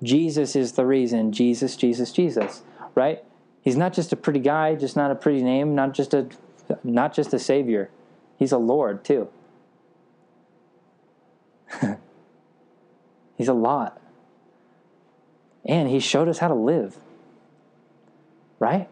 Jesus 0.00 0.54
is 0.54 0.74
the 0.74 0.86
reason. 0.86 1.32
Jesus, 1.32 1.74
Jesus, 1.74 2.12
Jesus, 2.12 2.62
right? 2.94 3.24
He's 3.62 3.76
not 3.76 3.92
just 3.92 4.12
a 4.12 4.16
pretty 4.16 4.38
guy, 4.38 4.76
just 4.76 4.94
not 4.94 5.10
a 5.10 5.16
pretty 5.16 5.42
name, 5.42 5.74
not 5.74 5.92
just 5.92 6.14
a 6.14 6.28
not 6.84 7.12
just 7.12 7.34
a 7.34 7.40
savior. 7.40 7.90
He's 8.38 8.52
a 8.52 8.58
Lord 8.58 9.04
too. 9.04 9.28
He's 13.36 13.48
a 13.48 13.54
lot. 13.54 14.00
And 15.64 15.88
he 15.88 15.98
showed 15.98 16.28
us 16.28 16.38
how 16.38 16.46
to 16.46 16.54
live. 16.54 16.96
Right? 18.62 18.88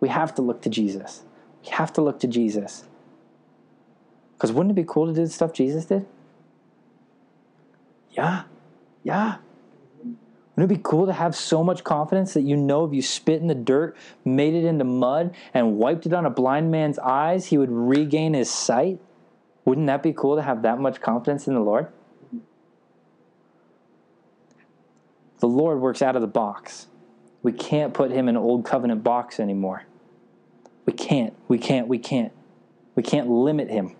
We 0.00 0.08
have 0.08 0.34
to 0.36 0.42
look 0.42 0.62
to 0.62 0.70
Jesus. 0.70 1.22
We 1.62 1.68
have 1.72 1.92
to 1.92 2.00
look 2.00 2.18
to 2.20 2.26
Jesus. 2.26 2.84
Because 4.32 4.52
wouldn't 4.52 4.70
it 4.70 4.74
be 4.74 4.88
cool 4.88 5.06
to 5.06 5.12
do 5.12 5.22
the 5.22 5.30
stuff 5.30 5.52
Jesus 5.52 5.84
did? 5.84 6.06
Yeah. 8.12 8.44
Yeah. 9.02 9.36
Wouldn't 10.56 10.72
it 10.72 10.76
be 10.76 10.80
cool 10.82 11.04
to 11.04 11.12
have 11.12 11.36
so 11.36 11.62
much 11.62 11.84
confidence 11.84 12.32
that 12.32 12.40
you 12.40 12.56
know 12.56 12.86
if 12.86 12.94
you 12.94 13.02
spit 13.02 13.42
in 13.42 13.48
the 13.48 13.54
dirt, 13.54 13.94
made 14.24 14.54
it 14.54 14.64
into 14.64 14.84
mud, 14.84 15.34
and 15.52 15.76
wiped 15.76 16.06
it 16.06 16.14
on 16.14 16.24
a 16.24 16.30
blind 16.30 16.70
man's 16.70 16.98
eyes, 16.98 17.48
he 17.48 17.58
would 17.58 17.70
regain 17.70 18.32
his 18.32 18.50
sight? 18.50 18.98
Wouldn't 19.66 19.88
that 19.88 20.02
be 20.02 20.14
cool 20.14 20.36
to 20.36 20.42
have 20.42 20.62
that 20.62 20.78
much 20.78 21.02
confidence 21.02 21.46
in 21.46 21.52
the 21.52 21.60
Lord? 21.60 21.88
The 25.40 25.48
Lord 25.48 25.80
works 25.80 26.00
out 26.00 26.16
of 26.16 26.22
the 26.22 26.28
box. 26.28 26.86
We 27.42 27.52
can't 27.52 27.92
put 27.92 28.10
him 28.10 28.28
in 28.28 28.36
an 28.36 28.42
old 28.42 28.64
covenant 28.64 29.02
box 29.02 29.40
anymore. 29.40 29.84
We 30.86 30.92
can't. 30.92 31.34
We 31.48 31.58
can't. 31.58 31.88
We 31.88 31.98
can't. 31.98 32.32
We 32.94 33.02
can't 33.02 33.28
limit 33.28 33.70
him. 33.70 33.96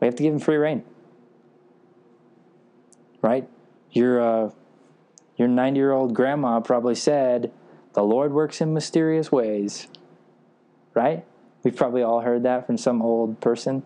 We 0.00 0.06
have 0.06 0.16
to 0.16 0.22
give 0.22 0.32
him 0.32 0.40
free 0.40 0.56
rein. 0.56 0.84
Right? 3.20 3.48
Your 3.92 4.20
uh, 4.20 4.50
your 5.36 5.48
90 5.48 5.78
year 5.78 5.92
old 5.92 6.14
grandma 6.14 6.60
probably 6.60 6.94
said, 6.94 7.52
The 7.94 8.02
Lord 8.02 8.32
works 8.32 8.60
in 8.60 8.72
mysterious 8.74 9.32
ways. 9.32 9.88
Right? 10.94 11.24
We've 11.62 11.76
probably 11.76 12.02
all 12.02 12.20
heard 12.20 12.42
that 12.42 12.66
from 12.66 12.76
some 12.76 13.00
old 13.02 13.40
person. 13.40 13.82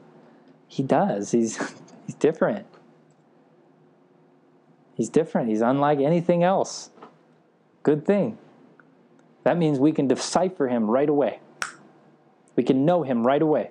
He 0.66 0.82
does. 0.82 1.30
He's, 1.30 1.56
he's 2.06 2.14
different. 2.14 2.66
He's 4.94 5.08
different. 5.08 5.48
He's 5.48 5.60
unlike 5.60 6.00
anything 6.00 6.42
else. 6.42 6.90
Good 7.82 8.04
thing. 8.04 8.38
That 9.46 9.58
means 9.58 9.78
we 9.78 9.92
can 9.92 10.08
decipher 10.08 10.66
him 10.66 10.90
right 10.90 11.08
away. 11.08 11.38
We 12.56 12.64
can 12.64 12.84
know 12.84 13.04
him 13.04 13.24
right 13.24 13.40
away. 13.40 13.70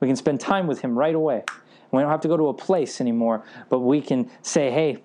We 0.00 0.08
can 0.08 0.16
spend 0.16 0.40
time 0.40 0.66
with 0.66 0.80
him 0.80 0.98
right 0.98 1.14
away. 1.14 1.44
We 1.92 2.02
don't 2.02 2.10
have 2.10 2.22
to 2.22 2.28
go 2.28 2.36
to 2.36 2.48
a 2.48 2.52
place 2.52 3.00
anymore, 3.00 3.44
but 3.68 3.78
we 3.78 4.00
can 4.00 4.28
say, 4.42 4.72
hey, 4.72 5.04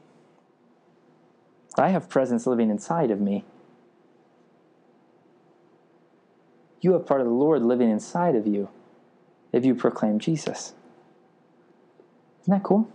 I 1.78 1.90
have 1.90 2.10
presence 2.10 2.48
living 2.48 2.72
inside 2.72 3.12
of 3.12 3.22
me. 3.22 3.46
You 6.82 6.94
have 6.94 7.06
part 7.06 7.22
of 7.22 7.28
the 7.28 7.34
Lord 7.34 7.62
living 7.62 7.92
inside 7.92 8.36
of 8.36 8.48
you 8.48 8.70
if 9.54 9.64
you 9.64 9.76
proclaim 9.76 10.18
Jesus. 10.18 10.74
Isn't 12.42 12.52
that 12.52 12.64
cool? 12.64 12.90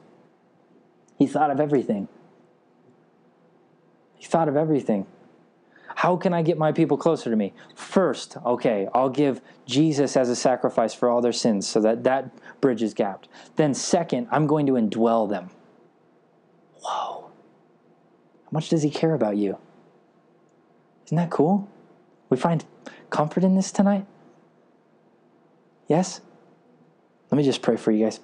He 1.17 1.29
thought 1.29 1.53
of 1.53 1.61
everything. 1.61 2.09
He 4.17 4.27
thought 4.27 4.49
of 4.49 4.57
everything. 4.57 5.07
How 6.05 6.19
can 6.19 6.35
I 6.35 6.43
get 6.43 6.59
my 6.59 6.71
people 6.71 6.99
closer 6.99 7.31
to 7.31 7.37
me? 7.37 7.55
First, 7.75 8.37
okay, 8.45 8.89
I'll 8.93 9.09
give 9.09 9.41
Jesus 9.65 10.19
as 10.19 10.29
a 10.29 10.37
sacrifice 10.37 10.93
for 10.93 11.09
all 11.09 11.23
their 11.23 11.33
sins 11.33 11.67
so 11.67 11.81
that 11.81 12.05
that 12.05 12.29
bridge 12.61 12.83
is 12.83 12.93
gapped. 12.93 13.27
Then, 13.57 13.73
second, 13.73 14.29
I'm 14.31 14.47
going 14.47 14.67
to 14.67 14.73
indwell 14.73 15.31
them. 15.31 15.49
Whoa. 16.83 17.31
How 18.45 18.51
much 18.51 18.69
does 18.69 18.83
he 18.83 18.91
care 18.91 19.15
about 19.15 19.39
you? 19.39 19.57
Isn't 21.07 21.17
that 21.17 21.31
cool? 21.31 21.71
We 22.29 22.37
find 22.37 22.63
comfort 23.09 23.43
in 23.43 23.55
this 23.55 23.73
tonight? 23.73 24.05
Yes? 25.89 26.21
Let 27.31 27.39
me 27.39 27.45
just 27.45 27.63
pray 27.63 27.79
for 27.79 27.93
you 27.93 28.05
guys. 28.05 28.21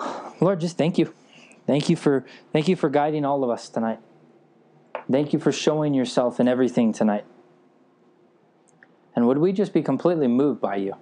Lord, 0.40 0.58
just 0.58 0.78
thank 0.78 0.96
you. 0.96 1.12
Thank 1.66 1.90
you 1.90 1.96
for 1.96 2.24
thank 2.50 2.66
you 2.66 2.76
for 2.76 2.88
guiding 2.88 3.26
all 3.26 3.44
of 3.44 3.50
us 3.50 3.68
tonight. 3.68 3.98
Thank 5.10 5.32
you 5.32 5.38
for 5.38 5.52
showing 5.52 5.94
yourself 5.94 6.40
in 6.40 6.48
everything 6.48 6.92
tonight. 6.92 7.24
And 9.14 9.26
would 9.26 9.38
we 9.38 9.52
just 9.52 9.72
be 9.72 9.82
completely 9.82 10.28
moved 10.28 10.60
by 10.60 10.76
you? 10.76 10.94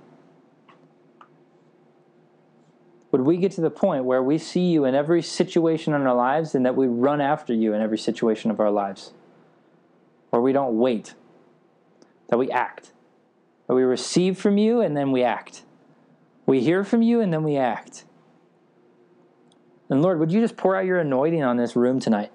would 3.13 3.21
we 3.21 3.37
get 3.37 3.53
to 3.53 3.61
the 3.61 3.71
point 3.71 4.07
where 4.07 4.23
we 4.23 4.39
see 4.39 4.71
you 4.71 4.87
in 4.87 4.95
every 4.95 5.21
situation 5.21 5.93
in 5.93 6.01
our 6.03 6.15
lives 6.15 6.55
and 6.55 6.65
that 6.65 6.75
we 6.75 6.87
run 6.87 7.21
after 7.21 7.53
you 7.53 7.75
in 7.75 7.83
every 7.83 7.99
situation 7.99 8.51
of 8.51 8.59
our 8.59 8.71
lives? 8.71 9.13
Where 10.31 10.41
we 10.41 10.55
don't 10.55 10.79
wait, 10.79 11.15
that 12.29 12.39
we 12.39 12.51
act. 12.51 12.93
That 13.69 13.75
we 13.75 13.83
receive 13.83 14.39
from 14.39 14.57
you 14.57 14.81
and 14.81 14.97
then 14.97 15.13
we 15.13 15.23
act. 15.23 15.63
We 16.47 16.61
hear 16.61 16.85
from 16.85 17.03
you 17.03 17.21
and 17.21 17.31
then 17.31 17.45
we 17.45 17.57
act. 17.57 18.07
And 19.91 20.01
Lord, 20.01 20.19
would 20.19 20.33
you 20.33 20.41
just 20.41 20.57
pour 20.57 20.75
out 20.75 20.87
your 20.87 20.99
anointing 20.99 21.43
on 21.43 21.59
this 21.59 21.77
room 21.77 22.01
tonight? 22.01 22.32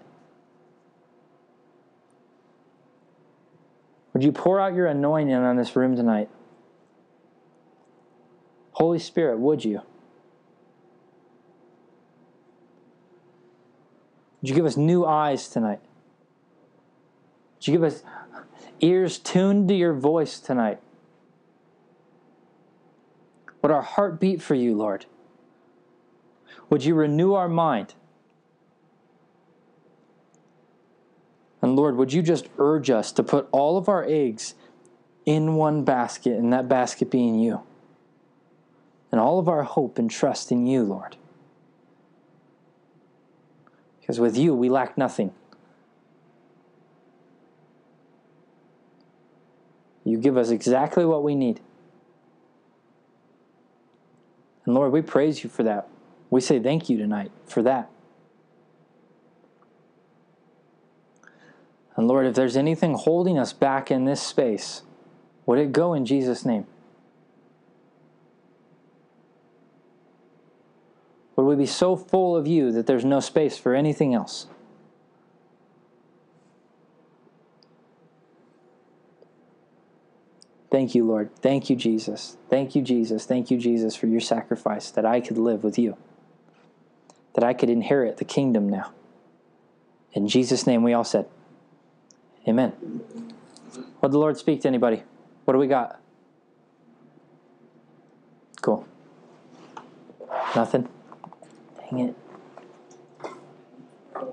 Would 4.17 4.23
you 4.23 4.31
pour 4.31 4.59
out 4.59 4.73
your 4.73 4.87
anointing 4.87 5.35
on 5.35 5.57
this 5.57 5.75
room 5.75 5.95
tonight? 5.95 6.27
Holy 8.71 8.97
Spirit, 8.97 9.37
would 9.37 9.63
you? 9.63 9.83
Would 14.41 14.49
you 14.49 14.55
give 14.55 14.65
us 14.65 14.75
new 14.75 15.05
eyes 15.05 15.47
tonight? 15.47 15.81
Would 17.57 17.67
you 17.67 17.73
give 17.73 17.83
us 17.83 18.01
ears 18.81 19.19
tuned 19.19 19.67
to 19.67 19.75
your 19.75 19.93
voice 19.93 20.39
tonight? 20.39 20.79
Would 23.61 23.71
our 23.71 23.83
heart 23.83 24.19
beat 24.19 24.41
for 24.41 24.55
you, 24.55 24.75
Lord? 24.75 25.05
Would 26.71 26.83
you 26.83 26.95
renew 26.95 27.33
our 27.33 27.47
mind? 27.47 27.93
And 31.61 31.75
Lord, 31.75 31.95
would 31.95 32.13
you 32.13 32.21
just 32.21 32.47
urge 32.57 32.89
us 32.89 33.11
to 33.13 33.23
put 33.23 33.47
all 33.51 33.77
of 33.77 33.89
our 33.89 34.05
eggs 34.07 34.53
in 35.25 35.55
one 35.55 35.83
basket, 35.83 36.37
and 36.37 36.53
that 36.53 36.67
basket 36.67 37.09
being 37.09 37.39
you? 37.39 37.61
And 39.11 39.19
all 39.19 39.39
of 39.39 39.47
our 39.47 39.63
hope 39.63 39.97
and 39.97 40.09
trust 40.09 40.51
in 40.51 40.67
you, 40.67 40.83
Lord. 40.83 41.15
Because 43.99 44.19
with 44.19 44.37
you, 44.37 44.53
we 44.53 44.69
lack 44.69 44.97
nothing. 44.97 45.33
You 50.03 50.17
give 50.17 50.37
us 50.37 50.49
exactly 50.49 51.03
what 51.03 51.23
we 51.23 51.35
need. 51.35 51.59
And 54.65 54.73
Lord, 54.73 54.91
we 54.93 55.01
praise 55.01 55.43
you 55.43 55.49
for 55.49 55.63
that. 55.63 55.89
We 56.29 56.39
say 56.39 56.59
thank 56.59 56.89
you 56.89 56.97
tonight 56.97 57.31
for 57.45 57.61
that. 57.63 57.89
And 61.97 62.07
Lord, 62.07 62.27
if 62.27 62.35
there's 62.35 62.55
anything 62.55 62.93
holding 62.93 63.39
us 63.39 63.51
back 63.51 63.89
in 63.89 64.05
this 64.05 64.21
space, 64.21 64.83
would 65.47 65.57
it 65.57 65.71
go 65.71 65.93
in 65.93 66.05
Jesus' 66.05 66.45
name? 66.45 66.67
Would 71.35 71.43
we 71.43 71.55
be 71.55 71.65
so 71.65 71.95
full 71.95 72.35
of 72.35 72.47
you 72.47 72.71
that 72.71 72.85
there's 72.85 73.05
no 73.05 73.19
space 73.19 73.57
for 73.57 73.73
anything 73.73 74.13
else? 74.13 74.47
Thank 80.69 80.93
you, 80.93 81.05
Lord. 81.05 81.35
Thank 81.37 81.69
you, 81.69 81.75
Jesus. 81.75 82.37
Thank 82.49 82.75
you, 82.75 82.81
Jesus. 82.81 83.25
Thank 83.25 83.49
you, 83.49 83.57
Jesus, 83.57 83.95
for 83.95 84.07
your 84.07 84.19
sacrifice 84.19 84.91
that 84.91 85.05
I 85.05 85.21
could 85.21 85.37
live 85.37 85.63
with 85.63 85.79
you, 85.79 85.97
that 87.33 87.43
I 87.43 87.53
could 87.53 87.69
inherit 87.69 88.17
the 88.17 88.25
kingdom 88.25 88.69
now. 88.69 88.91
In 90.13 90.27
Jesus' 90.27 90.67
name, 90.67 90.83
we 90.83 90.93
all 90.93 91.03
said, 91.03 91.27
Amen. 92.47 92.71
What 93.99 94.09
did 94.09 94.13
the 94.13 94.19
Lord 94.19 94.37
speak 94.37 94.61
to 94.61 94.67
anybody? 94.67 95.03
What 95.45 95.53
do 95.53 95.59
we 95.59 95.67
got? 95.67 95.99
Cool. 98.61 98.87
Nothing? 100.55 100.87
Dang 101.79 101.99
it. 101.99 102.15
You 104.15 104.31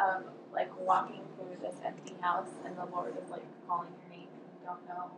um, 0.00 0.24
like 0.52 0.70
walking 0.80 1.22
through 1.36 1.56
this 1.60 1.76
empty 1.84 2.14
house, 2.20 2.48
and 2.64 2.76
the 2.76 2.86
Lord 2.86 3.14
is 3.22 3.30
like 3.30 3.42
calling 3.66 3.88
your 4.00 4.18
name, 4.18 4.28
and 4.28 4.50
you 4.60 4.66
don't 4.66 4.86
know 4.88 5.10